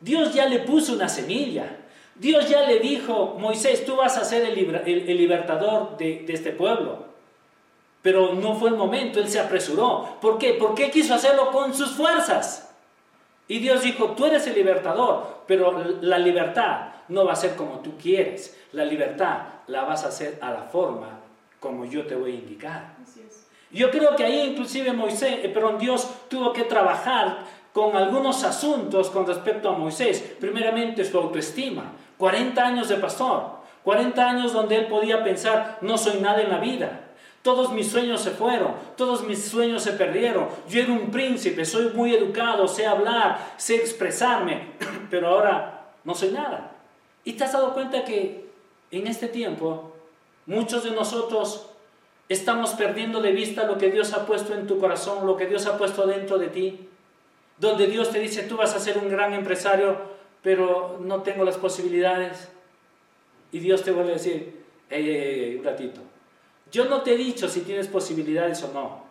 Dios 0.00 0.32
ya 0.32 0.46
le 0.46 0.60
puso 0.60 0.92
una 0.92 1.08
semilla. 1.08 1.78
Dios 2.14 2.48
ya 2.48 2.62
le 2.62 2.78
dijo, 2.78 3.36
Moisés, 3.38 3.84
tú 3.84 3.96
vas 3.96 4.16
a 4.16 4.24
ser 4.24 4.44
el, 4.44 4.54
libertador 4.54 5.96
de, 5.96 6.22
de, 6.26 6.32
este 6.32 6.52
pueblo. 6.52 7.06
Pero 8.02 8.34
no 8.34 8.54
fue 8.54 8.70
el 8.70 8.76
momento, 8.76 9.18
él 9.18 9.28
se 9.28 9.40
apresuró. 9.40 10.18
¿Por 10.20 10.38
qué? 10.38 10.54
Porque 10.54 10.90
quiso 10.90 11.14
hacerlo 11.14 11.50
con 11.50 11.74
sus 11.74 11.92
fuerzas. 11.92 12.70
Y 13.48 13.58
Dios 13.58 13.82
dijo, 13.82 14.10
tú 14.10 14.26
eres 14.26 14.46
el 14.46 14.54
libertador, 14.54 15.42
pero 15.46 15.82
la 16.00 16.18
libertad 16.18 16.93
no 17.08 17.24
va 17.24 17.32
a 17.32 17.36
ser 17.36 17.56
como 17.56 17.80
tú 17.80 17.96
quieres. 17.96 18.58
La 18.72 18.84
libertad 18.84 19.42
la 19.66 19.84
vas 19.84 20.04
a 20.04 20.08
hacer 20.08 20.38
a 20.40 20.50
la 20.50 20.62
forma 20.62 21.20
como 21.60 21.84
yo 21.84 22.06
te 22.06 22.14
voy 22.14 22.32
a 22.32 22.34
indicar. 22.34 22.94
Yo 23.70 23.90
creo 23.90 24.14
que 24.14 24.24
ahí 24.24 24.50
inclusive 24.50 24.92
Moisés, 24.92 25.40
eh, 25.42 25.48
perdón, 25.48 25.78
Dios 25.78 26.08
tuvo 26.28 26.52
que 26.52 26.64
trabajar 26.64 27.38
con 27.72 27.96
algunos 27.96 28.44
asuntos 28.44 29.10
con 29.10 29.26
respecto 29.26 29.68
a 29.70 29.78
Moisés. 29.78 30.36
Primeramente 30.38 31.04
su 31.04 31.18
autoestima. 31.18 31.92
40 32.18 32.64
años 32.64 32.88
de 32.88 32.96
pastor. 32.96 33.64
40 33.82 34.28
años 34.28 34.52
donde 34.52 34.76
él 34.76 34.86
podía 34.86 35.22
pensar, 35.22 35.78
no 35.80 35.98
soy 35.98 36.20
nada 36.20 36.40
en 36.40 36.50
la 36.50 36.58
vida. 36.58 37.00
Todos 37.42 37.72
mis 37.72 37.90
sueños 37.90 38.22
se 38.22 38.30
fueron, 38.30 38.74
todos 38.96 39.24
mis 39.24 39.44
sueños 39.44 39.82
se 39.82 39.92
perdieron. 39.92 40.48
Yo 40.68 40.80
era 40.80 40.92
un 40.92 41.10
príncipe, 41.10 41.66
soy 41.66 41.90
muy 41.94 42.14
educado, 42.14 42.66
sé 42.66 42.86
hablar, 42.86 43.38
sé 43.58 43.76
expresarme, 43.76 44.72
pero 45.10 45.28
ahora 45.28 45.90
no 46.04 46.14
soy 46.14 46.30
nada. 46.30 46.73
¿Y 47.24 47.32
te 47.34 47.44
has 47.44 47.52
dado 47.52 47.72
cuenta 47.74 48.04
que 48.04 48.46
en 48.90 49.06
este 49.06 49.28
tiempo 49.28 49.92
muchos 50.46 50.84
de 50.84 50.90
nosotros 50.90 51.66
estamos 52.28 52.70
perdiendo 52.70 53.20
de 53.20 53.32
vista 53.32 53.64
lo 53.64 53.78
que 53.78 53.90
Dios 53.90 54.12
ha 54.12 54.26
puesto 54.26 54.54
en 54.54 54.66
tu 54.66 54.78
corazón, 54.78 55.26
lo 55.26 55.36
que 55.36 55.46
Dios 55.46 55.66
ha 55.66 55.78
puesto 55.78 56.06
dentro 56.06 56.38
de 56.38 56.48
ti? 56.48 56.88
Donde 57.58 57.86
Dios 57.86 58.10
te 58.10 58.18
dice, 58.18 58.42
tú 58.42 58.56
vas 58.56 58.74
a 58.74 58.80
ser 58.80 58.98
un 58.98 59.08
gran 59.08 59.32
empresario, 59.32 59.96
pero 60.42 60.98
no 61.00 61.22
tengo 61.22 61.44
las 61.44 61.56
posibilidades. 61.56 62.48
Y 63.52 63.60
Dios 63.60 63.82
te 63.82 63.92
vuelve 63.92 64.10
a 64.10 64.14
decir, 64.14 64.64
un 64.90 65.64
ratito. 65.64 66.00
Yo 66.70 66.86
no 66.86 67.02
te 67.02 67.14
he 67.14 67.16
dicho 67.16 67.48
si 67.48 67.60
tienes 67.60 67.86
posibilidades 67.86 68.62
o 68.64 68.72
no. 68.72 69.04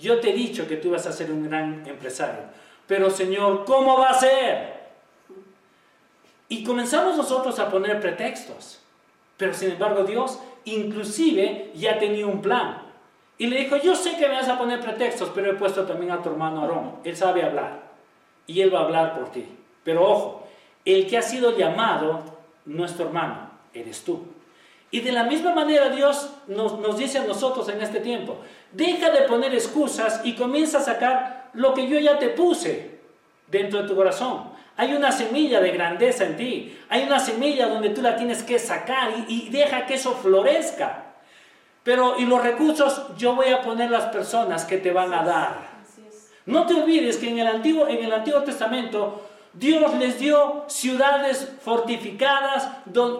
Yo 0.00 0.20
te 0.20 0.30
he 0.30 0.32
dicho 0.32 0.68
que 0.68 0.76
tú 0.76 0.92
vas 0.92 1.06
a 1.06 1.12
ser 1.12 1.30
un 1.32 1.48
gran 1.48 1.84
empresario. 1.86 2.44
Pero 2.86 3.10
Señor, 3.10 3.64
¿cómo 3.64 3.98
va 3.98 4.10
a 4.10 4.20
ser? 4.20 4.77
Y 6.48 6.64
comenzamos 6.64 7.16
nosotros 7.16 7.58
a 7.58 7.70
poner 7.70 8.00
pretextos. 8.00 8.80
Pero 9.36 9.54
sin 9.54 9.72
embargo 9.72 10.04
Dios 10.04 10.38
inclusive 10.64 11.70
ya 11.74 11.98
tenía 11.98 12.26
un 12.26 12.42
plan. 12.42 12.82
Y 13.38 13.46
le 13.46 13.60
dijo, 13.60 13.76
yo 13.76 13.94
sé 13.94 14.16
que 14.16 14.28
me 14.28 14.34
vas 14.34 14.48
a 14.48 14.58
poner 14.58 14.80
pretextos, 14.80 15.30
pero 15.34 15.50
he 15.50 15.54
puesto 15.54 15.84
también 15.84 16.10
a 16.10 16.20
tu 16.20 16.30
hermano 16.30 16.62
Aarón. 16.62 16.96
Él 17.04 17.16
sabe 17.16 17.44
hablar. 17.44 17.82
Y 18.46 18.60
él 18.60 18.74
va 18.74 18.80
a 18.80 18.84
hablar 18.84 19.16
por 19.16 19.30
ti. 19.30 19.46
Pero 19.84 20.04
ojo, 20.04 20.46
el 20.84 21.06
que 21.06 21.18
ha 21.18 21.22
sido 21.22 21.56
llamado, 21.56 22.22
nuestro 22.64 23.06
hermano, 23.06 23.50
eres 23.72 24.02
tú. 24.02 24.24
Y 24.90 25.00
de 25.00 25.12
la 25.12 25.24
misma 25.24 25.54
manera 25.54 25.90
Dios 25.90 26.30
nos, 26.48 26.78
nos, 26.80 26.96
dice 26.96 27.18
a 27.18 27.24
nosotros 27.24 27.68
en 27.68 27.80
este 27.82 28.00
tiempo, 28.00 28.38
deja 28.72 29.10
de 29.10 29.22
poner 29.22 29.54
excusas 29.54 30.22
y 30.24 30.34
comienza 30.34 30.78
a 30.78 30.82
sacar 30.82 31.50
lo 31.52 31.74
que 31.74 31.86
yo 31.86 31.98
ya 31.98 32.18
te 32.18 32.30
puse 32.30 32.98
dentro 33.48 33.82
de 33.82 33.88
tu 33.88 33.94
corazón. 33.94 34.50
Hay 34.78 34.94
una 34.94 35.12
semilla 35.12 35.60
de 35.60 35.72
grandeza 35.72 36.24
en 36.24 36.36
ti, 36.36 36.78
hay 36.88 37.02
una 37.02 37.20
semilla 37.20 37.66
donde 37.66 37.90
tú 37.90 38.00
la 38.00 38.16
tienes 38.16 38.42
que 38.42 38.58
sacar 38.58 39.10
y, 39.28 39.46
y 39.46 39.48
deja 39.50 39.84
que 39.84 39.94
eso 39.94 40.14
florezca. 40.14 41.16
Pero, 41.82 42.18
y 42.18 42.24
los 42.24 42.42
recursos, 42.42 43.16
yo 43.18 43.34
voy 43.34 43.48
a 43.48 43.60
poner 43.60 43.90
las 43.90 44.04
personas 44.06 44.64
que 44.64 44.78
te 44.78 44.92
van 44.92 45.12
a 45.12 45.24
dar. 45.24 45.68
No 46.46 46.64
te 46.64 46.74
olvides 46.74 47.18
que 47.18 47.28
en 47.28 47.40
el 47.40 47.46
Antiguo, 47.46 47.88
en 47.88 48.04
el 48.04 48.12
Antiguo 48.12 48.42
Testamento 48.42 49.28
Dios 49.52 49.94
les 49.94 50.18
dio 50.18 50.64
ciudades 50.68 51.52
fortificadas, 51.62 52.68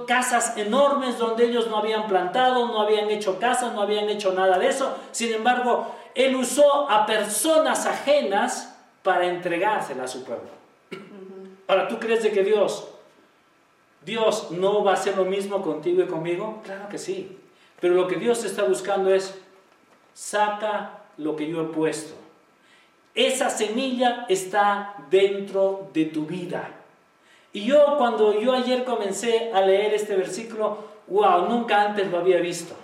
casas 0.06 0.56
enormes 0.56 1.18
donde 1.18 1.46
ellos 1.46 1.66
no 1.68 1.78
habían 1.78 2.06
plantado, 2.06 2.68
no 2.68 2.80
habían 2.80 3.10
hecho 3.10 3.40
casas, 3.40 3.74
no 3.74 3.82
habían 3.82 4.08
hecho 4.08 4.32
nada 4.32 4.58
de 4.58 4.68
eso. 4.68 4.96
Sin 5.10 5.32
embargo, 5.32 5.94
Él 6.14 6.36
usó 6.36 6.88
a 6.88 7.06
personas 7.06 7.86
ajenas 7.86 8.78
para 9.02 9.26
entregársela 9.26 10.04
a 10.04 10.08
su 10.08 10.24
pueblo. 10.24 10.57
Ahora, 11.68 11.86
¿tú 11.86 12.00
crees 12.00 12.24
de 12.24 12.32
que 12.32 12.42
Dios, 12.42 12.88
Dios 14.04 14.50
no 14.50 14.82
va 14.82 14.90
a 14.90 14.94
hacer 14.94 15.16
lo 15.16 15.24
mismo 15.24 15.62
contigo 15.62 16.02
y 16.02 16.06
conmigo? 16.06 16.60
Claro 16.64 16.88
que 16.88 16.98
sí. 16.98 17.38
Pero 17.80 17.94
lo 17.94 18.08
que 18.08 18.16
Dios 18.16 18.44
está 18.44 18.64
buscando 18.64 19.14
es, 19.14 19.38
saca 20.12 21.04
lo 21.16 21.36
que 21.36 21.48
yo 21.48 21.60
he 21.62 21.66
puesto 21.66 22.14
esa 23.18 23.50
semilla 23.50 24.26
está 24.28 24.94
dentro 25.10 25.90
de 25.92 26.04
tu 26.04 26.24
vida. 26.24 26.70
Y 27.52 27.64
yo 27.64 27.96
cuando 27.98 28.40
yo 28.40 28.52
ayer 28.52 28.84
comencé 28.84 29.50
a 29.52 29.60
leer 29.60 29.92
este 29.92 30.14
versículo, 30.14 30.78
wow, 31.08 31.48
nunca 31.48 31.82
antes 31.82 32.08
lo 32.12 32.18
había 32.18 32.38
visto. 32.38 32.76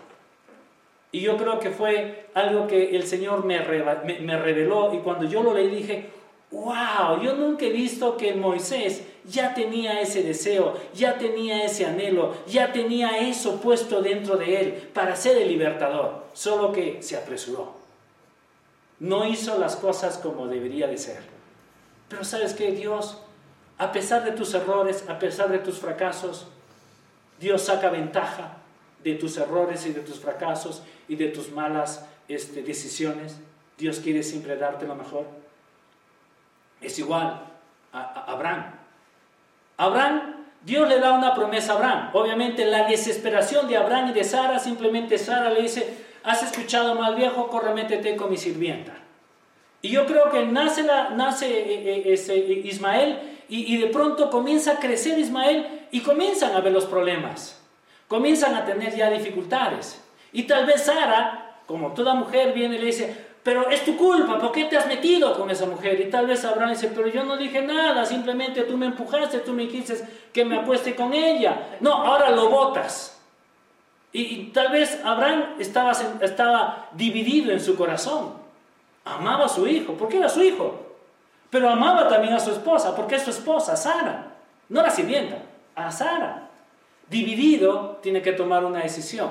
Y 1.12 1.20
yo 1.20 1.36
creo 1.36 1.60
que 1.60 1.70
fue 1.70 2.26
algo 2.34 2.66
que 2.66 2.96
el 2.96 3.06
Señor 3.06 3.44
me, 3.44 3.60
me, 3.60 4.36
reveló 4.36 4.92
y 4.92 4.98
cuando 4.98 5.24
yo 5.26 5.40
lo 5.40 5.54
leí 5.54 5.68
dije, 5.68 6.10
wow, 6.54 7.20
yo 7.22 7.34
nunca 7.34 7.66
he 7.66 7.70
visto 7.70 8.16
que 8.16 8.34
Moisés 8.34 9.02
ya 9.24 9.54
tenía 9.54 10.00
ese 10.00 10.22
deseo, 10.22 10.74
ya 10.94 11.18
tenía 11.18 11.64
ese 11.64 11.84
anhelo, 11.84 12.34
ya 12.46 12.72
tenía 12.72 13.18
eso 13.18 13.60
puesto 13.60 14.00
dentro 14.00 14.36
de 14.36 14.60
él 14.60 14.72
para 14.94 15.16
ser 15.16 15.36
el 15.36 15.48
libertador, 15.48 16.24
solo 16.32 16.72
que 16.72 17.02
se 17.02 17.16
apresuró 17.16 17.84
no 19.00 19.26
hizo 19.26 19.58
las 19.58 19.76
cosas 19.76 20.18
como 20.18 20.46
debería 20.46 20.86
de 20.86 20.98
ser. 20.98 21.20
Pero 22.08 22.24
sabes 22.24 22.54
que 22.54 22.72
Dios, 22.72 23.18
a 23.78 23.92
pesar 23.92 24.24
de 24.24 24.32
tus 24.32 24.54
errores, 24.54 25.04
a 25.08 25.18
pesar 25.18 25.50
de 25.50 25.58
tus 25.58 25.78
fracasos, 25.78 26.46
Dios 27.40 27.62
saca 27.62 27.90
ventaja 27.90 28.58
de 29.02 29.14
tus 29.14 29.36
errores 29.36 29.84
y 29.86 29.92
de 29.92 30.00
tus 30.00 30.20
fracasos 30.20 30.82
y 31.08 31.16
de 31.16 31.28
tus 31.28 31.50
malas 31.50 32.06
este, 32.28 32.62
decisiones. 32.62 33.36
Dios 33.76 34.00
quiere 34.00 34.22
siempre 34.22 34.56
darte 34.56 34.86
lo 34.86 34.94
mejor. 34.94 35.26
Es 36.84 36.98
igual 36.98 37.40
a, 37.92 38.24
Abraham. 38.26 38.64
Abraham, 39.76 40.46
Dios 40.62 40.88
le 40.88 40.98
da 41.00 41.12
una 41.12 41.34
promesa 41.34 41.72
a 41.72 41.76
Abraham. 41.76 42.10
Obviamente 42.12 42.64
la 42.64 42.86
desesperación 42.86 43.68
de 43.68 43.76
Abraham 43.76 44.10
y 44.10 44.12
de 44.12 44.24
Sara, 44.24 44.58
simplemente 44.58 45.18
Sara 45.18 45.50
le 45.50 45.62
dice, 45.62 46.04
has 46.22 46.42
escuchado 46.42 46.94
mal 46.94 47.14
viejo, 47.14 47.48
corre, 47.48 47.74
métete 47.74 48.16
con 48.16 48.30
mi 48.30 48.36
sirvienta. 48.36 48.92
Y 49.82 49.90
yo 49.90 50.06
creo 50.06 50.30
que 50.30 50.46
nace, 50.46 50.82
nace 50.82 51.46
eh, 51.46 51.98
eh, 51.98 52.12
ese 52.14 52.36
Ismael 52.38 53.18
y, 53.48 53.76
de 53.76 53.88
pronto 53.88 54.30
comienza 54.30 54.72
a 54.72 54.78
crecer 54.78 55.18
Ismael 55.18 55.86
y 55.90 56.00
comienzan 56.00 56.56
a 56.56 56.60
ver 56.60 56.72
los 56.72 56.86
problemas, 56.86 57.60
comienzan 58.08 58.54
a 58.54 58.64
tener 58.64 58.96
ya 58.96 59.10
dificultades. 59.10 60.02
Y 60.32 60.44
tal 60.44 60.64
vez 60.64 60.84
Sara, 60.84 61.60
como 61.66 61.92
toda 61.92 62.14
mujer, 62.14 62.54
viene 62.54 62.76
y 62.76 62.78
le 62.78 62.86
dice, 62.86 63.23
pero 63.44 63.68
es 63.68 63.84
tu 63.84 63.94
culpa, 63.98 64.38
¿por 64.38 64.52
qué 64.52 64.64
te 64.64 64.78
has 64.78 64.86
metido 64.86 65.36
con 65.36 65.50
esa 65.50 65.66
mujer? 65.66 66.00
Y 66.00 66.08
tal 66.08 66.26
vez 66.26 66.42
Abraham 66.46 66.70
dice, 66.70 66.88
pero 66.88 67.08
yo 67.08 67.24
no 67.24 67.36
dije 67.36 67.60
nada, 67.60 68.06
simplemente 68.06 68.62
tú 68.62 68.78
me 68.78 68.86
empujaste, 68.86 69.40
tú 69.40 69.52
me 69.52 69.68
quisiste 69.68 70.08
que 70.32 70.46
me 70.46 70.56
apueste 70.56 70.96
con 70.96 71.12
ella. 71.12 71.76
No, 71.80 71.92
ahora 71.92 72.30
lo 72.30 72.48
botas. 72.48 73.20
Y, 74.12 74.44
tal 74.46 74.72
vez 74.72 74.98
Abraham 75.04 75.56
estaba, 75.58 75.92
estaba 76.22 76.88
dividido 76.92 77.52
en 77.52 77.60
su 77.60 77.76
corazón. 77.76 78.32
Amaba 79.04 79.44
a 79.44 79.48
su 79.48 79.66
hijo, 79.66 79.92
porque 79.92 80.16
era 80.16 80.30
su 80.30 80.42
hijo. 80.42 80.80
Pero 81.50 81.68
amaba 81.68 82.08
también 82.08 82.32
a 82.32 82.40
su 82.40 82.50
esposa, 82.50 82.96
porque 82.96 83.16
es 83.16 83.24
su 83.24 83.30
esposa, 83.30 83.76
Sara. 83.76 84.32
No 84.70 84.80
la 84.80 84.90
sirvienta, 84.90 85.42
a 85.74 85.92
Sara. 85.92 86.48
Dividido, 87.10 87.98
tiene 88.02 88.22
que 88.22 88.32
tomar 88.32 88.64
una 88.64 88.80
decisión. 88.80 89.30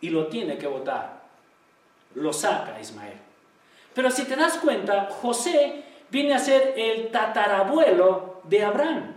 Y 0.00 0.10
lo 0.10 0.28
tiene 0.28 0.58
que 0.58 0.68
votar. 0.68 1.15
Lo 2.16 2.32
saca 2.32 2.80
Ismael. 2.80 3.16
Pero 3.94 4.10
si 4.10 4.24
te 4.24 4.36
das 4.36 4.58
cuenta, 4.58 5.08
José 5.22 5.84
viene 6.10 6.34
a 6.34 6.38
ser 6.38 6.74
el 6.76 7.10
tatarabuelo 7.10 8.40
de 8.44 8.64
Abraham. 8.64 9.14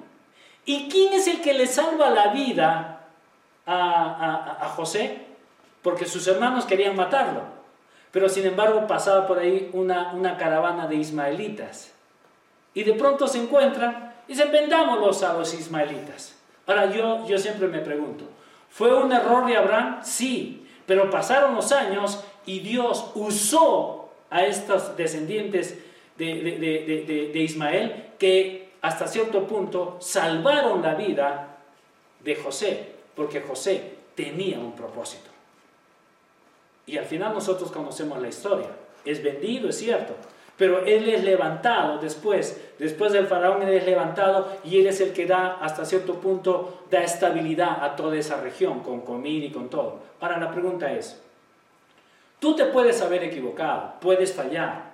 ¿Y 0.66 0.88
quién 0.88 1.14
es 1.14 1.28
el 1.28 1.42
que 1.42 1.54
le 1.54 1.68
salva 1.68 2.10
la 2.12 2.28
vida 2.28 3.00
a, 3.70 4.74
José 4.76 5.26
porque 5.82 6.06
sus 6.06 6.28
hermanos 6.28 6.66
querían 6.66 6.96
matarlo. 6.96 7.42
Pero 8.12 8.28
sin 8.28 8.46
embargo 8.46 8.88
pasaba 8.88 9.28
por 9.28 9.40
ahí 9.40 9.70
una, 9.74 10.14
una 10.14 10.38
caravana 10.38 10.88
de 10.88 10.96
ismaelitas. 10.96 11.94
Y 12.74 12.84
de 12.84 12.94
pronto 12.94 13.28
se 13.28 13.42
encuentran 13.42 14.14
y 14.28 14.34
dicen, 14.34 14.52
vendámoslos 14.52 15.24
a 15.24 15.34
los 15.34 15.54
ismaelitas. 15.54 16.36
Ahora 16.66 16.88
yo, 16.88 17.28
yo 17.28 17.38
siempre 17.38 17.68
me 17.68 17.80
pregunto, 17.80 18.26
¿fue 18.70 18.94
un 18.94 19.12
error 19.12 19.46
de 19.46 19.58
Abraham? 19.58 20.00
Sí, 20.04 20.68
pero 20.86 21.10
pasaron 21.10 21.56
los 21.56 21.72
años 21.72 22.24
y 22.50 22.62
Dios 22.62 23.12
usó 23.14 24.10
a 24.32 24.44
estos 24.44 24.98
descendientes 24.98 25.78
de, 26.18 27.30
de 27.32 27.40
Ismael 27.40 28.14
que 28.18 28.72
hasta 28.82 29.08
cierto 29.08 29.46
punto 29.46 29.98
salvaron 30.02 30.82
la 30.82 30.96
vida 30.96 31.58
de 32.24 32.36
José 32.36 32.88
porque 33.16 33.42
José 33.42 33.94
tenía 34.16 34.58
un 34.58 34.72
propósito. 34.72 35.30
Y 36.88 36.98
al 36.98 37.06
final 37.06 37.36
nosotros 37.36 37.72
conocemos 37.72 38.20
la 38.20 38.30
historia. 38.30 38.70
Es 39.06 39.22
vendido, 39.22 39.70
es 39.70 39.78
cierto, 39.78 40.16
pero 40.58 40.84
él 40.86 41.08
es 41.08 41.24
levantado 41.24 42.00
después, 42.00 42.60
después 42.80 43.14
del 43.14 43.28
faraón 43.28 43.62
él 43.62 43.76
es 43.76 43.86
levantado 43.86 44.48
y 44.64 44.80
él 44.80 44.88
es 44.88 45.02
el 45.02 45.14
que 45.14 45.28
da 45.28 45.60
hasta 45.62 45.86
cierto 45.86 46.16
punto, 46.16 46.86
da 46.90 47.04
estabilidad 47.04 47.84
a 47.84 47.96
toda 47.96 48.18
esa 48.18 48.42
región 48.42 48.80
con 48.80 49.02
comida 49.02 49.46
y 49.46 49.52
con 49.52 49.70
todo. 49.70 50.00
Ahora 50.20 50.40
la 50.40 50.52
pregunta 50.52 50.92
es, 50.92 51.22
tú 52.40 52.56
te 52.56 52.66
puedes 52.66 53.02
haber 53.02 53.24
equivocado, 53.24 53.96
puedes 54.02 54.34
fallar, 54.34 54.94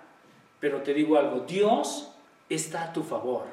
pero 0.59 0.81
te 0.81 0.93
digo 0.93 1.17
algo, 1.17 1.41
Dios 1.41 2.11
está 2.49 2.83
a 2.83 2.93
tu 2.93 3.03
favor. 3.03 3.43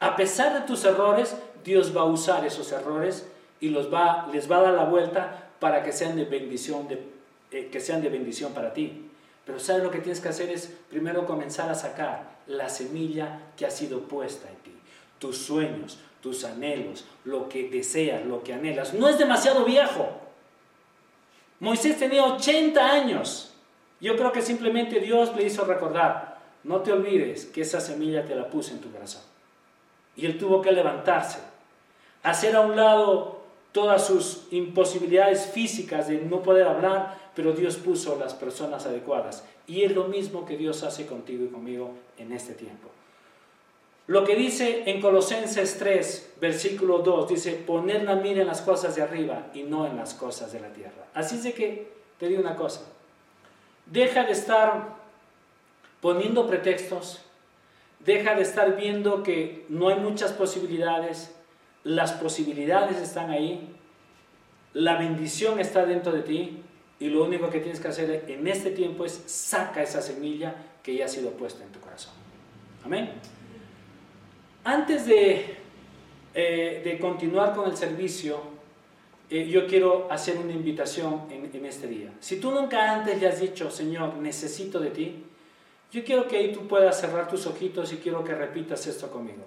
A 0.00 0.16
pesar 0.16 0.52
de 0.54 0.66
tus 0.66 0.84
errores, 0.84 1.36
Dios 1.64 1.96
va 1.96 2.02
a 2.02 2.06
usar 2.06 2.44
esos 2.44 2.70
errores 2.72 3.26
y 3.60 3.70
los 3.70 3.92
va, 3.92 4.28
les 4.32 4.50
va 4.50 4.58
a 4.58 4.62
dar 4.62 4.74
la 4.74 4.84
vuelta 4.84 5.50
para 5.58 5.82
que 5.82 5.92
sean 5.92 6.16
de 6.16 6.24
bendición, 6.24 6.86
de, 6.88 7.02
eh, 7.50 7.68
que 7.70 7.80
sean 7.80 8.02
de 8.02 8.08
bendición 8.08 8.52
para 8.52 8.72
ti. 8.72 9.10
Pero 9.44 9.58
¿sabes 9.58 9.82
lo 9.82 9.90
que 9.90 10.00
tienes 10.00 10.20
que 10.20 10.28
hacer? 10.28 10.50
Es 10.50 10.72
primero 10.90 11.24
comenzar 11.24 11.70
a 11.70 11.74
sacar 11.74 12.36
la 12.46 12.68
semilla 12.68 13.40
que 13.56 13.64
ha 13.64 13.70
sido 13.70 14.00
puesta 14.00 14.48
en 14.48 14.56
ti. 14.56 14.72
Tus 15.18 15.38
sueños, 15.38 15.98
tus 16.20 16.44
anhelos, 16.44 17.04
lo 17.24 17.48
que 17.48 17.70
deseas, 17.70 18.26
lo 18.26 18.42
que 18.42 18.52
anhelas. 18.52 18.92
No 18.92 19.08
es 19.08 19.18
demasiado 19.18 19.64
viejo. 19.64 20.08
Moisés 21.60 21.98
tenía 21.98 22.24
80 22.24 22.92
años. 22.92 23.52
Yo 24.00 24.16
creo 24.16 24.32
que 24.32 24.42
simplemente 24.42 25.00
Dios 25.00 25.34
le 25.34 25.44
hizo 25.44 25.64
recordar, 25.64 26.38
no 26.64 26.80
te 26.80 26.92
olvides 26.92 27.46
que 27.46 27.62
esa 27.62 27.80
semilla 27.80 28.24
te 28.24 28.34
la 28.34 28.50
puse 28.50 28.72
en 28.72 28.80
tu 28.80 28.90
corazón. 28.90 29.22
Y 30.16 30.26
él 30.26 30.38
tuvo 30.38 30.60
que 30.60 30.72
levantarse, 30.72 31.38
hacer 32.22 32.56
a 32.56 32.60
un 32.60 32.76
lado 32.76 33.40
todas 33.72 34.06
sus 34.06 34.46
imposibilidades 34.50 35.46
físicas 35.46 36.08
de 36.08 36.20
no 36.20 36.42
poder 36.42 36.66
hablar, 36.66 37.18
pero 37.34 37.52
Dios 37.52 37.76
puso 37.76 38.18
las 38.18 38.34
personas 38.34 38.86
adecuadas. 38.86 39.44
Y 39.66 39.82
es 39.82 39.94
lo 39.94 40.04
mismo 40.04 40.46
que 40.46 40.56
Dios 40.56 40.82
hace 40.82 41.06
contigo 41.06 41.44
y 41.44 41.48
conmigo 41.48 41.92
en 42.18 42.32
este 42.32 42.54
tiempo. 42.54 42.88
Lo 44.08 44.24
que 44.24 44.36
dice 44.36 44.84
en 44.86 45.00
Colosenses 45.00 45.78
3, 45.78 46.34
versículo 46.40 46.98
2, 46.98 47.28
dice, 47.28 47.52
poner 47.52 48.04
la 48.04 48.14
mira 48.14 48.42
en 48.42 48.46
las 48.46 48.62
cosas 48.62 48.94
de 48.94 49.02
arriba 49.02 49.48
y 49.52 49.64
no 49.64 49.86
en 49.86 49.96
las 49.96 50.14
cosas 50.14 50.52
de 50.52 50.60
la 50.60 50.68
tierra. 50.68 51.06
Así 51.12 51.36
es 51.36 51.42
de 51.42 51.52
que 51.52 51.92
te 52.18 52.28
digo 52.28 52.40
una 52.40 52.54
cosa, 52.54 52.82
deja 53.86 54.24
de 54.24 54.32
estar 54.32 54.94
poniendo 56.00 56.46
pretextos, 56.46 57.20
deja 57.98 58.36
de 58.36 58.42
estar 58.42 58.76
viendo 58.76 59.24
que 59.24 59.66
no 59.68 59.88
hay 59.88 59.96
muchas 59.96 60.32
posibilidades, 60.32 61.34
las 61.82 62.12
posibilidades 62.12 62.98
están 62.98 63.30
ahí, 63.30 63.76
la 64.72 64.96
bendición 64.96 65.58
está 65.58 65.86
dentro 65.86 66.12
de 66.12 66.20
ti 66.20 66.62
Y 66.98 67.08
lo 67.08 67.24
único 67.24 67.48
que 67.50 67.60
tienes 67.60 67.80
que 67.80 67.88
hacer 67.88 68.24
en 68.28 68.46
este 68.46 68.70
tiempo 68.70 69.04
es 69.04 69.22
saca 69.26 69.82
esa 69.82 70.00
semilla 70.00 70.54
que 70.82 70.94
ya 70.94 71.04
ha 71.04 71.08
sido 71.08 71.30
puesta 71.30 71.62
en 71.62 71.70
tu 71.70 71.80
corazón. 71.80 72.14
Amén. 72.84 73.10
Antes 74.66 75.06
de, 75.06 75.58
eh, 76.34 76.82
de 76.82 76.98
continuar 76.98 77.54
con 77.54 77.70
el 77.70 77.76
servicio, 77.76 78.40
eh, 79.30 79.46
yo 79.46 79.64
quiero 79.64 80.08
hacer 80.10 80.38
una 80.38 80.50
invitación 80.50 81.22
en, 81.30 81.48
en, 81.54 81.66
este 81.66 81.86
día. 81.86 82.12
Si 82.18 82.40
tú 82.40 82.50
nunca 82.50 82.92
antes 82.92 83.20
ya 83.20 83.28
has 83.28 83.40
dicho, 83.40 83.70
Señor, 83.70 84.16
necesito 84.16 84.80
de 84.80 84.90
ti, 84.90 85.22
yo 85.92 86.02
quiero 86.02 86.26
que 86.26 86.38
ahí 86.38 86.52
tú 86.52 86.66
puedas 86.66 87.00
cerrar 87.00 87.28
tus 87.28 87.46
ojitos 87.46 87.92
y 87.92 87.98
quiero 87.98 88.24
que 88.24 88.34
repitas 88.34 88.88
esto 88.88 89.08
conmigo. 89.08 89.44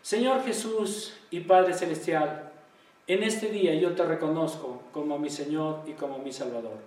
Señor 0.00 0.42
Jesús 0.42 1.12
y 1.30 1.40
Padre 1.40 1.74
Celestial, 1.74 2.50
en 3.06 3.24
este 3.24 3.50
día 3.50 3.74
yo 3.74 3.92
te 3.92 4.06
reconozco 4.06 4.84
como 4.90 5.18
mi 5.18 5.28
Señor 5.28 5.82
y 5.86 5.92
como 5.92 6.16
mi 6.16 6.32
Salvador. 6.32 6.78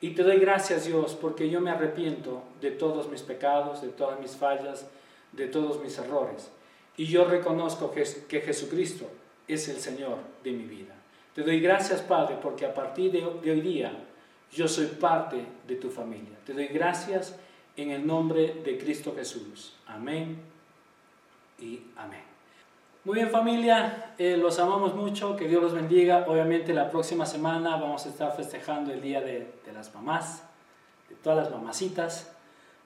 Y 0.00 0.16
te 0.16 0.24
doy 0.24 0.40
gracias 0.40 0.86
Dios 0.86 1.14
porque 1.14 1.48
yo 1.48 1.60
me 1.60 1.70
arrepiento 1.70 2.42
de 2.60 2.72
todos 2.72 3.08
mis 3.08 3.22
pecados, 3.22 3.82
de 3.82 3.90
todas 3.90 4.18
mis 4.18 4.32
fallas, 4.32 4.88
de 5.30 5.46
todos 5.46 5.80
mis 5.80 5.96
errores. 5.96 6.50
Y 6.96 7.06
yo 7.06 7.24
reconozco 7.24 7.90
que 7.90 8.40
Jesucristo 8.40 9.10
es 9.48 9.68
el 9.68 9.76
Señor 9.76 10.18
de 10.42 10.52
mi 10.52 10.64
vida. 10.64 10.94
Te 11.34 11.42
doy 11.42 11.60
gracias 11.60 12.00
Padre 12.00 12.38
porque 12.40 12.64
a 12.64 12.72
partir 12.72 13.10
de 13.10 13.24
hoy 13.24 13.60
día 13.60 13.92
yo 14.52 14.68
soy 14.68 14.86
parte 14.86 15.44
de 15.66 15.76
tu 15.76 15.90
familia. 15.90 16.38
Te 16.46 16.52
doy 16.52 16.68
gracias 16.68 17.36
en 17.76 17.90
el 17.90 18.06
nombre 18.06 18.54
de 18.64 18.78
Cristo 18.78 19.12
Jesús. 19.16 19.74
Amén 19.86 20.38
y 21.58 21.80
amén. 21.96 22.22
Muy 23.04 23.16
bien 23.16 23.30
familia, 23.30 24.14
eh, 24.16 24.36
los 24.36 24.58
amamos 24.58 24.94
mucho, 24.94 25.36
que 25.36 25.46
Dios 25.46 25.62
los 25.62 25.74
bendiga. 25.74 26.24
Obviamente 26.26 26.72
la 26.72 26.88
próxima 26.90 27.26
semana 27.26 27.76
vamos 27.76 28.06
a 28.06 28.08
estar 28.08 28.34
festejando 28.34 28.92
el 28.92 29.02
Día 29.02 29.20
de, 29.20 29.52
de 29.66 29.72
las 29.74 29.94
Mamás, 29.94 30.44
de 31.08 31.16
todas 31.16 31.44
las 31.44 31.50
mamacitas. 31.50 32.32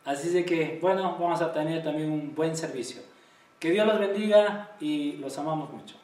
Así 0.04 0.30
de 0.30 0.44
que, 0.44 0.78
bueno, 0.80 1.16
vamos 1.20 1.42
a 1.42 1.52
tener 1.52 1.84
también 1.84 2.11
un 2.11 2.34
buen 2.34 2.56
servicio. 2.56 3.02
Que 3.59 3.70
Dios 3.70 3.86
los 3.86 3.98
bendiga 3.98 4.76
y 4.80 5.12
los 5.14 5.36
amamos 5.38 5.70
mucho. 5.72 5.96